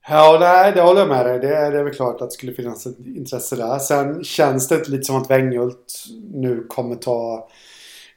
Ja, 0.07 0.37
nej, 0.39 0.71
det 0.75 0.81
håller 0.81 0.99
jag 0.99 1.09
med 1.09 1.25
dig. 1.25 1.39
Det 1.39 1.55
är, 1.55 1.71
det 1.71 1.79
är 1.79 1.83
väl 1.83 1.93
klart 1.93 2.21
att 2.21 2.29
det 2.29 2.33
skulle 2.33 2.53
finnas 2.53 2.85
ett 2.85 2.99
intresse 2.99 3.55
där. 3.55 3.79
Sen 3.79 4.23
känns 4.23 4.67
det 4.67 4.87
lite 4.87 5.03
som 5.03 5.15
att 5.15 5.31
Wenghult 5.31 6.05
nu 6.33 6.65
kommer 6.69 6.95
ta 6.95 7.49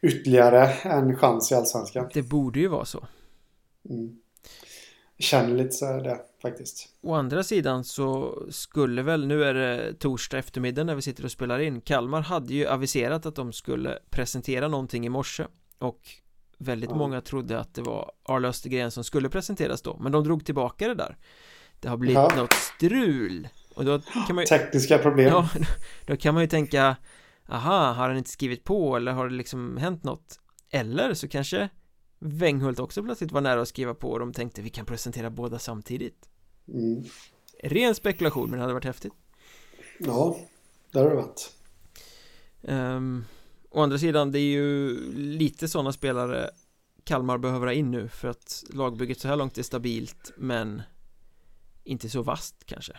ytterligare 0.03 0.73
en 0.83 1.17
chans 1.17 1.53
i 1.53 1.55
Allsvenskan. 1.55 2.09
Det 2.15 2.23
borde 2.23 2.61
ju 2.61 2.69
vara 2.69 2.85
så. 2.85 3.07
Mm 3.91 4.19
känner 5.19 5.55
lite 5.55 5.73
så 5.73 5.87
här 5.87 6.01
det 6.01 6.21
faktiskt. 6.43 6.89
Å 7.01 7.15
andra 7.15 7.43
sidan 7.43 7.85
så 7.85 8.39
skulle 8.51 9.03
väl, 9.03 9.27
nu 9.27 9.45
är 9.45 9.55
det 9.55 9.95
torsdag 9.95 10.39
eftermiddag 10.39 10.85
när 10.85 10.95
vi 10.95 11.03
sitter 11.03 11.25
och 11.25 11.31
spelar 11.31 11.59
in 11.59 11.81
Kalmar 11.81 12.21
hade 12.21 12.55
ju 12.55 12.67
aviserat 12.67 13.27
att 13.27 13.35
de 13.35 13.53
skulle 13.53 13.99
presentera 14.11 14.69
någonting 14.69 15.07
i 15.07 15.09
morse 15.09 15.47
Och 15.79 16.01
väldigt 16.59 16.91
ja. 16.91 16.97
många 16.97 17.21
trodde 17.21 17.61
att 17.61 17.75
det 17.75 17.83
var 17.83 18.13
Arla 18.23 18.49
Östergren 18.49 18.91
som 18.91 19.05
skulle 19.05 19.29
presenteras 19.29 19.83
då 19.83 19.97
Men 20.01 20.13
de 20.13 20.25
drog 20.25 20.45
tillbaka 20.45 20.89
det 20.89 20.95
där 20.95 21.17
Det 21.81 21.89
har 21.89 21.97
blivit 21.97 22.15
ja. 22.15 22.33
något 22.37 22.53
strul 22.53 23.49
Och 23.75 23.85
då 23.85 23.99
kan 23.99 24.35
man 24.35 24.43
ju, 24.43 24.47
Tekniska 24.47 24.99
problem 24.99 25.27
Ja, 25.27 25.49
då 26.07 26.17
kan 26.17 26.35
man 26.35 26.43
ju 26.43 26.49
tänka 26.49 26.97
Aha, 27.49 27.93
har 27.93 28.09
han 28.09 28.17
inte 28.17 28.31
skrivit 28.31 28.65
på 28.65 28.97
eller 28.97 29.13
har 29.13 29.29
det 29.29 29.35
liksom 29.35 29.77
hänt 29.77 30.05
något? 30.05 30.41
Eller 30.71 31.15
så 31.15 31.29
kanske 31.29 31.69
Wenghult 32.19 32.79
också 32.79 33.03
plötsligt 33.03 33.33
var 33.33 33.41
nära 33.41 33.61
att 33.61 33.69
skriva 33.69 33.95
på 33.95 34.11
och 34.11 34.19
de 34.19 34.33
tänkte 34.33 34.63
vi 34.63 34.71
kan 34.71 34.87
presentera 34.87 35.31
båda 35.31 35.59
samtidigt 35.59 36.29
mm. 36.69 37.05
Ren 37.63 37.95
spekulation 37.95 38.51
men 38.51 38.59
det 38.59 38.63
hade 38.63 38.75
varit 38.75 38.85
häftigt 38.85 39.13
Ja, 39.99 40.39
det 40.93 40.99
har 40.99 41.11
det 41.11 41.17
varit 41.17 41.53
um, 42.63 43.25
Å 43.71 43.83
andra 43.83 43.99
sidan 43.99 44.33
det 44.33 44.39
är 44.39 44.51
ju 44.51 44.97
lite 45.15 45.69
sådana 45.69 45.93
spelare 45.93 46.51
Kalmar 47.05 47.39
behöver 47.39 47.67
ha 47.67 47.73
in 47.73 47.91
nu 47.91 48.09
för 48.09 48.29
att 48.29 48.65
lagbygget 48.71 49.21
så 49.21 49.29
här 49.29 49.37
långt 49.37 49.59
är 49.59 49.63
stabilt 49.63 50.33
men 50.37 50.83
inte 51.89 52.09
så 52.09 52.23
vast 52.23 52.55
kanske 52.67 52.93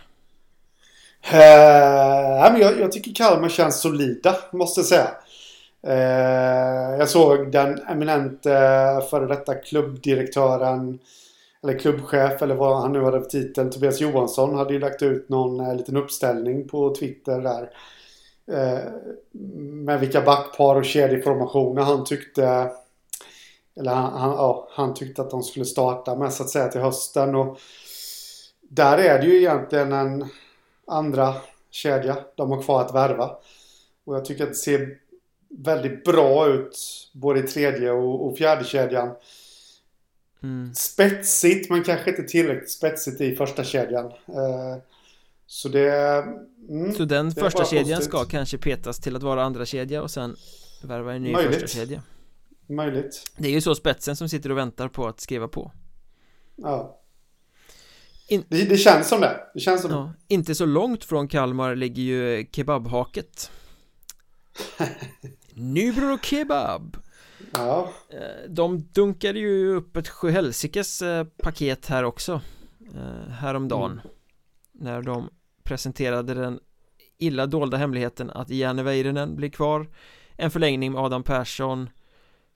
uh, 1.33 2.59
jag, 2.59 2.79
jag 2.79 2.91
tycker 2.91 3.13
Kalmar 3.13 3.49
känns 3.49 3.81
solida 3.81 4.35
måste 4.51 4.79
jag 4.79 4.87
säga 4.87 5.11
Eh, 5.83 6.97
jag 6.99 7.09
såg 7.09 7.51
den 7.51 7.79
eminente 7.79 8.53
eh, 8.53 9.01
före 9.09 9.27
detta 9.27 9.55
klubbdirektören 9.55 10.99
eller 11.63 11.79
klubbchef 11.79 12.41
eller 12.41 12.55
vad 12.55 12.81
han 12.81 12.91
nu 12.93 13.03
hade 13.03 13.21
för 13.21 13.29
titel. 13.29 13.71
Tobias 13.71 14.01
Johansson 14.01 14.55
hade 14.55 14.73
ju 14.73 14.79
lagt 14.79 15.01
ut 15.01 15.29
någon 15.29 15.59
eh, 15.59 15.75
liten 15.75 15.97
uppställning 15.97 16.67
på 16.67 16.95
Twitter 16.95 17.41
där. 17.41 17.69
Eh, 18.51 18.79
med 19.59 19.99
vilka 19.99 20.21
backpar 20.21 20.75
och 20.75 20.85
kedjeformationer 20.85 21.81
han 21.81 22.03
tyckte 22.03 22.71
eller 23.79 23.93
han, 23.93 24.13
han, 24.13 24.29
ja, 24.29 24.67
han 24.71 24.93
tyckte 24.93 25.21
att 25.21 25.31
de 25.31 25.43
skulle 25.43 25.65
starta 25.65 26.15
med 26.15 26.33
så 26.33 26.43
att 26.43 26.49
säga 26.49 26.67
till 26.67 26.81
hösten. 26.81 27.35
Och 27.35 27.59
där 28.69 28.97
är 28.97 29.19
det 29.19 29.25
ju 29.25 29.37
egentligen 29.37 29.91
en 29.91 30.25
andra 30.87 31.35
kedja 31.69 32.17
de 32.35 32.51
har 32.51 32.61
kvar 32.61 32.81
att 32.81 32.95
värva. 32.95 33.37
Och 34.03 34.15
jag 34.15 34.25
tycker 34.25 34.43
att 34.43 34.49
det 34.49 34.55
ser 34.55 34.97
väldigt 35.49 36.03
bra 36.03 36.47
ut 36.47 36.77
både 37.13 37.39
i 37.39 37.43
tredje 37.43 37.91
och, 37.91 38.27
och 38.27 38.37
fjärde 38.37 38.63
kedjan. 38.63 39.15
Mm. 40.43 40.73
Spetsigt 40.73 41.69
men 41.69 41.83
kanske 41.83 42.09
inte 42.09 42.23
tillräckligt 42.23 42.71
spetsigt 42.71 43.21
i 43.21 43.35
första 43.35 43.63
kedjan. 43.63 44.05
Uh, 44.05 44.77
så 45.45 45.69
det... 45.69 46.23
Mm, 46.69 46.93
så 46.93 47.05
den 47.05 47.31
första 47.31 47.65
kedjan 47.65 48.01
ska 48.01 48.25
kanske 48.25 48.57
petas 48.57 48.99
till 48.99 49.15
att 49.15 49.23
vara 49.23 49.43
andra 49.43 49.65
kedja 49.65 50.01
och 50.01 50.11
sen 50.11 50.35
värva 50.83 51.13
en 51.13 51.23
ny 51.23 51.31
Möjligt. 51.33 51.61
första 51.61 51.79
kedja. 51.79 52.03
Möjligt. 52.67 53.31
Det 53.37 53.47
är 53.47 53.51
ju 53.51 53.61
så 53.61 53.75
spetsen 53.75 54.15
som 54.15 54.29
sitter 54.29 54.51
och 54.51 54.57
väntar 54.57 54.87
på 54.87 55.07
att 55.07 55.19
skriva 55.19 55.47
på. 55.47 55.71
Ja. 56.55 56.98
In... 58.29 58.43
Det, 58.47 58.65
det, 58.65 58.77
känns 58.77 59.07
som 59.07 59.21
det. 59.21 59.39
Det 59.53 59.59
känns 59.59 59.81
som 59.81 59.91
ja, 59.91 60.13
Inte 60.27 60.55
så 60.55 60.65
långt 60.65 61.03
från 61.03 61.27
Kalmar 61.27 61.75
ligger 61.75 62.03
ju 62.03 62.47
kebabhaket. 62.51 63.51
Nybro 65.53 66.17
Kebab! 66.23 66.97
Ja. 67.53 67.91
Eh, 68.09 68.49
De 68.49 68.79
dunkade 68.93 69.39
ju 69.39 69.75
upp 69.75 69.97
ett 69.97 70.07
sjuhelsikes 70.07 71.01
eh, 71.01 71.23
paket 71.43 71.85
här 71.85 72.03
också 72.03 72.41
eh, 72.95 73.31
Häromdagen. 73.31 73.91
Mm. 73.91 74.01
När 74.71 75.01
de 75.01 75.29
presenterade 75.63 76.33
den 76.33 76.59
illa 77.17 77.45
dolda 77.45 77.77
hemligheten 77.77 78.29
att 78.29 78.49
Janne 78.49 78.83
Väyrynen 78.83 79.35
blir 79.35 79.49
kvar. 79.49 79.87
En 80.35 80.51
förlängning 80.51 80.91
med 80.91 81.01
Adam 81.01 81.23
Persson. 81.23 81.89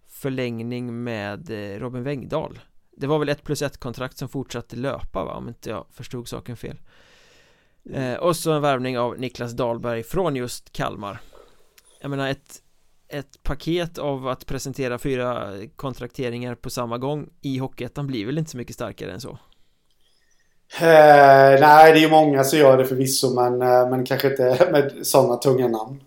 Förlängning 0.07 1.03
med 1.03 1.49
Robin 1.79 2.03
Wengdahl 2.03 2.59
Det 2.97 3.07
var 3.07 3.19
väl 3.19 3.29
ett 3.29 3.43
plus 3.43 3.61
ett 3.61 3.77
kontrakt 3.77 4.17
som 4.17 4.29
fortsatte 4.29 4.75
löpa 4.75 5.25
va 5.25 5.33
om 5.33 5.47
inte 5.47 5.69
jag 5.69 5.85
förstod 5.91 6.27
saken 6.27 6.57
fel 6.57 6.79
eh, 7.93 8.13
Och 8.13 8.35
så 8.35 8.51
en 8.51 8.61
värvning 8.61 8.99
av 8.99 9.19
Niklas 9.19 9.51
Dahlberg 9.51 10.03
från 10.03 10.35
just 10.35 10.73
Kalmar 10.73 11.21
Jag 12.01 12.09
menar 12.09 12.29
ett 12.29 12.61
ett 13.13 13.43
paket 13.43 13.97
av 13.97 14.27
att 14.27 14.45
presentera 14.45 14.97
fyra 14.97 15.51
kontrakteringar 15.75 16.55
på 16.55 16.69
samma 16.69 16.97
gång 16.97 17.29
i 17.41 17.57
Hockeyettan 17.57 18.07
blir 18.07 18.25
väl 18.25 18.37
inte 18.37 18.51
så 18.51 18.57
mycket 18.57 18.75
starkare 18.75 19.11
än 19.11 19.21
så? 19.21 19.37
Eh, 20.81 21.59
nej, 21.59 21.91
det 21.91 21.99
är 21.99 22.01
ju 22.01 22.09
många 22.09 22.43
som 22.43 22.59
gör 22.59 22.77
det 22.77 22.85
förvisso, 22.85 23.33
men, 23.33 23.61
eh, 23.61 23.89
men 23.89 24.05
kanske 24.05 24.29
inte 24.29 24.67
med 24.71 25.07
sådana 25.07 25.35
tunga 25.35 25.67
namn. 25.67 26.03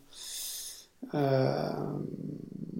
Eh, 1.14 1.78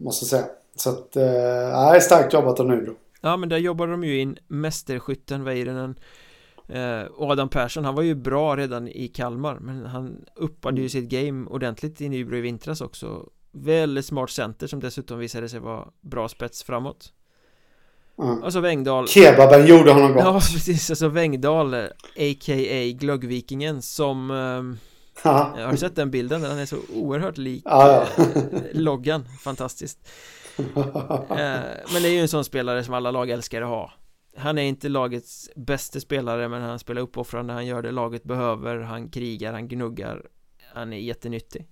måste 0.03 0.25
säga. 0.25 0.45
Så 0.77 0.91
att, 0.91 1.17
eh, 1.17 2.01
starkt 2.01 2.33
jobbat 2.33 2.61
av 2.61 2.67
nu 2.67 2.85
då. 2.85 2.93
Ja 3.21 3.37
men 3.37 3.49
där 3.49 3.59
jobbar 3.59 3.87
de 3.87 4.05
ju 4.05 4.19
in 4.19 4.39
mästerskytten 4.49 5.45
Väyrynen 5.45 5.99
eh, 6.69 7.03
Och 7.03 7.31
Adam 7.31 7.49
Persson, 7.49 7.85
han 7.85 7.95
var 7.95 8.03
ju 8.03 8.15
bra 8.15 8.57
redan 8.57 8.89
i 8.89 9.09
Kalmar 9.09 9.59
Men 9.61 9.87
han 9.87 10.25
uppade 10.35 10.73
mm. 10.73 10.83
ju 10.83 10.89
sitt 10.89 11.09
game 11.09 11.47
ordentligt 11.47 12.01
i 12.01 12.09
Nybro 12.09 12.37
i 12.37 12.41
vintras 12.41 12.81
också 12.81 13.27
Väldigt 13.53 14.07
smart 14.07 14.31
center 14.31 14.67
som 14.67 14.81
dessutom 14.81 15.19
visade 15.19 15.49
sig 15.49 15.61
vara 15.61 15.89
bra 16.01 16.29
spets 16.29 16.63
framåt 16.63 17.13
Mm. 18.19 18.43
Och 18.43 18.53
så 18.53 18.61
Wängdal 18.61 19.09
Kebaben 19.09 19.67
gjorde 19.67 19.93
honom 19.93 20.13
gott 20.13 20.25
Ja 20.25 20.33
precis, 20.53 20.91
alltså 20.91 21.09
Wängdal 21.09 21.75
A.k.a. 21.75 22.93
Glöggvikingen 22.99 23.83
som 23.83 24.31
eh, 24.31 25.31
Har 25.31 25.71
du 25.71 25.77
sett 25.77 25.97
den 25.97 26.11
bilden? 26.11 26.43
Den 26.43 26.59
är 26.59 26.67
så 26.67 26.77
oerhört 26.95 27.39
lik 27.39 27.63
ja, 27.65 28.07
ja. 28.17 28.25
Eh, 28.25 28.63
loggan, 28.73 29.25
fantastiskt 29.41 29.99
eh, 30.05 30.11
Men 31.93 32.03
det 32.03 32.09
är 32.09 32.13
ju 32.13 32.21
en 32.21 32.29
sån 32.29 32.45
spelare 32.45 32.85
som 32.85 32.95
alla 32.95 33.11
lag 33.11 33.31
älskar 33.31 33.63
att 33.63 33.69
ha. 33.69 33.93
Han 34.37 34.59
är 34.59 34.63
inte 34.63 34.89
lagets 34.89 35.51
bästa 35.57 36.01
spelare 36.01 36.49
men 36.49 36.63
han 36.63 36.79
spelar 36.79 37.03
uppoffrande, 37.03 37.53
han 37.53 37.67
gör 37.67 37.83
det 37.83 37.91
laget 37.91 38.25
behöver, 38.25 38.79
han 38.81 39.11
krigar, 39.11 39.53
han 39.53 39.69
gnuggar. 39.69 40.27
Han 40.75 40.93
är 40.93 40.99
jättenyttig. 40.99 41.67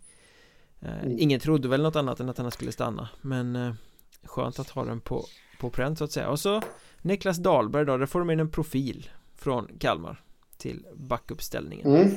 Mm. 0.82 1.18
Ingen 1.18 1.40
trodde 1.40 1.68
väl 1.68 1.82
något 1.82 1.96
annat 1.96 2.20
än 2.20 2.28
att 2.28 2.38
han 2.38 2.50
skulle 2.50 2.72
stanna 2.72 3.08
men 3.20 3.76
Skönt 4.24 4.58
att 4.58 4.70
ha 4.70 4.84
den 4.84 5.00
på 5.00 5.24
på 5.58 5.70
pränt 5.70 5.98
så 5.98 6.04
att 6.04 6.12
säga. 6.12 6.28
Och 6.28 6.40
så 6.40 6.62
Niklas 7.02 7.36
Dahlberg 7.36 7.84
då, 7.84 7.96
där 7.96 8.06
får 8.06 8.18
de 8.18 8.30
in 8.30 8.40
en 8.40 8.50
profil 8.50 9.10
från 9.36 9.68
Kalmar 9.78 10.22
till 10.56 10.86
backuppställningen. 10.94 11.96
Mm. 11.96 12.16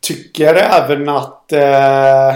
Tycker 0.00 0.54
även 0.54 1.08
att 1.08 1.52
eh, 1.52 2.34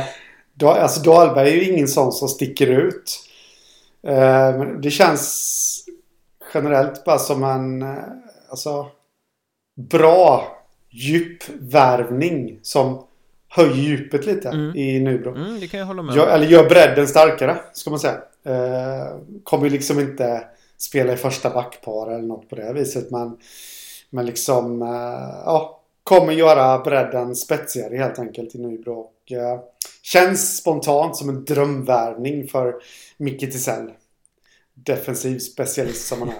alltså 0.68 1.00
Dahlberg 1.00 1.48
är 1.48 1.54
ju 1.54 1.72
ingen 1.72 1.88
sån 1.88 2.12
som 2.12 2.28
sticker 2.28 2.66
ut 2.66 3.28
eh, 4.02 4.60
Det 4.82 4.90
känns 4.90 5.84
generellt 6.54 7.04
bara 7.04 7.18
som 7.18 7.44
en 7.44 7.82
eh, 7.82 8.04
alltså 8.50 8.86
bra 9.74 10.58
djupvärvning 10.90 12.58
som 12.62 13.04
höjer 13.48 13.74
djupet 13.74 14.26
lite 14.26 14.48
mm. 14.48 14.76
i 14.76 15.00
Nybro. 15.00 15.34
Mm, 15.34 15.60
det 15.60 15.66
kan 15.66 15.80
jag 15.80 15.86
hålla 15.86 16.02
med 16.02 16.20
om. 16.20 16.28
Eller 16.28 16.46
gör 16.46 16.68
bredden 16.68 17.08
starkare, 17.08 17.56
ska 17.72 17.90
man 17.90 18.00
säga. 18.00 18.18
Eh, 18.44 19.16
kommer 19.44 19.64
ju 19.64 19.70
liksom 19.70 20.00
inte 20.00 20.44
spela 20.78 21.12
i 21.12 21.16
första 21.16 21.50
backpar 21.50 22.10
eller 22.10 22.26
något 22.26 22.48
på 22.48 22.56
det 22.56 22.72
viset. 22.72 23.10
Men, 23.10 23.36
men 24.10 24.26
liksom, 24.26 24.80
ja, 25.44 25.81
kommer 26.05 26.32
göra 26.32 26.78
bredden 26.78 27.36
spetsigare 27.36 27.96
helt 27.96 28.18
enkelt 28.18 28.55
i 28.55 28.59
Nybro. 28.59 28.92
Och, 28.92 29.32
eh, 29.32 29.61
känns 30.03 30.57
spontant 30.57 31.16
som 31.16 31.28
en 31.28 31.44
drömvärvning 31.44 32.48
för 32.48 32.74
Micke 33.16 33.53
Tisell 33.53 33.90
defensiv 34.74 35.38
specialist 35.38 36.09
som 36.09 36.18
han 36.18 36.32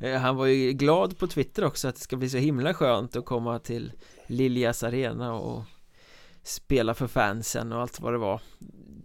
är. 0.00 0.18
han 0.18 0.36
var 0.36 0.46
ju 0.46 0.72
glad 0.72 1.18
på 1.18 1.26
Twitter 1.26 1.64
också 1.64 1.88
att 1.88 1.94
det 1.94 2.00
ska 2.00 2.16
bli 2.16 2.30
så 2.30 2.38
himla 2.38 2.74
skönt 2.74 3.16
att 3.16 3.24
komma 3.24 3.58
till 3.58 3.92
Liljas 4.26 4.82
arena 4.82 5.34
och 5.34 5.62
spela 6.42 6.94
för 6.94 7.06
fansen 7.06 7.72
och 7.72 7.80
allt 7.80 8.00
vad 8.00 8.12
det 8.12 8.18
var 8.18 8.40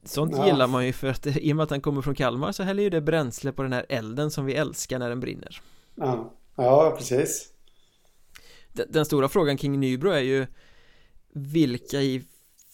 Sånt 0.06 0.34
ja. 0.38 0.46
gillar 0.46 0.68
man 0.68 0.86
ju 0.86 0.94
för 0.94 1.08
att 1.08 1.28
i 1.28 1.52
och 1.52 1.56
med 1.56 1.64
att 1.64 1.70
han 1.70 1.82
kommer 1.82 2.02
från 2.02 2.16
Kalmar 2.16 2.52
så 2.52 2.64
häller 2.64 2.84
ju 2.84 2.90
det 2.90 3.02
bränsle 3.02 3.52
på 3.52 3.64
den 3.64 3.74
här 3.74 3.86
elden 3.90 4.32
som 4.32 4.46
vi 4.46 4.56
älskar 4.56 5.00
när 5.00 5.10
den 5.10 5.20
brinner 5.20 5.62
Ja, 5.96 6.34
ja 6.56 6.96
precis 6.98 7.53
den, 8.74 9.06
stora 9.06 9.30
frågan 9.30 9.58
kring 9.58 9.80
Nybro 9.80 10.10
är 10.10 10.22
ju 10.22 10.48
Vilka 11.34 12.02
i 12.02 12.24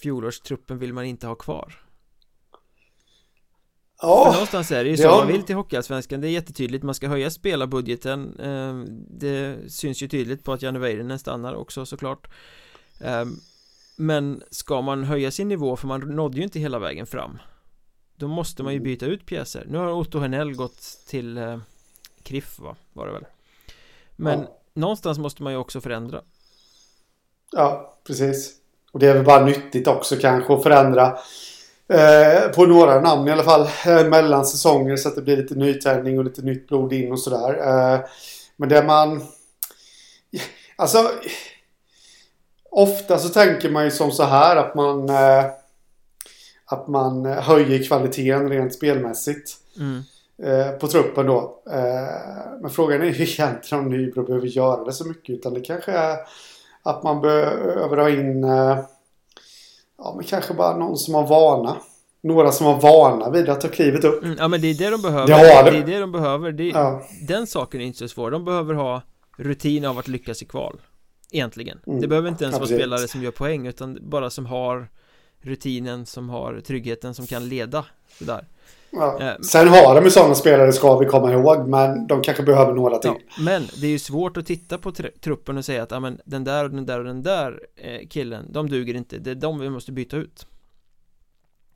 fjolårstruppen 0.02 0.80
vill 0.80 0.94
man 0.94 1.06
inte 1.06 1.28
ha 1.28 1.36
kvar? 1.36 1.90
Ja, 4.02 4.24
För 4.26 4.34
någonstans 4.34 4.72
är 4.72 4.84
det 4.84 4.90
ju 4.90 4.98
så, 4.98 5.04
ja. 5.04 5.18
man 5.18 5.28
vill 5.28 5.44
till 5.44 5.56
Hockeyallsvenskan, 5.56 6.22
det 6.22 6.28
är 6.28 6.32
jättetydligt, 6.32 6.84
man 6.84 6.96
ska 6.96 7.08
höja 7.08 7.30
spelarbudgeten 7.30 8.40
eh, 8.40 8.80
Det 9.10 9.72
syns 9.72 10.04
ju 10.04 10.08
tydligt 10.08 10.44
på 10.44 10.54
att 10.54 10.62
Janne 10.62 10.80
Väyrynen 10.80 11.20
stannar 11.20 11.54
också 11.54 11.86
såklart 11.86 12.28
eh, 13.02 13.26
men 13.98 14.44
ska 14.52 14.82
man 14.82 15.04
höja 15.04 15.32
sin 15.32 15.48
nivå, 15.48 15.76
för 15.76 15.88
man 15.88 16.00
nådde 16.00 16.38
ju 16.38 16.44
inte 16.44 16.60
hela 16.60 16.80
vägen 16.80 17.06
fram 17.06 17.40
Då 18.16 18.28
måste 18.28 18.64
man 18.64 18.74
ju 18.74 18.78
mm. 18.78 18.84
byta 18.84 19.06
ut 19.06 19.26
pjäser 19.26 19.66
Nu 19.70 19.78
har 19.78 19.92
Otto 19.92 20.20
Henell 20.20 20.56
gått 20.56 20.82
till 21.08 21.38
eh, 21.38 21.60
Kriff 22.24 22.60
va, 22.60 22.76
var 22.94 23.08
det 23.08 23.14
väl 23.14 23.26
Men 24.16 24.40
ja. 24.40 24.59
Någonstans 24.74 25.18
måste 25.18 25.44
man 25.44 25.54
ju 25.54 25.60
också 25.60 25.82
förändra. 25.82 26.22
Ja, 27.52 27.98
precis. 28.08 28.52
Och 28.92 29.00
det 29.00 29.08
är 29.08 29.14
väl 29.14 29.26
bara 29.26 29.46
nyttigt 29.46 29.88
också 29.88 30.16
kanske 30.16 30.54
att 30.54 30.64
förändra 30.64 31.18
eh, 31.94 32.50
På 32.56 32.66
några 32.66 33.02
namn 33.02 33.28
i 33.28 33.32
alla 33.32 33.44
fall 33.44 33.70
eh, 33.86 34.08
Mellan 34.08 34.46
säsonger 34.46 34.96
så 34.96 35.10
att 35.10 35.16
det 35.16 35.22
blir 35.22 35.38
lite 35.38 35.56
nytändning 35.56 36.18
och 36.18 36.26
lite 36.26 36.42
nytt 36.42 36.68
blod 36.68 36.94
in 36.94 37.12
och 37.12 37.20
sådär. 37.20 37.68
Eh, 37.68 38.00
Men 38.56 38.70
det 38.70 38.84
man 38.84 39.22
Alltså 40.76 41.12
Ofta 42.72 43.18
så 43.18 43.30
tänker 43.30 43.70
man 43.70 43.84
ju 43.84 43.92
som 43.92 44.12
så 44.12 44.24
här 44.24 44.56
att 44.56 44.76
man 44.76 45.10
eh, 45.10 45.46
att 46.66 46.88
man 46.88 47.26
höjer 47.26 47.84
kvaliteten 47.84 48.50
rent 48.50 48.74
spelmässigt. 48.74 49.58
Mm. 49.78 50.04
Eh, 50.44 50.72
på 50.72 50.88
truppen 50.88 51.26
då. 51.26 51.64
Eh, 51.72 52.62
men 52.62 52.70
frågan 52.70 53.02
är 53.02 53.06
ju 53.06 53.12
egentligen 53.24 53.86
om 53.86 53.92
Nybro 53.92 54.24
behöver 54.24 54.48
göra 54.48 54.84
det 54.84 54.94
så 54.94 55.08
mycket 55.08 55.30
utan 55.30 55.54
det 55.54 55.62
kanske 55.62 55.92
är 55.92 56.18
att 56.84 57.04
man 57.04 57.22
behöver 57.22 57.98
ha 57.98 58.10
in 58.10 58.44
eh, 58.44 58.80
ja 59.98 60.14
men 60.16 60.26
kanske 60.26 60.54
bara 60.54 60.78
någon 60.78 60.98
som 60.98 61.14
har 61.14 61.28
vana. 61.28 61.78
Några 62.22 62.52
som 62.52 62.66
har 62.66 62.82
vana 62.82 63.30
vid 63.30 63.50
att 63.50 63.62
ta 63.62 63.68
klivet 63.68 64.04
upp. 64.04 64.24
Mm, 64.24 64.36
ja 64.40 64.48
men 64.48 64.62
det 64.62 64.68
är 64.68 64.74
det 64.74 64.90
de 64.90 65.02
behöver. 65.02 65.28
Det, 65.28 65.72
det. 65.72 65.72
det 65.72 65.78
är 65.78 65.96
det 65.96 66.00
de 66.00 66.12
behöver. 66.12 66.52
Det, 66.52 66.68
ja. 66.68 67.02
Den 67.28 67.48
saken 67.48 67.82
är 67.82 67.86
inte 67.86 68.00
så 68.00 68.08
svår. 68.08 68.32
De 68.32 68.46
behöver 68.46 68.74
ha 68.74 69.02
rutin 69.38 69.86
av 69.86 69.98
att 69.98 70.08
lyckas 70.08 70.42
i 70.42 70.46
kval. 70.46 70.82
Egentligen 71.32 71.80
mm. 71.88 72.02
Det 72.02 72.08
behöver 72.08 72.30
inte 72.30 72.44
ens 72.44 72.56
Absolut. 72.56 72.72
vara 72.72 72.80
spelare 72.80 73.08
som 73.08 73.24
gör 73.24 73.32
poäng 73.32 73.68
utan 73.68 73.98
bara 74.02 74.30
som 74.30 74.46
har 74.46 74.90
Rutinen, 75.42 76.06
som 76.06 76.30
har 76.30 76.62
tryggheten, 76.62 77.14
som 77.14 77.28
kan 77.28 77.50
leda 77.50 77.86
Sådär 78.18 78.46
ja. 78.92 79.22
eh, 79.22 79.40
Sen 79.42 79.68
har 79.68 79.96
de 79.96 80.04
ju 80.04 80.10
sådana 80.10 80.36
spelare 80.36 80.74
ska 80.74 80.98
vi 80.98 81.06
komma 81.06 81.32
ihåg 81.32 81.68
Men 81.68 82.08
de 82.08 82.22
kanske 82.22 82.44
behöver 82.44 82.74
några 82.74 82.98
till 82.98 83.12
ja, 83.14 83.44
Men 83.44 83.68
det 83.82 83.88
är 83.88 83.92
ju 83.92 84.00
svårt 84.00 84.38
att 84.38 84.46
titta 84.46 84.78
på 84.78 84.92
truppen 85.22 85.58
och 85.58 85.66
säga 85.66 85.84
att 85.84 85.92
ja, 85.92 86.00
men, 86.00 86.22
Den 86.26 86.44
där 86.44 86.64
och 86.64 86.72
den 86.72 86.86
där 86.86 87.00
och 87.00 87.06
den 87.06 87.24
där 87.24 87.62
eh, 87.76 88.08
killen 88.10 88.46
De 88.50 88.70
duger 88.70 88.94
inte, 88.94 89.18
det 89.18 89.32
är 89.32 89.36
de 89.36 89.60
vi 89.60 89.70
måste 89.70 89.92
byta 89.92 90.18
ut 90.18 90.46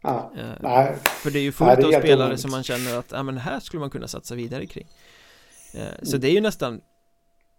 Ja, 0.04 0.32
eh, 0.38 0.46
nej. 0.60 0.96
För 1.04 1.32
det 1.32 1.40
är 1.40 1.44
ju 1.44 1.52
fullt 1.52 1.80
nej, 1.80 1.96
av 1.96 2.00
spelare 2.00 2.38
som 2.38 2.52
man 2.52 2.64
känner 2.64 2.98
att 2.98 3.12
ja, 3.12 3.24
men 3.24 3.38
här 3.38 3.60
skulle 3.60 3.80
man 3.80 3.90
kunna 3.90 4.08
satsa 4.08 4.36
vidare 4.36 4.66
kring 4.66 4.88
eh, 5.74 6.04
Så 6.04 6.16
mm. 6.16 6.22
det 6.22 6.28
är 6.28 6.34
ju 6.34 6.42
nästan 6.42 6.82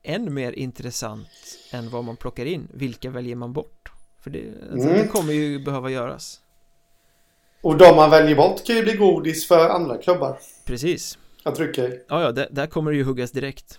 än 0.05 0.35
mer 0.35 0.53
intressant 0.53 1.29
än 1.73 1.91
vad 1.91 2.05
man 2.05 2.17
plockar 2.17 2.47
in 2.47 2.69
Vilka 2.73 3.11
väljer 3.11 3.37
man 3.37 3.53
bort? 3.53 3.93
För 4.23 4.31
det, 4.31 4.45
alltså, 4.73 4.89
mm. 4.89 5.03
det 5.03 5.09
kommer 5.09 5.33
ju 5.33 5.65
behöva 5.65 5.91
göras 5.91 6.41
Och 7.65 7.77
de 7.77 7.97
man 7.97 8.11
väljer 8.11 8.37
bort 8.37 8.67
kan 8.67 8.77
ju 8.77 8.83
bli 8.83 8.93
godis 8.93 9.49
för 9.49 9.69
andra 9.69 9.99
klubbar. 9.99 10.39
Precis. 10.65 11.19
Jag 11.43 11.55
trycker. 11.55 12.03
Ja, 12.09 12.23
ja, 12.23 12.33
där, 12.33 12.49
där 12.51 12.67
kommer 12.67 12.91
det 12.91 12.97
ju 12.97 13.05
huggas 13.05 13.31
direkt. 13.31 13.79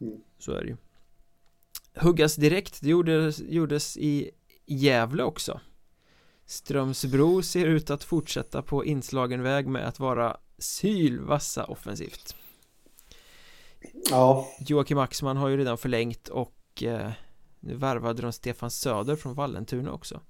Mm. 0.00 0.20
Så 0.38 0.52
är 0.52 0.60
det 0.60 0.68
ju. 0.68 0.76
Huggas 1.94 2.36
direkt, 2.36 2.78
det 2.82 2.88
gjordes, 2.88 3.40
gjordes 3.40 3.96
i 3.96 4.30
Gävle 4.66 5.22
också. 5.22 5.60
Strömsbro 6.46 7.42
ser 7.42 7.66
ut 7.66 7.90
att 7.90 8.04
fortsätta 8.04 8.62
på 8.62 8.84
inslagen 8.84 9.42
väg 9.42 9.66
med 9.66 9.88
att 9.88 10.00
vara 10.00 10.36
sylvassa 10.58 11.64
offensivt. 11.64 12.36
Ja. 14.10 14.48
Joakim 14.60 14.98
Axman 14.98 15.36
har 15.36 15.48
ju 15.48 15.56
redan 15.56 15.78
förlängt 15.78 16.28
och 16.28 16.82
eh, 16.82 17.10
nu 17.60 17.74
värvade 17.74 18.22
de 18.22 18.32
Stefan 18.32 18.70
Söder 18.70 19.16
från 19.16 19.34
Vallentuna 19.34 19.92
också 19.92 20.20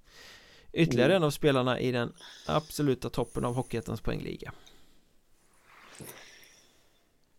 Ytterligare 0.72 1.12
mm. 1.12 1.22
en 1.22 1.26
av 1.26 1.30
spelarna 1.30 1.80
i 1.80 1.92
den 1.92 2.12
absoluta 2.46 3.10
toppen 3.10 3.44
av 3.44 3.54
Hockeyettans 3.54 4.00
poängliga 4.00 4.52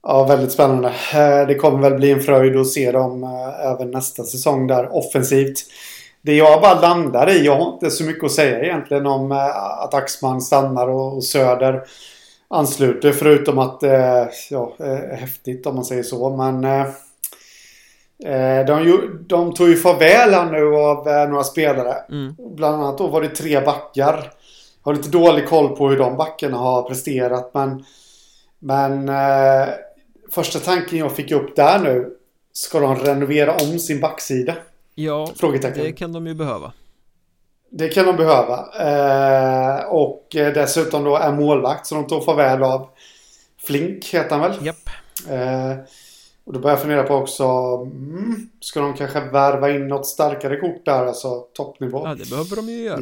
Ja, 0.07 0.23
väldigt 0.23 0.51
spännande. 0.51 0.87
Eh, 1.13 1.47
det 1.47 1.55
kommer 1.55 1.89
väl 1.89 1.99
bli 1.99 2.11
en 2.11 2.21
fröjd 2.21 2.57
att 2.57 2.67
se 2.67 2.91
dem 2.91 3.23
eh, 3.23 3.71
även 3.71 3.91
nästa 3.91 4.23
säsong 4.23 4.67
där 4.67 4.95
offensivt. 4.95 5.59
Det 6.21 6.35
jag 6.35 6.61
bara 6.61 6.81
landar 6.81 7.29
i, 7.29 7.45
jag 7.45 7.55
har 7.55 7.73
inte 7.73 7.91
så 7.91 8.03
mycket 8.03 8.23
att 8.23 8.31
säga 8.31 8.63
egentligen 8.63 9.05
om 9.05 9.31
eh, 9.31 9.57
att 9.83 9.93
Axman 9.93 10.41
stannar 10.41 10.87
och 10.87 11.23
Söder 11.23 11.83
ansluter 12.47 13.11
förutom 13.11 13.59
att 13.59 13.83
ja, 14.49 14.75
häftigt 15.11 15.65
om 15.65 15.75
man 15.75 15.85
säger 15.85 16.03
så. 16.03 16.29
Men 16.29 16.85
de, 18.67 19.09
de 19.27 19.53
tog 19.53 19.69
ju 19.69 19.75
farväl 19.75 20.33
här 20.33 20.51
nu 20.51 20.75
av 20.75 21.07
eh, 21.07 21.29
några 21.29 21.43
spelare. 21.43 21.95
Mm. 22.09 22.35
Bland 22.55 22.75
annat 22.75 22.97
då 22.97 23.07
var 23.07 23.21
det 23.21 23.29
tre 23.29 23.61
backar. 23.61 24.31
Jag 24.83 24.91
har 24.91 24.95
lite 24.95 25.09
dålig 25.09 25.47
koll 25.47 25.75
på 25.75 25.89
hur 25.89 25.97
de 25.97 26.17
backarna 26.17 26.57
har 26.57 26.83
presterat 26.83 27.51
men 27.53 27.85
Men 28.59 29.09
eh, 29.09 29.69
Första 30.31 30.59
tanken 30.59 30.99
jag 30.99 31.15
fick 31.15 31.31
upp 31.31 31.55
där 31.55 31.79
nu 31.79 32.17
Ska 32.53 32.79
de 32.79 32.95
renovera 32.95 33.55
om 33.55 33.79
sin 33.79 33.99
backsida? 33.99 34.55
Ja, 34.95 35.27
det 35.75 35.91
kan 35.91 36.13
de 36.13 36.27
ju 36.27 36.33
behöva. 36.33 36.73
Det 37.69 37.89
kan 37.89 38.05
de 38.05 38.15
behöva. 38.15 38.65
Eh, 38.79 39.85
och 39.85 40.27
dessutom 40.31 41.03
då 41.03 41.17
är 41.17 41.31
målvakt 41.31 41.87
som 41.87 42.01
de 42.01 42.07
tog 42.07 42.25
farväl 42.25 42.63
av. 42.63 42.89
Flink 43.63 44.05
heter 44.05 44.29
han 44.29 44.41
väl? 44.41 44.65
Japp. 44.65 44.89
Eh, 45.29 45.71
och 46.45 46.53
då 46.53 46.59
börjar 46.59 46.75
jag 46.75 46.81
fundera 46.81 47.03
på 47.03 47.15
också, 47.15 47.43
mm, 47.85 48.49
ska 48.59 48.79
de 48.81 48.93
kanske 48.93 49.19
värva 49.19 49.71
in 49.71 49.87
något 49.87 50.07
starkare 50.07 50.59
kort 50.59 50.85
där, 50.85 51.05
alltså 51.05 51.39
toppnivå? 51.39 52.07
Ja, 52.07 52.15
det 52.15 52.29
behöver 52.29 52.55
de 52.55 52.69
ju 52.69 52.83
göra. 52.83 52.99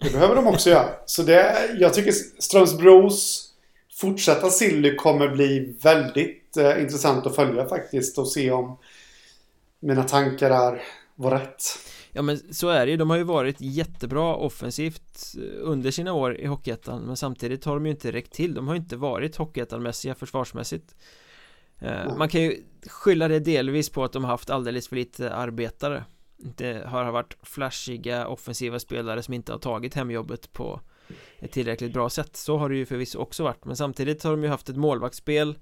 Det 0.00 0.12
behöver 0.12 0.34
de 0.34 0.46
också 0.46 0.70
göra. 0.70 0.88
Så 1.06 1.22
det, 1.22 1.56
jag 1.78 1.94
tycker 1.94 2.12
Strömsbros 2.38 3.50
fortsatta 3.94 4.50
silly 4.50 4.96
kommer 4.96 5.28
bli 5.28 5.76
väldigt 5.82 6.56
eh, 6.56 6.82
intressant 6.82 7.26
att 7.26 7.34
följa 7.34 7.68
faktiskt 7.68 8.18
och 8.18 8.28
se 8.28 8.50
om 8.50 8.78
mina 9.80 10.02
tankar 10.02 10.50
där 10.50 10.82
var 11.14 11.30
rätt. 11.30 11.62
Ja 12.12 12.22
men 12.22 12.54
så 12.54 12.68
är 12.68 12.86
det 12.86 12.90
ju, 12.90 12.96
de 12.96 13.10
har 13.10 13.16
ju 13.16 13.22
varit 13.22 13.56
jättebra 13.60 14.34
offensivt 14.34 15.34
eh, 15.36 15.42
under 15.60 15.90
sina 15.90 16.12
år 16.12 16.36
i 16.36 16.46
Hockeyettan 16.46 17.02
Men 17.02 17.16
samtidigt 17.16 17.64
har 17.64 17.74
de 17.74 17.86
ju 17.86 17.92
inte 17.92 18.12
räckt 18.12 18.34
till, 18.34 18.54
de 18.54 18.68
har 18.68 18.74
ju 18.74 18.80
inte 18.80 18.96
varit 18.96 19.36
Hockeyettan-mässiga 19.36 20.14
försvarsmässigt. 20.14 20.94
Man 22.18 22.28
kan 22.28 22.42
ju 22.42 22.64
skylla 22.86 23.28
det 23.28 23.40
delvis 23.40 23.90
på 23.90 24.04
att 24.04 24.12
de 24.12 24.24
har 24.24 24.30
haft 24.30 24.50
alldeles 24.50 24.88
för 24.88 24.96
lite 24.96 25.34
arbetare. 25.34 26.04
Det 26.36 26.86
har 26.86 27.12
varit 27.12 27.36
flashiga 27.42 28.26
offensiva 28.26 28.78
spelare 28.78 29.22
som 29.22 29.34
inte 29.34 29.52
har 29.52 29.58
tagit 29.58 29.94
hemjobbet 29.94 30.52
på 30.52 30.80
ett 31.38 31.52
tillräckligt 31.52 31.92
bra 31.92 32.10
sätt. 32.10 32.36
Så 32.36 32.56
har 32.56 32.68
det 32.68 32.76
ju 32.76 32.86
förvisso 32.86 33.18
också 33.18 33.42
varit. 33.42 33.64
Men 33.64 33.76
samtidigt 33.76 34.24
har 34.24 34.30
de 34.30 34.42
ju 34.42 34.48
haft 34.48 34.68
ett 34.68 34.76
målvaktsspel 34.76 35.58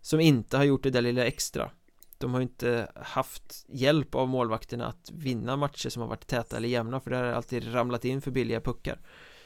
Som 0.00 0.20
inte 0.20 0.56
har 0.56 0.64
gjort 0.64 0.82
det 0.82 0.90
där 0.90 1.02
lilla 1.02 1.24
extra. 1.24 1.70
De 2.18 2.32
har 2.32 2.40
ju 2.40 2.42
inte 2.42 2.92
haft 2.94 3.66
hjälp 3.68 4.14
av 4.14 4.28
målvakterna 4.28 4.86
att 4.86 5.10
vinna 5.12 5.56
matcher 5.56 5.88
som 5.88 6.02
har 6.02 6.08
varit 6.08 6.26
täta 6.26 6.56
eller 6.56 6.68
jämna 6.68 7.00
för 7.00 7.10
det 7.10 7.16
har 7.16 7.24
alltid 7.24 7.74
ramlat 7.74 8.04
in 8.04 8.22
för 8.22 8.30
billiga 8.30 8.60
puckar. 8.60 9.00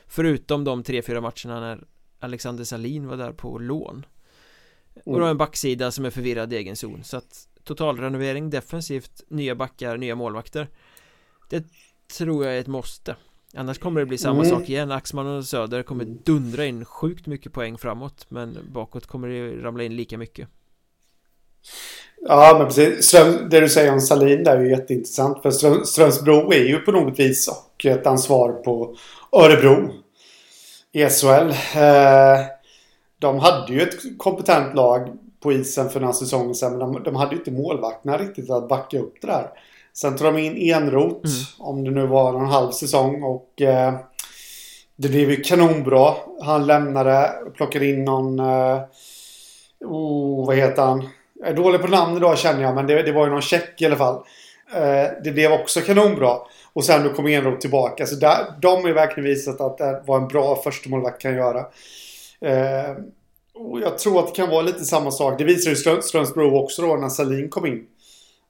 Förutom 0.07 0.65
de 0.65 0.83
tre, 0.83 1.03
fyra 1.03 1.21
matcherna 1.21 1.61
när 1.61 1.85
Alexander 2.19 2.65
Salin 2.65 3.07
var 3.07 3.17
där 3.17 3.33
på 3.33 3.59
lån 3.59 4.07
Och 5.05 5.21
då 5.21 5.27
en 5.27 5.37
backsida 5.37 5.91
som 5.91 6.05
är 6.05 6.11
förvirrad 6.11 6.53
i 6.53 6.57
egen 6.57 6.77
zon 6.77 7.05
så 7.05 7.17
att 7.17 7.49
Totalrenovering 7.65 8.51
defensivt, 8.51 9.23
nya 9.29 9.55
backar, 9.55 9.97
nya 9.97 10.15
målvakter 10.15 10.69
Det 11.51 11.65
tror 12.19 12.45
jag 12.45 12.57
är 12.57 12.61
ett 12.61 12.67
måste 12.67 13.17
Annars 13.55 13.79
kommer 13.79 14.01
det 14.01 14.07
bli 14.07 14.19
samma 14.19 14.45
mm. 14.45 14.51
sak 14.51 14.69
igen 14.69 14.93
Axman 14.93 15.27
och 15.27 15.45
Söder 15.45 15.83
kommer 15.83 16.05
dundra 16.05 16.65
in 16.65 16.85
sjukt 16.85 17.27
mycket 17.27 17.53
poäng 17.53 17.79
framåt 17.79 18.27
Men 18.29 18.59
bakåt 18.73 19.07
kommer 19.07 19.29
det 19.29 19.63
ramla 19.63 19.83
in 19.83 19.97
lika 19.97 20.19
mycket 20.19 20.49
Ja, 22.25 22.55
men 22.59 22.67
precis. 22.67 23.11
Det 23.51 23.61
du 23.61 23.69
säger 23.69 23.93
om 23.93 24.01
Salin 24.01 24.45
där 24.45 24.57
är 24.57 24.61
ju 24.61 24.71
jätteintressant. 24.71 25.43
För 25.43 25.51
Ström, 25.51 25.85
Strömsbro 25.85 26.53
är 26.53 26.65
ju 26.65 26.79
på 26.79 26.93
något 26.93 27.19
vis 27.19 27.49
och 27.49 27.87
ett 27.87 28.07
ansvar 28.07 28.53
på 28.53 28.97
Örebro 29.33 29.93
i 30.93 31.09
SHL. 31.09 31.51
Eh, 31.79 32.41
de 33.23 33.39
hade 33.39 33.73
ju 33.73 33.83
ett 33.83 34.19
kompetent 34.19 34.75
lag 34.75 35.09
på 35.43 35.53
isen 35.53 35.91
för 35.91 36.01
några 36.01 36.13
säsonger 36.13 36.55
sedan. 36.55 36.79
Men 36.79 36.93
de, 36.93 37.03
de 37.03 37.17
hade 37.17 37.33
ju 37.33 37.39
inte 37.39 37.51
målvakterna 37.51 38.19
riktigt 38.19 38.51
att 38.51 38.69
backa 38.69 38.99
upp 38.99 39.15
det 39.21 39.27
där. 39.27 39.51
Sen 39.95 40.17
tog 40.17 40.27
de 40.27 40.39
in 40.39 40.75
Enrot, 40.75 41.25
mm. 41.25 41.37
om 41.59 41.85
det 41.85 41.91
nu 41.91 42.07
var 42.07 42.35
en 42.35 42.47
halv 42.47 42.71
säsong. 42.71 43.23
Och 43.23 43.63
eh, 43.63 43.95
det 44.97 45.09
blev 45.09 45.31
ju 45.31 45.37
kanonbra. 45.43 46.15
Han 46.43 46.67
lämnade 46.67 47.33
och 47.47 47.55
plockade 47.55 47.87
in 47.87 48.05
någon... 48.05 48.39
Eh, 48.39 48.81
oh, 49.81 50.47
vad 50.47 50.57
heter 50.57 50.83
han? 50.83 51.09
Jag 51.41 51.49
är 51.49 51.55
dålig 51.55 51.81
på 51.81 51.89
namn 51.89 52.17
idag 52.17 52.39
känner 52.39 52.63
jag, 52.63 52.75
men 52.75 52.87
det, 52.87 53.03
det 53.03 53.13
var 53.13 53.25
ju 53.25 53.31
någon 53.31 53.43
check 53.43 53.83
i 53.83 53.87
alla 53.87 53.97
fall. 53.97 54.15
Eh, 54.75 55.07
det 55.25 55.33
blev 55.33 55.53
också 55.53 55.81
kanonbra. 55.81 56.37
Och 56.73 56.85
sen 56.85 57.05
då 57.05 57.11
kom 57.11 57.27
Enroth 57.27 57.59
tillbaka. 57.59 58.07
Så 58.07 58.15
där, 58.15 58.39
de 58.63 58.81
har 58.81 58.89
ju 58.89 58.95
verkligen 58.95 59.29
visat 59.29 59.61
att 59.61 59.79
det 59.79 60.03
var 60.07 60.17
en 60.17 60.29
bra 60.29 60.63
första 60.65 60.91
målvakt 60.91 61.23
kan 61.23 61.35
göra. 61.35 61.67
Eh, 62.43 62.97
och 63.55 63.81
jag 63.81 63.99
tror 63.99 64.19
att 64.19 64.27
det 64.27 64.33
kan 64.33 64.51
vara 64.51 64.63
lite 64.63 64.85
samma 64.85 65.11
sak. 65.11 65.39
Det 65.39 65.45
visade 65.45 65.77
ju 65.77 66.03
Strömsbro 66.03 66.57
också 66.57 66.83
då 66.83 66.97
när 66.97 67.09
Salin 67.09 67.49
kom 67.49 67.67
in. 67.67 67.87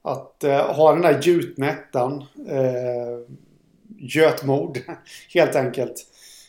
Att 0.01 0.43
eh, 0.43 0.75
ha 0.75 0.91
den 0.91 1.01
där 1.01 1.21
gjutna 1.21 1.69
ettan. 1.69 2.23
Eh, 2.47 3.35
götmod 3.97 4.77
helt 5.33 5.55
enkelt. 5.55 6.05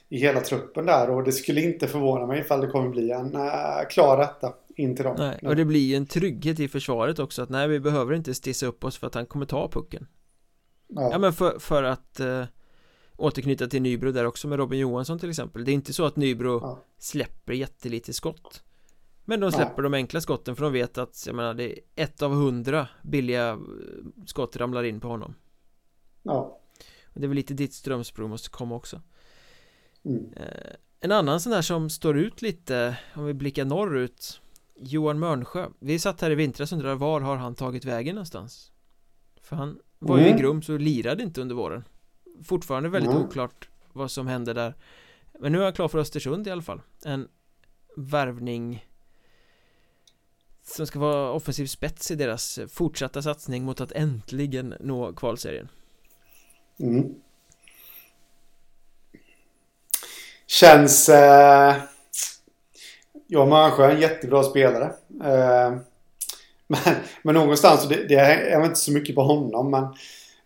I 0.09 0.19
hela 0.19 0.41
truppen 0.41 0.87
där. 0.87 1.11
Och 1.11 1.25
det 1.25 1.33
skulle 1.33 1.61
inte 1.61 1.89
förvåna 1.89 2.27
mig 2.27 2.41
ifall 2.41 2.61
det 2.61 2.67
kommer 2.67 2.89
bli 2.89 3.11
en 3.11 3.37
eh, 3.37 3.89
klar 3.91 4.23
etta 4.23 4.53
in 4.77 4.97
till 4.97 5.05
dem 5.05 5.17
nej, 5.19 5.39
och 5.43 5.57
det 5.57 5.65
blir 5.65 5.81
ju 5.81 5.97
en 5.97 6.07
trygghet 6.07 6.61
i 6.61 6.69
försvaret 6.69 7.19
också 7.19 7.43
att 7.43 7.49
nej 7.49 7.69
vi 7.69 7.81
behöver 7.81 8.15
inte 8.15 8.35
stissa 8.35 8.67
upp 8.67 8.85
oss 8.85 8.99
för 8.99 9.07
att 9.07 9.15
han 9.15 9.27
kommer 9.27 9.47
ta 9.47 9.69
pucken 9.69 10.07
Ja, 10.89 11.09
ja 11.13 11.19
men 11.19 11.33
för, 11.33 11.59
för 11.59 11.83
att 11.83 12.21
eh, 12.21 12.45
återknyta 13.17 13.67
till 13.67 13.83
Nybro 13.83 14.13
där 14.13 14.25
också 14.25 14.49
med 14.49 14.59
Robin 14.59 14.81
Johansson 14.81 15.19
till 15.19 15.31
exempel 15.31 15.65
Det 15.65 15.71
är 15.71 15.75
inte 15.75 15.93
så 15.93 16.05
att 16.05 16.17
Nybro 16.17 16.61
ja. 16.61 16.85
släpper 16.99 17.53
jättelite 17.53 18.13
skott 18.13 18.63
Men 19.25 19.41
de 19.41 19.53
släpper 19.53 19.75
ja. 19.77 19.83
de 19.83 19.95
enkla 19.95 20.21
skotten 20.21 20.57
för 20.57 20.65
de 20.65 20.73
vet 20.73 20.99
att 20.99 21.25
jag 21.27 21.37
menar 21.37 21.55
det 21.55 21.73
är 21.73 21.79
ett 21.95 22.23
av 22.23 22.33
hundra 22.33 22.89
billiga 23.03 23.51
eh, 23.51 23.59
skott 24.27 24.57
ramlar 24.57 24.85
in 24.85 25.01
på 25.01 25.09
honom 25.09 25.35
Ja 26.23 26.61
Det 27.15 27.25
är 27.25 27.29
väl 27.29 27.37
lite 27.37 27.55
dit 27.55 27.75
Strömsbro 27.75 28.29
måste 28.29 28.51
komma 28.51 28.75
också 28.75 29.01
mm. 30.05 30.33
eh, 30.37 30.75
En 31.01 31.13
annan 31.13 31.41
sån 31.41 31.53
här 31.53 31.63
som 31.63 31.91
står 31.91 32.19
ut 32.19 32.43
lite 32.43 32.97
om 33.15 33.25
vi 33.25 33.35
blickar 33.35 33.65
norrut 33.65 34.41
Johan 34.77 35.19
Mörnsjö 35.19 35.69
Vi 35.79 35.99
satt 35.99 36.21
här 36.21 36.31
i 36.31 36.35
vintras 36.35 36.73
och 36.73 36.77
undrade 36.77 36.95
var 36.95 37.21
har 37.21 37.37
han 37.37 37.55
tagit 37.55 37.85
vägen 37.85 38.15
någonstans? 38.15 38.73
För 39.43 39.57
han 39.57 39.79
var 39.99 40.19
ju 40.19 40.25
i 40.25 40.29
mm. 40.29 40.41
Grums 40.41 40.69
och 40.69 40.81
lirade 40.81 41.23
inte 41.23 41.41
under 41.41 41.55
våren 41.55 41.85
Fortfarande 42.45 42.89
väldigt 42.89 43.13
mm. 43.13 43.23
oklart 43.23 43.69
vad 43.93 44.11
som 44.11 44.27
hände 44.27 44.53
där 44.53 44.75
Men 45.41 45.53
nu 45.53 45.59
är 45.59 45.65
han 45.65 45.73
klar 45.73 45.89
för 45.89 45.99
Östersund 45.99 46.47
i 46.47 46.51
alla 46.51 46.63
fall 46.63 46.81
En 47.05 47.29
värvning 47.97 48.87
som 50.63 50.87
ska 50.87 50.99
vara 50.99 51.31
offensiv 51.31 51.67
spets 51.67 52.11
i 52.11 52.15
deras 52.15 52.59
fortsatta 52.69 53.23
satsning 53.23 53.65
mot 53.65 53.81
att 53.81 53.93
äntligen 53.93 54.75
nå 54.81 55.13
kvalserien 55.13 55.69
mm. 56.79 57.15
Känns 60.47 61.09
eh 61.09 61.77
Johan 63.27 63.49
Malmsjö 63.49 63.85
är 63.85 63.95
en 63.95 64.01
jättebra 64.01 64.43
spelare. 64.43 64.85
Eh, 65.25 65.71
men, 66.67 66.95
men 67.23 67.35
någonstans, 67.35 67.89
det, 67.89 68.09
det 68.09 68.15
är 68.15 68.65
inte 68.65 68.81
så 68.81 68.93
mycket 68.93 69.15
på 69.15 69.23
honom, 69.23 69.71
men 69.71 69.95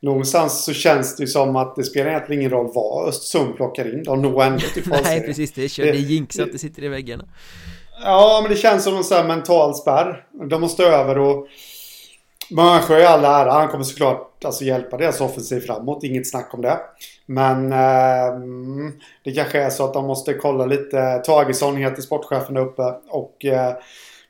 någonstans 0.00 0.64
så 0.64 0.72
känns 0.72 1.16
det 1.16 1.26
som 1.26 1.56
att 1.56 1.76
det 1.76 1.84
spelar 1.84 2.10
egentligen 2.10 2.40
ingen 2.40 2.52
roll 2.52 2.70
vad 2.74 3.08
Östersund 3.08 3.56
plockar 3.56 3.94
in. 3.94 4.02
De 4.02 4.22
når 4.22 4.42
ändå 4.42 4.60
till 4.74 4.82
Nej, 5.04 5.20
precis. 5.20 5.52
Det 5.52 5.64
är 5.64 5.68
kört. 5.68 5.84
Det 5.84 5.90
är 5.90 5.94
jinxat. 5.94 6.48
Det 6.52 6.58
sitter 6.58 6.84
i 6.84 6.88
väggarna. 6.88 7.24
Ja, 8.02 8.38
men 8.42 8.50
det 8.50 8.56
känns 8.56 8.84
som 8.84 8.96
en 8.96 9.04
sån 9.04 9.16
här 9.16 9.24
mental 9.24 9.74
spärr. 9.74 10.24
De 10.50 10.60
måste 10.60 10.84
över 10.84 11.18
och... 11.18 11.46
Mörnsjö 12.50 12.98
i 12.98 13.06
all 13.06 13.24
ära. 13.24 13.52
Han 13.52 13.68
kommer 13.68 13.84
såklart 13.84 14.44
alltså, 14.44 14.64
hjälpa 14.64 14.96
deras 14.96 15.20
offensiv 15.20 15.60
framåt. 15.60 16.04
Inget 16.04 16.30
snack 16.30 16.54
om 16.54 16.62
det. 16.62 16.78
Men 17.26 17.72
eh, 17.72 18.40
det 19.24 19.32
kanske 19.32 19.62
är 19.62 19.70
så 19.70 19.84
att 19.84 19.94
de 19.94 20.06
måste 20.06 20.34
kolla 20.34 20.66
lite. 20.66 21.18
Tagesson 21.18 21.76
heter 21.76 22.02
sportchefen 22.02 22.54
där 22.54 22.62
uppe. 22.62 22.94
Och 23.08 23.44
eh, 23.44 23.74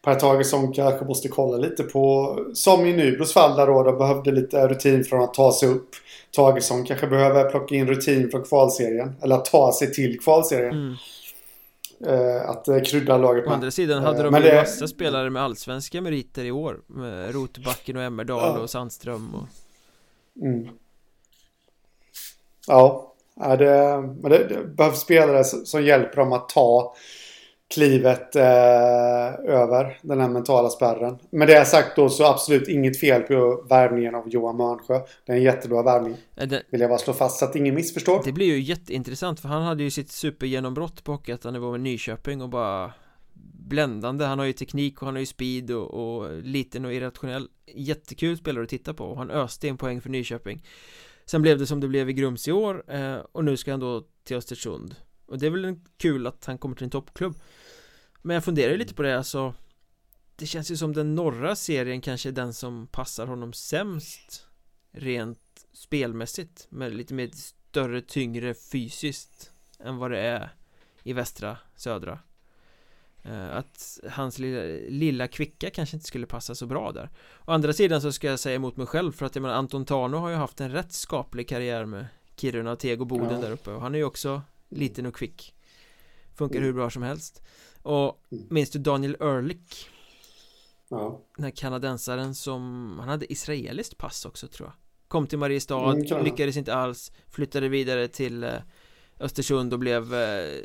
Per 0.08 0.14
Tagesson 0.14 0.72
kanske 0.72 1.04
måste 1.04 1.28
kolla 1.28 1.56
lite 1.56 1.82
på, 1.82 2.36
som 2.54 2.86
i 2.86 2.92
Nybros 2.92 3.32
fall 3.32 3.56
där 3.56 3.66
då, 3.66 3.82
de 3.82 3.98
behövde 3.98 4.32
lite 4.32 4.68
rutin 4.68 5.04
från 5.04 5.22
att 5.22 5.34
ta 5.34 5.52
sig 5.52 5.68
upp. 5.68 5.88
Tagesson 6.30 6.84
kanske 6.84 7.06
behöver 7.06 7.50
plocka 7.50 7.74
in 7.74 7.86
rutin 7.86 8.30
från 8.30 8.42
kvalserien. 8.42 9.14
Eller 9.22 9.36
att 9.36 9.44
ta 9.44 9.72
sig 9.72 9.92
till 9.92 10.20
kvalserien. 10.20 10.72
Mm. 10.72 10.94
Uh, 12.06 12.50
att 12.50 12.68
uh, 12.68 12.80
krydda 12.80 13.18
laget 13.18 13.46
Å 13.46 13.50
andra 13.50 13.70
sidan 13.70 14.02
hade 14.02 14.22
de 14.22 14.34
uh, 14.34 14.40
ju 14.40 14.50
det... 14.50 14.56
massa 14.56 14.88
spelare 14.88 15.30
med 15.30 15.42
allsvenska 15.42 16.00
meriter 16.00 16.44
i 16.44 16.50
år 16.50 16.80
Med 16.86 17.34
Rotbacken 17.34 17.96
och 17.96 18.02
Emmerdal 18.02 18.56
uh. 18.56 18.62
och 18.62 18.70
Sandström 18.70 19.34
och... 19.34 19.46
Mm. 20.46 20.68
Ja, 22.66 23.14
det, 23.34 24.00
men 24.20 24.30
det, 24.30 24.48
det 24.48 24.64
behövs 24.64 25.00
spelare 25.00 25.44
som 25.44 25.84
hjälper 25.84 26.16
dem 26.16 26.32
att 26.32 26.48
ta 26.48 26.94
klivet 27.68 28.36
eh, 28.36 28.42
över 29.44 29.98
den 30.02 30.20
här 30.20 30.28
mentala 30.28 30.68
spärren. 30.68 31.18
Med 31.30 31.48
det 31.48 31.64
sagt 31.64 31.96
då 31.96 32.08
så 32.08 32.24
absolut 32.24 32.68
inget 32.68 33.00
fel 33.00 33.22
på 33.22 33.64
värvningen 33.68 34.14
av 34.14 34.28
Johan 34.28 34.56
Mörnsjö. 34.56 35.00
Det 35.26 35.32
är 35.32 35.36
en 35.36 35.42
jättebra 35.42 35.82
värvning. 35.82 36.16
Det, 36.34 36.62
vill 36.70 36.80
jag 36.80 36.90
bara 36.90 36.98
slå 36.98 37.12
fast 37.12 37.38
så 37.38 37.44
att 37.44 37.56
ingen 37.56 37.74
missförstår. 37.74 38.22
Det 38.24 38.32
blir 38.32 38.46
ju 38.46 38.60
jätteintressant 38.60 39.40
för 39.40 39.48
han 39.48 39.62
hade 39.62 39.82
ju 39.82 39.90
sitt 39.90 40.12
supergenombrott 40.12 41.04
på 41.04 41.12
Hockeyettan-nivå 41.12 41.70
med 41.70 41.80
Nyköping 41.80 42.42
och 42.42 42.48
bara 42.48 42.92
bländande. 43.68 44.24
Han 44.24 44.38
har 44.38 44.46
ju 44.46 44.52
teknik 44.52 45.02
och 45.02 45.06
han 45.06 45.14
har 45.14 45.20
ju 45.20 45.26
speed 45.26 45.70
och, 45.70 45.94
och 45.94 46.42
liten 46.42 46.84
och 46.84 46.92
irrationell. 46.92 47.48
Jättekul 47.74 48.36
spelare 48.36 48.64
att 48.64 48.70
titta 48.70 48.94
på 48.94 49.04
och 49.04 49.18
han 49.18 49.30
öste 49.30 49.68
en 49.68 49.76
poäng 49.76 50.00
för 50.00 50.10
Nyköping. 50.10 50.64
Sen 51.26 51.42
blev 51.42 51.58
det 51.58 51.66
som 51.66 51.80
det 51.80 51.88
blev 51.88 52.10
i 52.10 52.12
Grums 52.12 52.48
i 52.48 52.52
år 52.52 52.84
eh, 52.88 53.16
och 53.32 53.44
nu 53.44 53.56
ska 53.56 53.70
han 53.70 53.80
då 53.80 54.02
till 54.24 54.36
Östersund 54.36 54.94
och 55.28 55.38
det 55.38 55.46
är 55.46 55.50
väl 55.50 55.76
kul 55.96 56.26
att 56.26 56.44
han 56.44 56.58
kommer 56.58 56.76
till 56.76 56.84
en 56.84 56.90
toppklubb. 56.90 57.34
Men 58.22 58.34
jag 58.34 58.44
funderar 58.44 58.76
lite 58.76 58.94
på 58.94 59.02
det 59.02 59.18
alltså 59.18 59.54
Det 60.36 60.46
känns 60.46 60.70
ju 60.70 60.76
som 60.76 60.92
den 60.92 61.14
norra 61.14 61.56
serien 61.56 62.00
kanske 62.00 62.28
är 62.28 62.32
den 62.32 62.54
som 62.54 62.86
passar 62.86 63.26
honom 63.26 63.52
sämst 63.52 64.46
Rent 64.90 65.66
spelmässigt 65.72 66.66
Med 66.70 66.94
lite 66.94 67.14
mer 67.14 67.30
större, 67.32 68.00
tyngre 68.00 68.54
fysiskt 68.54 69.50
Än 69.78 69.96
vad 69.96 70.10
det 70.10 70.18
är 70.18 70.54
i 71.02 71.12
västra, 71.12 71.56
södra. 71.76 72.18
Eh, 73.22 73.56
att 73.56 74.00
hans 74.10 74.38
lilla, 74.38 74.62
lilla 74.88 75.28
kvicka 75.28 75.70
kanske 75.70 75.96
inte 75.96 76.06
skulle 76.06 76.26
passa 76.26 76.54
så 76.54 76.66
bra 76.66 76.92
där. 76.92 77.10
Å 77.46 77.52
andra 77.52 77.72
sidan 77.72 78.02
så 78.02 78.12
ska 78.12 78.26
jag 78.26 78.38
säga 78.38 78.56
emot 78.56 78.76
mig 78.76 78.86
själv 78.86 79.12
för 79.12 79.26
att 79.26 79.34
jag 79.34 79.42
menar 79.42 79.54
Anton 79.54 79.84
Tano 79.84 80.16
har 80.16 80.28
ju 80.28 80.36
haft 80.36 80.60
en 80.60 80.72
rätt 80.72 80.92
skaplig 80.92 81.48
karriär 81.48 81.84
med 81.84 82.06
Kiruna, 82.36 82.76
Teg 82.76 83.00
och 83.00 83.06
Boden 83.06 83.30
ja. 83.30 83.40
där 83.40 83.50
uppe 83.50 83.70
och 83.70 83.80
han 83.82 83.94
är 83.94 83.98
ju 83.98 84.04
också 84.04 84.42
liten 84.68 85.06
och 85.06 85.14
kvick 85.14 85.54
Funkar 86.34 86.56
mm. 86.56 86.66
hur 86.66 86.72
bra 86.72 86.90
som 86.90 87.02
helst 87.02 87.42
Och 87.82 88.24
mm. 88.32 88.46
minns 88.50 88.70
du 88.70 88.78
Daniel 88.78 89.16
Ehrlich? 89.20 89.88
Ja 90.88 91.20
Den 91.36 91.44
här 91.44 91.50
kanadensaren 91.50 92.34
som, 92.34 92.94
han 93.00 93.08
hade 93.08 93.32
israeliskt 93.32 93.98
pass 93.98 94.24
också 94.24 94.48
tror 94.48 94.68
jag 94.68 94.74
Kom 95.08 95.26
till 95.26 95.38
Mariestad, 95.38 95.92
mm, 95.92 96.24
lyckades 96.24 96.56
inte 96.56 96.74
alls 96.74 97.12
Flyttade 97.28 97.68
vidare 97.68 98.08
till 98.08 98.44
eh, 98.44 98.52
Östersund 99.20 99.72
och 99.72 99.78
blev 99.78 100.14
eh, 100.14 100.62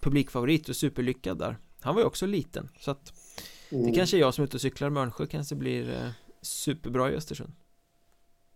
publikfavorit 0.00 0.68
och 0.68 0.76
superlyckad 0.76 1.38
där 1.38 1.58
Han 1.80 1.94
var 1.94 2.02
ju 2.02 2.06
också 2.06 2.26
liten 2.26 2.68
så 2.80 2.90
att 2.90 3.12
mm. 3.70 3.86
Det 3.86 3.92
kanske 3.92 4.16
är 4.16 4.20
jag 4.20 4.34
som 4.34 4.42
är 4.42 4.46
ute 4.46 4.56
och 4.56 4.60
cyklar 4.60 4.90
Mörnsjö 4.90 5.26
kanske 5.26 5.54
blir 5.54 5.90
eh, 5.90 6.10
superbra 6.42 7.10
i 7.10 7.14
Östersund 7.14 7.52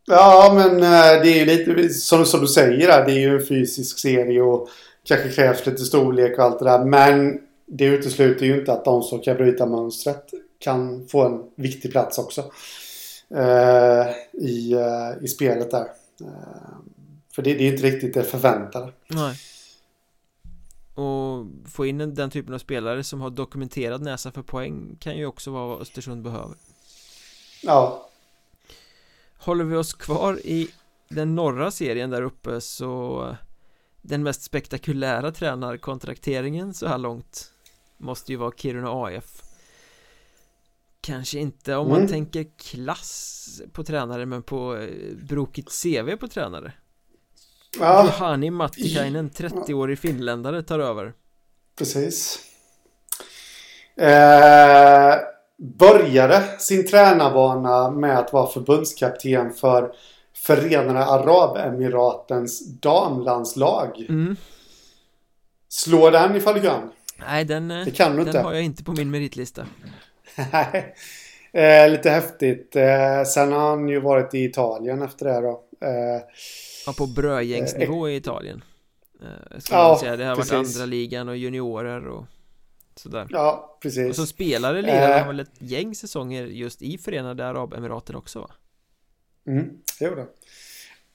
Ja 0.07 0.53
men 0.55 0.81
det 1.23 1.29
är 1.29 1.39
ju 1.39 1.45
lite 1.45 1.89
som, 1.89 2.27
som 2.27 2.41
du 2.41 2.47
säger 2.47 2.89
där, 2.89 3.05
det 3.05 3.13
är 3.13 3.19
ju 3.19 3.39
en 3.39 3.47
fysisk 3.47 3.99
serie 3.99 4.43
och 4.43 4.69
kanske 5.05 5.29
krävs 5.29 5.67
lite 5.67 5.85
storlek 5.85 6.39
och 6.39 6.45
allt 6.45 6.59
det 6.59 6.65
där 6.65 6.85
men 6.85 7.41
det 7.67 7.85
utesluter 7.85 8.47
ju 8.47 8.59
inte 8.59 8.73
att 8.73 8.85
de 8.85 9.03
som 9.03 9.21
kan 9.21 9.37
bryta 9.37 9.67
mönstret 9.67 10.25
kan 10.59 11.07
få 11.07 11.25
en 11.25 11.43
viktig 11.57 11.93
plats 11.93 12.19
också. 12.19 12.41
Eh, 13.31 14.07
i, 14.33 14.73
eh, 14.73 15.25
i 15.25 15.29
spelet 15.29 15.71
där. 15.71 15.87
Eh, 16.21 16.77
för 17.35 17.43
det, 17.43 17.55
det 17.55 17.65
är 17.65 17.73
inte 17.73 17.83
riktigt 17.83 18.15
det 18.15 18.23
förväntade. 18.23 18.93
Nej. 19.07 19.37
Och 20.95 21.47
få 21.71 21.87
in 21.87 22.15
den 22.15 22.31
typen 22.31 22.55
av 22.55 22.59
spelare 22.59 23.05
som 23.05 23.21
har 23.21 23.31
dokumenterad 23.31 24.03
näsa 24.03 24.33
för 24.33 24.43
poäng 24.43 24.97
kan 25.01 25.17
ju 25.17 25.27
också 25.27 25.51
vara 25.51 25.67
vad 25.67 25.81
Östersund 25.81 26.23
behöver. 26.23 26.57
Ja. 27.63 28.09
Håller 29.45 29.65
vi 29.65 29.77
oss 29.77 29.95
kvar 29.95 30.41
i 30.45 30.71
den 31.09 31.35
norra 31.35 31.71
serien 31.71 32.11
där 32.11 32.23
uppe 32.23 32.61
så 32.61 33.37
den 34.03 34.23
mest 34.23 34.43
spektakulära 34.43 35.33
tränarkontrakteringen 35.33 36.75
så 36.75 36.87
här 36.87 36.99
långt 36.99 37.53
måste 37.99 38.33
ju 38.33 38.39
vara 38.39 38.53
Kiruna 38.57 38.91
AF 38.91 39.43
Kanske 41.01 41.39
inte 41.39 41.77
om 41.77 41.89
man 41.89 41.99
mm. 41.99 42.09
tänker 42.09 42.47
klass 42.59 43.63
på 43.73 43.85
tränare 43.85 44.27
men 44.27 44.43
på 44.43 44.77
eh, 44.77 45.17
brokigt 45.17 45.83
CV 45.83 46.17
på 46.17 46.29
tränare. 46.29 46.73
Ja. 47.79 48.05
Juhani 48.05 48.51
Mattikainen, 48.51 49.31
30-årig 49.31 49.99
finländare, 49.99 50.63
tar 50.63 50.79
över. 50.79 51.13
Precis. 51.79 52.41
Eh, 53.97 55.15
Började 55.57 56.43
sin 56.59 56.87
tränarbana 56.87 57.91
med 57.91 58.19
att 58.19 58.33
vara 58.33 58.47
förbundskapten 58.47 59.53
för 59.53 59.93
Förenade 60.37 61.05
Arabemiratens 61.05 62.81
damlandslag 62.81 64.07
mm. 64.09 64.37
Slå 65.69 66.11
den 66.11 66.37
ifall 66.37 66.55
du 66.55 66.61
kan 66.61 66.91
Nej, 67.27 67.45
den, 67.45 67.71
eh, 67.71 67.85
det 67.85 67.91
kan 67.91 68.11
du 68.11 68.19
den 68.19 68.27
inte. 68.27 68.41
har 68.41 68.53
jag 68.53 68.63
inte 68.63 68.85
på 68.85 68.93
min 68.93 69.11
meritlista 69.11 69.67
Nej, 70.53 70.95
eh, 71.53 71.91
lite 71.91 72.11
häftigt. 72.11 72.77
Eh, 72.77 73.25
sen 73.27 73.53
har 73.53 73.69
han 73.71 73.89
ju 73.89 74.01
varit 74.01 74.35
i 74.35 74.45
Italien 74.45 75.03
efter 75.03 75.27
det 75.27 75.41
då. 75.41 75.65
Eh, 75.81 76.23
ja, 76.87 76.93
på 76.99 77.07
brödgängsnivå 77.07 78.09
i 78.09 78.17
Italien. 78.17 78.65
Eh, 79.23 79.59
ja, 79.71 79.99
säga. 80.01 80.17
Det 80.17 80.25
har 80.25 80.37
precis. 80.37 80.53
varit 80.53 80.67
andra 80.67 80.87
ligan 80.87 81.29
och 81.29 81.37
juniorer 81.37 82.09
och 82.09 82.25
sådär. 82.99 83.27
Ja, 83.31 83.79
precis. 83.83 84.09
Och 84.09 84.17
så 84.17 84.27
spelare 84.27 84.83
lirade 84.83 85.19
han 85.19 85.29
väl 85.29 85.41
ett 85.41 85.53
gäng 85.59 85.95
säsonger 85.95 86.47
just 86.47 86.83
i 86.83 86.99
Förenade 86.99 87.47
Arabemiraten 87.47 88.17
också 88.17 88.41
va? 88.41 88.51
Mm, 89.47 89.71
det 89.99 90.05
gjorde 90.05 90.27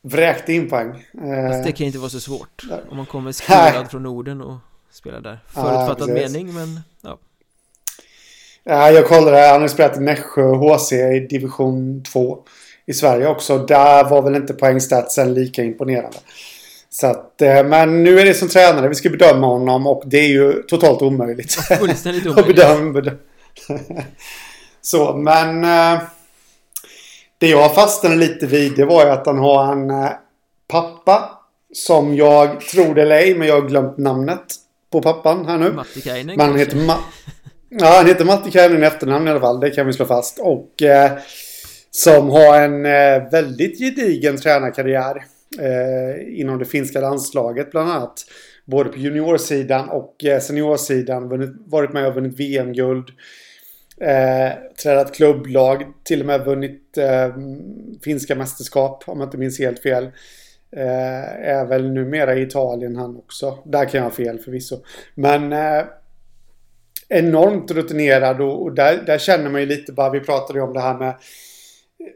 Vräkte 0.01 0.53
in 0.53 0.69
poäng. 0.69 1.05
Fast 1.49 1.63
det 1.63 1.71
kan 1.71 1.77
ju 1.77 1.85
inte 1.85 1.99
vara 1.99 2.09
så 2.09 2.19
svårt. 2.19 2.63
Om 2.89 2.97
man 2.97 3.05
kommer 3.05 3.31
skolad 3.31 3.91
från 3.91 4.03
Norden 4.03 4.41
och 4.41 4.57
spelar 4.91 5.21
där. 5.21 5.39
Förutfattad 5.47 6.09
ja, 6.09 6.13
mening 6.13 6.53
men 6.53 6.79
ja. 7.01 7.19
Ja, 8.63 8.91
jag 8.91 9.07
kollade, 9.07 9.47
han 9.47 9.61
har 9.61 9.67
spelat 9.67 9.97
i 9.97 9.99
Nässjö 9.99 10.55
HC 10.55 10.91
i 10.91 11.27
division 11.29 12.03
2 12.03 12.43
i 12.85 12.93
Sverige 12.93 13.27
också. 13.27 13.57
Där 13.57 14.09
var 14.09 14.21
väl 14.21 14.35
inte 14.35 14.53
poängstatsen 14.53 15.33
lika 15.33 15.63
imponerande. 15.63 16.17
Så 16.91 17.07
att, 17.07 17.41
eh, 17.41 17.63
men 17.63 18.03
nu 18.03 18.19
är 18.19 18.25
det 18.25 18.33
som 18.33 18.49
tränare 18.49 18.89
vi 18.89 18.95
ska 18.95 19.09
bedöma 19.09 19.47
honom 19.47 19.87
och 19.87 20.03
det 20.05 20.17
är 20.17 20.27
ju 20.27 20.53
totalt 20.53 21.01
omöjligt. 21.01 21.53
Fullständigt 21.53 22.25
omöjligt. 22.27 22.55
bedöm, 22.55 22.93
bedöm. 22.93 23.17
Så, 24.81 25.13
men 25.15 25.63
eh, 25.63 26.01
det 27.37 27.47
jag 27.47 27.75
fastnade 27.75 28.15
lite 28.15 28.47
vid 28.47 28.75
det 28.75 28.85
var 28.85 29.05
ju 29.05 29.11
att 29.11 29.25
han 29.25 29.37
har 29.37 29.71
en 29.71 29.89
eh, 29.89 30.09
pappa 30.67 31.39
som 31.73 32.15
jag 32.15 32.61
tror 32.61 32.95
det 32.95 33.01
eller 33.01 33.15
ej, 33.15 33.35
men 33.35 33.47
jag 33.47 33.61
har 33.61 33.67
glömt 33.67 33.97
namnet 33.97 34.55
på 34.91 35.01
pappan 35.01 35.45
här 35.45 35.57
nu. 35.57 35.71
Matti 35.71 36.01
Kainen 36.01 36.37
Men 36.37 36.49
han 36.49 36.59
heter 36.59 36.77
Ma 36.77 36.97
Ja, 37.69 37.97
han 37.97 38.07
heter 38.07 38.25
Matti 38.25 38.51
Kainen 38.51 38.83
i 38.83 38.85
efternamn 38.85 39.27
i 39.27 39.31
alla 39.31 39.39
fall. 39.39 39.59
Det 39.59 39.69
kan 39.69 39.87
vi 39.87 39.93
slå 39.93 40.05
fast. 40.05 40.39
Och 40.39 40.81
eh, 40.81 41.11
som 41.91 42.29
har 42.29 42.61
en 42.61 42.85
eh, 42.85 43.31
väldigt 43.31 43.79
gedigen 43.79 44.37
tränarkarriär 44.37 45.25
eh, 45.59 46.39
inom 46.39 46.59
det 46.59 46.65
finska 46.65 47.01
landslaget 47.01 47.71
bland 47.71 47.91
annat. 47.91 48.25
Både 48.65 48.89
på 48.89 48.97
juniorsidan 48.97 49.89
och 49.89 50.25
eh, 50.25 50.39
seniorsidan. 50.39 51.29
Vunnit, 51.29 51.49
varit 51.65 51.93
med 51.93 52.07
och 52.07 52.15
vunnit 52.15 52.39
VM-guld. 52.39 53.09
Eh, 54.01 54.51
trädat 54.83 55.15
klubblag. 55.15 55.83
Till 56.03 56.19
och 56.19 56.25
med 56.25 56.45
vunnit 56.45 56.97
eh, 56.97 57.35
finska 58.03 58.35
mästerskap 58.35 59.03
om 59.07 59.19
jag 59.19 59.27
inte 59.27 59.37
minns 59.37 59.59
helt 59.59 59.79
fel. 59.79 60.03
Eh, 60.71 61.49
är 61.49 61.65
väl 61.65 61.91
numera 61.91 62.35
i 62.35 62.41
Italien 62.41 62.95
han 62.95 63.17
också. 63.17 63.57
Där 63.65 63.85
kan 63.85 63.97
jag 63.97 64.05
ha 64.05 64.11
fel 64.11 64.39
förvisso. 64.39 64.83
Men 65.15 65.53
eh, 65.53 65.85
enormt 67.09 67.71
rutinerad 67.71 68.41
och, 68.41 68.63
och 68.63 68.73
där, 68.73 69.03
där, 69.05 69.17
känner 69.17 69.49
man 69.49 69.61
ju 69.61 69.67
lite 69.67 69.91
bara, 69.91 70.09
vi 70.09 70.19
pratade 70.19 70.59
ju 70.59 70.65
om 70.65 70.73
det 70.73 70.79
här 70.79 70.97
med 70.97 71.15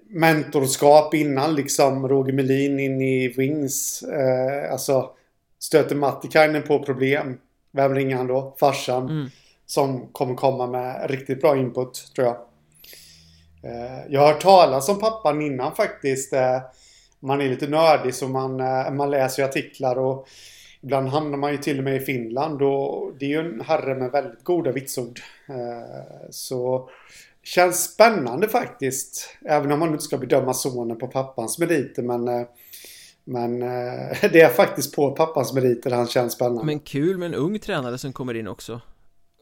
mentorskap 0.09 1.13
innan 1.13 1.55
liksom 1.55 2.07
Roger 2.07 2.33
Melin 2.33 2.79
in 2.79 3.01
i 3.01 3.27
Wings. 3.27 4.03
Eh, 4.03 4.71
alltså 4.71 5.09
stöter 5.59 5.95
Mattikainen 5.95 6.63
på 6.63 6.83
problem. 6.83 7.37
Vem 7.71 7.95
ringer 7.95 8.15
han 8.15 8.27
då? 8.27 8.55
Farsan. 8.59 9.09
Mm. 9.09 9.29
Som 9.65 10.07
kommer 10.07 10.35
komma 10.35 10.67
med 10.67 11.09
riktigt 11.09 11.41
bra 11.41 11.57
input 11.57 12.11
tror 12.15 12.27
jag. 12.27 12.37
Eh, 13.71 13.99
jag 14.09 14.21
har 14.21 14.27
hört 14.27 14.41
talas 14.41 14.89
om 14.89 14.99
pappan 14.99 15.41
innan 15.41 15.75
faktiskt. 15.75 16.33
Eh, 16.33 16.61
man 17.19 17.41
är 17.41 17.49
lite 17.49 17.67
nördig 17.67 18.13
så 18.13 18.27
man, 18.27 18.59
eh, 18.59 18.91
man 18.91 19.11
läser 19.11 19.43
artiklar 19.43 19.95
och 19.95 20.27
Ibland 20.83 21.07
hamnar 21.07 21.37
man 21.37 21.51
ju 21.51 21.57
till 21.57 21.77
och 21.77 21.83
med 21.83 21.95
i 21.95 21.99
Finland 21.99 22.61
och 22.61 23.11
det 23.19 23.25
är 23.25 23.29
ju 23.29 23.39
en 23.39 23.61
herre 23.61 23.95
med 23.95 24.11
väldigt 24.11 24.43
goda 24.43 24.71
vitsord. 24.71 25.19
Eh, 25.49 26.29
så 26.29 26.89
känns 27.43 27.93
spännande 27.93 28.47
faktiskt. 28.47 29.37
Även 29.45 29.71
om 29.71 29.79
man 29.79 29.89
inte 29.89 30.03
ska 30.03 30.17
bedöma 30.17 30.53
sonen 30.53 30.97
på 30.97 31.07
pappans 31.07 31.59
meriter 31.59 32.03
men 32.03 32.27
eh, 32.27 32.47
men 33.23 33.61
eh, 33.61 34.17
det 34.31 34.41
är 34.41 34.49
faktiskt 34.49 34.95
på 34.95 35.11
pappans 35.11 35.53
meriter 35.53 35.91
han 35.91 36.07
känns 36.07 36.33
spännande. 36.33 36.63
Men 36.63 36.79
kul 36.79 37.17
med 37.17 37.25
en 37.25 37.35
ung 37.35 37.59
tränare 37.59 37.97
som 37.97 38.13
kommer 38.13 38.33
in 38.33 38.47
också 38.47 38.81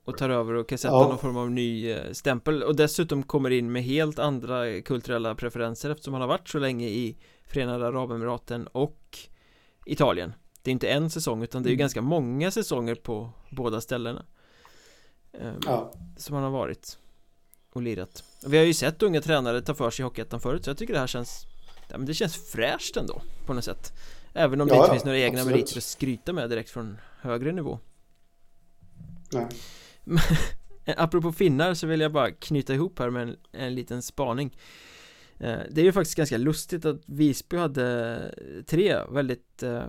och 0.06 0.18
tar 0.18 0.30
över 0.30 0.54
och 0.54 0.70
kan 0.70 0.78
sätta 0.78 0.94
ja. 0.94 1.08
någon 1.08 1.18
form 1.18 1.38
av 1.38 1.52
ny 1.52 1.98
stämpel 2.12 2.64
och 2.64 2.76
dessutom 2.76 3.24
kommer 3.24 3.50
in 3.50 3.72
med 3.72 3.84
helt 3.84 4.20
andra 4.20 4.82
kulturella 4.82 5.36
preferenser 5.36 5.90
eftersom 5.90 6.14
han 6.14 6.22
har 6.22 6.28
varit 6.28 6.50
så 6.50 6.60
länge 6.60 6.88
i 6.88 7.18
Förenade 7.48 7.88
Arabemiraten 7.88 8.68
och 8.68 9.18
Italien 9.86 10.34
det 10.62 10.70
är 10.70 10.72
inte 10.72 10.90
en 10.90 11.10
säsong 11.10 11.44
utan 11.44 11.64
det 11.64 11.68
är 11.68 11.72
ju 11.72 11.76
mm. 11.76 11.80
ganska 11.80 12.02
många 12.02 12.52
säsonger 12.52 12.96
på 12.96 13.30
båda 13.50 13.82
ställena 13.82 14.26
um, 15.32 15.60
ja. 15.66 15.94
Som 16.18 16.36
han 16.36 16.44
har 16.44 16.52
varit 16.52 16.98
och 17.74 17.82
lirat. 17.82 18.24
Vi 18.46 18.58
har 18.58 18.66
ju 18.66 18.74
sett 18.74 19.04
unga 19.04 19.22
tränare 19.22 19.62
ta 19.62 19.74
för 19.74 19.90
sig 19.90 20.04
i 20.04 20.06
Hockeyettan 20.06 20.40
förut 20.40 20.64
så 20.64 20.70
jag 20.70 20.78
tycker 20.78 20.94
det 20.94 21.00
här 21.00 21.08
känns 21.08 21.46
ja, 21.90 21.98
men 21.98 22.06
Det 22.06 22.14
känns 22.14 22.52
fräscht 22.52 22.98
ändå 22.98 23.22
på 23.46 23.54
något 23.54 23.64
sätt. 23.64 23.94
Även 24.34 24.62
om 24.62 24.68
ja, 24.68 24.74
det 24.74 24.80
inte 24.80 24.92
finns 24.92 25.06
några 25.06 25.20
egna 25.20 25.40
absolut. 25.40 25.56
meriter 25.58 25.78
att 25.78 25.84
skryta 25.84 26.34
med 26.34 26.50
direkt 26.50 26.70
från 26.70 26.98
högre 27.22 27.52
nivå. 27.52 27.80
Nej. 29.32 29.48
Apropå 30.98 31.32
finnar 31.32 31.74
så 31.74 31.88
vill 31.88 32.02
jag 32.02 32.12
bara 32.12 32.32
knyta 32.32 32.74
ihop 32.74 33.00
här 33.00 33.10
med 33.10 33.24
en, 33.24 33.36
en 33.52 33.76
liten 33.76 34.02
spaning. 34.02 34.58
Eh, 35.38 35.60
Det 35.70 35.82
är 35.82 35.86
ju 35.86 35.92
faktiskt 35.92 36.18
ganska 36.18 36.38
lustigt 36.38 36.86
att 36.86 37.02
Visby 37.06 37.58
hade 37.58 38.64
tre 38.68 39.00
väldigt 39.10 39.64
eh, 39.64 39.84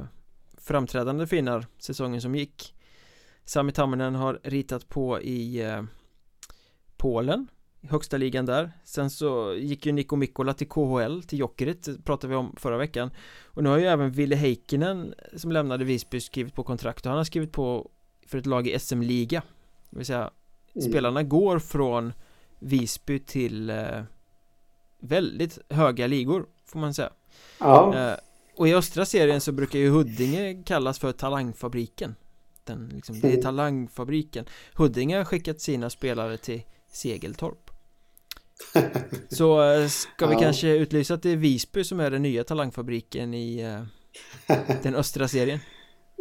framträdande 0.59 1.27
finnar 1.27 1.67
säsongen 1.79 2.21
som 2.21 2.35
gick. 2.35 2.75
Sami 3.45 3.73
Tamminen 3.73 4.15
har 4.15 4.41
ritat 4.43 4.89
på 4.89 5.21
i 5.21 5.63
eh, 5.63 5.83
Polen 6.97 7.49
Högsta 7.89 8.17
ligan 8.17 8.47
där. 8.47 8.73
Sen 8.85 9.11
så 9.11 9.55
gick 9.55 9.87
ju 9.87 9.93
Niko 9.93 10.17
Mikkola 10.17 10.55
till 10.55 10.69
KHL 10.69 11.23
till 11.23 11.39
Jokerit 11.39 12.05
pratade 12.05 12.31
vi 12.31 12.37
om 12.37 12.57
förra 12.57 12.79
veckan. 12.79 13.11
Och 13.45 13.63
nu 13.63 13.69
har 13.69 13.79
ju 13.79 13.85
även 13.85 14.11
Ville 14.11 14.37
Heikkinen 14.37 15.15
som 15.37 15.53
lämnade 15.53 15.85
Visby 15.85 16.21
skrivit 16.21 16.55
på 16.55 16.65
kontrakt. 16.65 17.07
Och 17.07 17.11
han 17.11 17.19
har 17.19 17.25
skrivit 17.25 17.53
på 17.53 17.91
för 18.27 18.39
ett 18.39 18.47
lag 18.47 18.69
i 18.69 18.79
SM-liga 18.79 19.43
Det 19.91 19.97
vill 19.97 20.07
säga 20.07 20.31
mm. 20.75 20.91
Spelarna 20.91 21.23
går 21.23 21.59
från 21.59 22.13
Visby 22.59 23.19
till 23.19 23.71
eh, 23.71 24.03
väldigt 24.99 25.59
höga 25.69 26.07
ligor 26.07 26.47
får 26.65 26.79
man 26.79 26.95
säga. 26.95 27.11
Ja. 27.59 27.97
Eh, 27.97 28.17
Och 28.57 28.69
i 28.69 28.75
östra 28.75 29.05
serien 29.05 29.41
så 29.41 29.53
brukar 29.53 29.79
ju 29.79 29.91
Huddinge 29.91 30.63
kallas 30.67 30.99
för 30.99 31.13
talangfabriken. 31.13 32.15
Den 32.65 32.89
liksom, 32.95 33.21
det 33.21 33.29
är 33.29 33.33
mm. 33.33 33.43
talangfabriken. 33.43 34.45
Huddinge 34.75 35.17
har 35.17 35.25
skickat 35.25 35.61
sina 35.61 35.91
spelare 35.91 36.37
till 36.37 36.63
Segeltorp 36.93 37.72
Så 39.29 39.73
eh, 39.73 39.87
ska 39.89 40.27
vi 40.27 40.35
ja. 40.35 40.41
kanske 40.41 40.69
utlysa 40.69 41.15
att 41.15 41.23
det 41.23 41.31
är 41.31 41.37
Visby 41.37 41.85
som 41.85 42.01
är 42.01 42.11
den 42.11 42.23
nya 42.23 42.45
talangfabriken 42.45 43.35
i 43.35 43.61
eh, 43.61 44.57
den 44.83 44.95
östra 44.95 45.29
serien? 45.29 45.59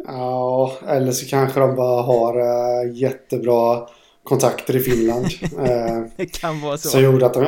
Ja, 0.06 0.72
eller 0.88 1.12
så 1.12 1.26
kanske 1.26 1.60
de 1.60 1.76
bara 1.76 2.02
har 2.02 2.40
uh, 2.40 2.92
jättebra 2.96 3.88
kontakter 4.24 4.76
i 4.76 4.80
Finland. 4.80 5.26
Det 6.16 6.26
kan 6.26 6.60
vara 6.60 6.76
så. 6.76 6.88
Som 6.88 7.02
gjorde, 7.02 7.26
att 7.26 7.34
de, 7.34 7.46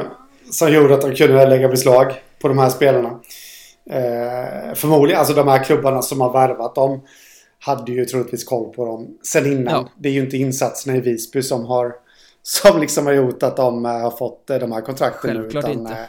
som 0.50 0.72
gjorde 0.72 0.94
att 0.94 1.00
de 1.00 1.14
kunde 1.14 1.46
lägga 1.46 1.68
beslag 1.68 2.12
på 2.40 2.48
de 2.48 2.58
här 2.58 2.68
spelarna. 2.68 3.20
Förmodligen, 4.74 5.18
alltså 5.18 5.34
de 5.34 5.48
här 5.48 5.64
klubbarna 5.64 6.02
som 6.02 6.20
har 6.20 6.32
värvat 6.32 6.74
dem 6.74 7.00
hade 7.58 7.92
ju 7.92 8.04
troligtvis 8.04 8.44
koll 8.44 8.72
på 8.74 8.84
dem 8.84 9.18
sen 9.22 9.46
innan. 9.46 9.74
Ja. 9.74 9.88
Det 9.98 10.08
är 10.08 10.12
ju 10.12 10.20
inte 10.20 10.36
insatserna 10.36 10.96
i 10.96 11.00
Visby 11.00 11.42
som 11.42 11.64
har 11.64 11.94
som 12.46 12.80
liksom 12.80 13.06
har 13.06 13.12
gjort 13.12 13.42
att 13.42 13.56
de 13.56 13.84
har 13.84 14.10
fått 14.10 14.46
de 14.46 14.72
här 14.72 14.80
kontrakten 14.80 15.30
Självklart. 15.30 15.64
Utan, 15.64 15.72
inte. 15.72 16.08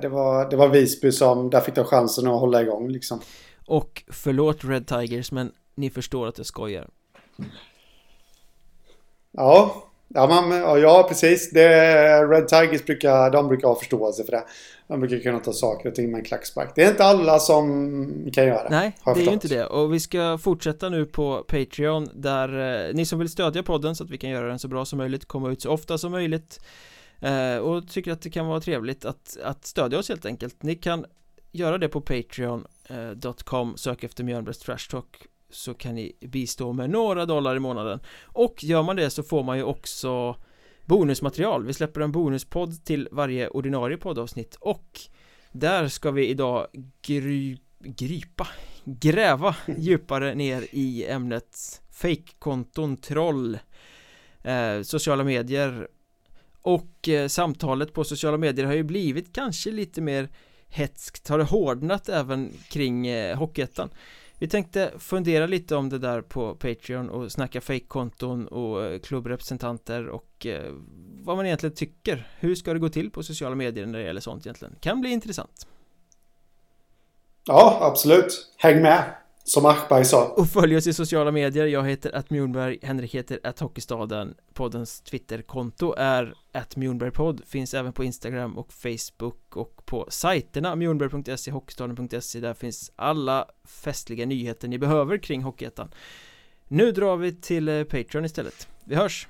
det, 0.00 0.08
var, 0.08 0.50
det 0.50 0.56
var 0.56 0.68
Visby 0.68 1.12
som, 1.12 1.50
där 1.50 1.60
fick 1.60 1.74
de 1.74 1.84
chansen 1.84 2.26
att 2.26 2.40
hålla 2.40 2.62
igång 2.62 2.88
liksom. 2.88 3.20
Och 3.66 4.02
förlåt 4.08 4.64
Red 4.64 4.86
Tigers 4.86 5.32
men 5.32 5.52
ni 5.74 5.90
förstår 5.90 6.26
att 6.26 6.38
jag 6.38 6.46
skojar 6.46 6.88
Ja, 9.32 9.84
ja, 10.14 10.26
man, 10.26 10.80
ja 10.80 11.06
precis. 11.08 11.50
Det, 11.50 11.68
Red 12.26 12.48
Tigers 12.48 12.84
brukar, 12.84 13.30
de 13.30 13.48
brukar 13.48 13.68
ha 13.68 13.74
förståelse 13.74 14.24
för 14.24 14.32
det. 14.32 14.44
De 14.88 15.00
brukar 15.00 15.18
kunna 15.18 15.38
ta 15.38 15.52
saker 15.52 15.88
och 15.88 15.94
ting 15.94 16.10
med 16.10 16.18
en 16.18 16.24
klackspark. 16.24 16.72
Det 16.74 16.84
är 16.84 16.90
inte 16.90 17.04
alla 17.04 17.38
som 17.38 18.30
kan 18.32 18.46
göra 18.46 18.62
det 18.62 18.70
Nej, 18.70 18.96
det 19.04 19.20
är 19.20 19.24
ju 19.24 19.32
inte 19.32 19.48
det. 19.48 19.64
Och 19.64 19.94
vi 19.94 20.00
ska 20.00 20.38
fortsätta 20.38 20.88
nu 20.88 21.06
på 21.06 21.44
Patreon 21.48 22.08
där 22.14 22.88
eh, 22.88 22.94
ni 22.94 23.06
som 23.06 23.18
vill 23.18 23.28
stödja 23.28 23.62
podden 23.62 23.96
så 23.96 24.04
att 24.04 24.10
vi 24.10 24.18
kan 24.18 24.30
göra 24.30 24.48
den 24.48 24.58
så 24.58 24.68
bra 24.68 24.84
som 24.84 24.96
möjligt 24.96 25.24
komma 25.24 25.50
ut 25.50 25.62
så 25.62 25.70
ofta 25.70 25.98
som 25.98 26.12
möjligt. 26.12 26.60
Eh, 27.20 27.56
och 27.56 27.88
tycker 27.88 28.12
att 28.12 28.22
det 28.22 28.30
kan 28.30 28.46
vara 28.46 28.60
trevligt 28.60 29.04
att, 29.04 29.36
att 29.44 29.64
stödja 29.66 29.98
oss 29.98 30.08
helt 30.08 30.26
enkelt. 30.26 30.62
Ni 30.62 30.74
kan 30.74 31.04
göra 31.52 31.78
det 31.78 31.88
på 31.88 32.00
Patreon.com 32.00 33.76
Sök 33.76 34.04
efter 34.04 34.24
Mjölnbergs 34.24 34.58
Trash 34.58 34.90
Talk 34.90 35.26
Så 35.50 35.74
kan 35.74 35.94
ni 35.94 36.12
bistå 36.20 36.72
med 36.72 36.90
några 36.90 37.26
dollar 37.26 37.56
i 37.56 37.58
månaden. 37.58 38.00
Och 38.22 38.64
gör 38.64 38.82
man 38.82 38.96
det 38.96 39.10
så 39.10 39.22
får 39.22 39.42
man 39.42 39.56
ju 39.56 39.64
också 39.64 40.36
Bonusmaterial. 40.84 41.64
Vi 41.64 41.72
släpper 41.72 42.00
en 42.00 42.12
bonuspodd 42.12 42.84
till 42.84 43.08
varje 43.12 43.48
ordinarie 43.48 43.96
poddavsnitt 43.96 44.56
Och 44.60 45.00
Där 45.52 45.88
ska 45.88 46.10
vi 46.10 46.28
idag 46.28 46.66
gry, 47.02 47.58
Grypa 47.78 48.48
Gräva 48.84 49.56
djupare 49.78 50.34
ner 50.34 50.66
i 50.70 51.06
ämnet 51.06 51.80
Fake-konton, 51.92 52.96
troll 52.96 53.58
eh, 54.42 54.82
Sociala 54.82 55.24
medier. 55.24 55.88
Och 56.62 57.08
eh, 57.08 57.28
samtalet 57.28 57.92
på 57.92 58.04
sociala 58.04 58.36
medier 58.36 58.66
har 58.66 58.74
ju 58.74 58.82
blivit 58.82 59.32
kanske 59.32 59.70
lite 59.70 60.00
mer 60.00 60.28
hetskt. 60.68 61.28
Har 61.28 61.38
det 61.38 61.44
hårdnat 61.44 62.08
även 62.08 62.52
kring 62.68 63.06
eh, 63.06 63.38
Hockeyettan 63.38 63.90
vi 64.40 64.48
tänkte 64.48 64.92
fundera 64.98 65.46
lite 65.46 65.76
om 65.76 65.88
det 65.88 65.98
där 65.98 66.22
på 66.22 66.54
Patreon 66.54 67.10
och 67.10 67.32
snacka 67.32 67.60
fejkkonton 67.60 68.48
och 68.48 68.84
eh, 68.84 69.00
klubbrepresentanter 69.00 70.08
och 70.08 70.46
eh, 70.46 70.72
vad 71.22 71.36
man 71.36 71.46
egentligen 71.46 71.74
tycker 71.74 72.28
Hur 72.38 72.54
ska 72.54 72.72
det 72.72 72.78
gå 72.78 72.88
till 72.88 73.10
på 73.10 73.22
sociala 73.22 73.54
medier 73.54 73.86
när 73.86 73.98
det 73.98 74.04
gäller 74.04 74.20
sånt 74.20 74.46
egentligen? 74.46 74.74
Kan 74.80 75.00
bli 75.00 75.10
intressant 75.10 75.66
Ja, 77.46 77.78
absolut. 77.82 78.54
Häng 78.58 78.82
med! 78.82 79.19
Som 79.44 79.66
Aschberg 79.66 80.04
sa. 80.04 80.28
Och 80.28 80.48
följ 80.48 80.76
oss 80.76 80.86
i 80.86 80.92
sociala 80.92 81.30
medier. 81.30 81.66
Jag 81.66 81.88
heter 81.88 82.16
att 82.16 82.30
Mjornberg 82.30 82.78
Henrik 82.82 83.14
heter 83.14 83.40
att 83.42 83.58
Hockeystaden. 83.58 84.34
Poddens 84.54 85.00
Twitterkonto 85.00 85.94
är 85.98 86.34
att 86.52 86.76
Mjornbergpodd 86.76 87.42
Finns 87.46 87.74
även 87.74 87.92
på 87.92 88.04
Instagram 88.04 88.58
och 88.58 88.72
Facebook 88.72 89.56
och 89.56 89.86
på 89.86 90.06
sajterna 90.10 90.76
mjornberg.se 90.76 91.50
Hockeystaden.se 91.50 92.40
Där 92.40 92.54
finns 92.54 92.92
alla 92.96 93.46
festliga 93.64 94.26
nyheter 94.26 94.68
ni 94.68 94.78
behöver 94.78 95.18
kring 95.18 95.42
Hockeyettan. 95.42 95.94
Nu 96.68 96.92
drar 96.92 97.16
vi 97.16 97.34
till 97.34 97.68
eh, 97.68 97.84
Patreon 97.84 98.24
istället. 98.24 98.68
Vi 98.84 98.94
hörs! 98.94 99.28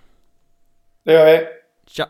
Det 1.04 1.12
gör 1.12 1.26
vi! 1.26 1.46
Tja! 1.86 2.08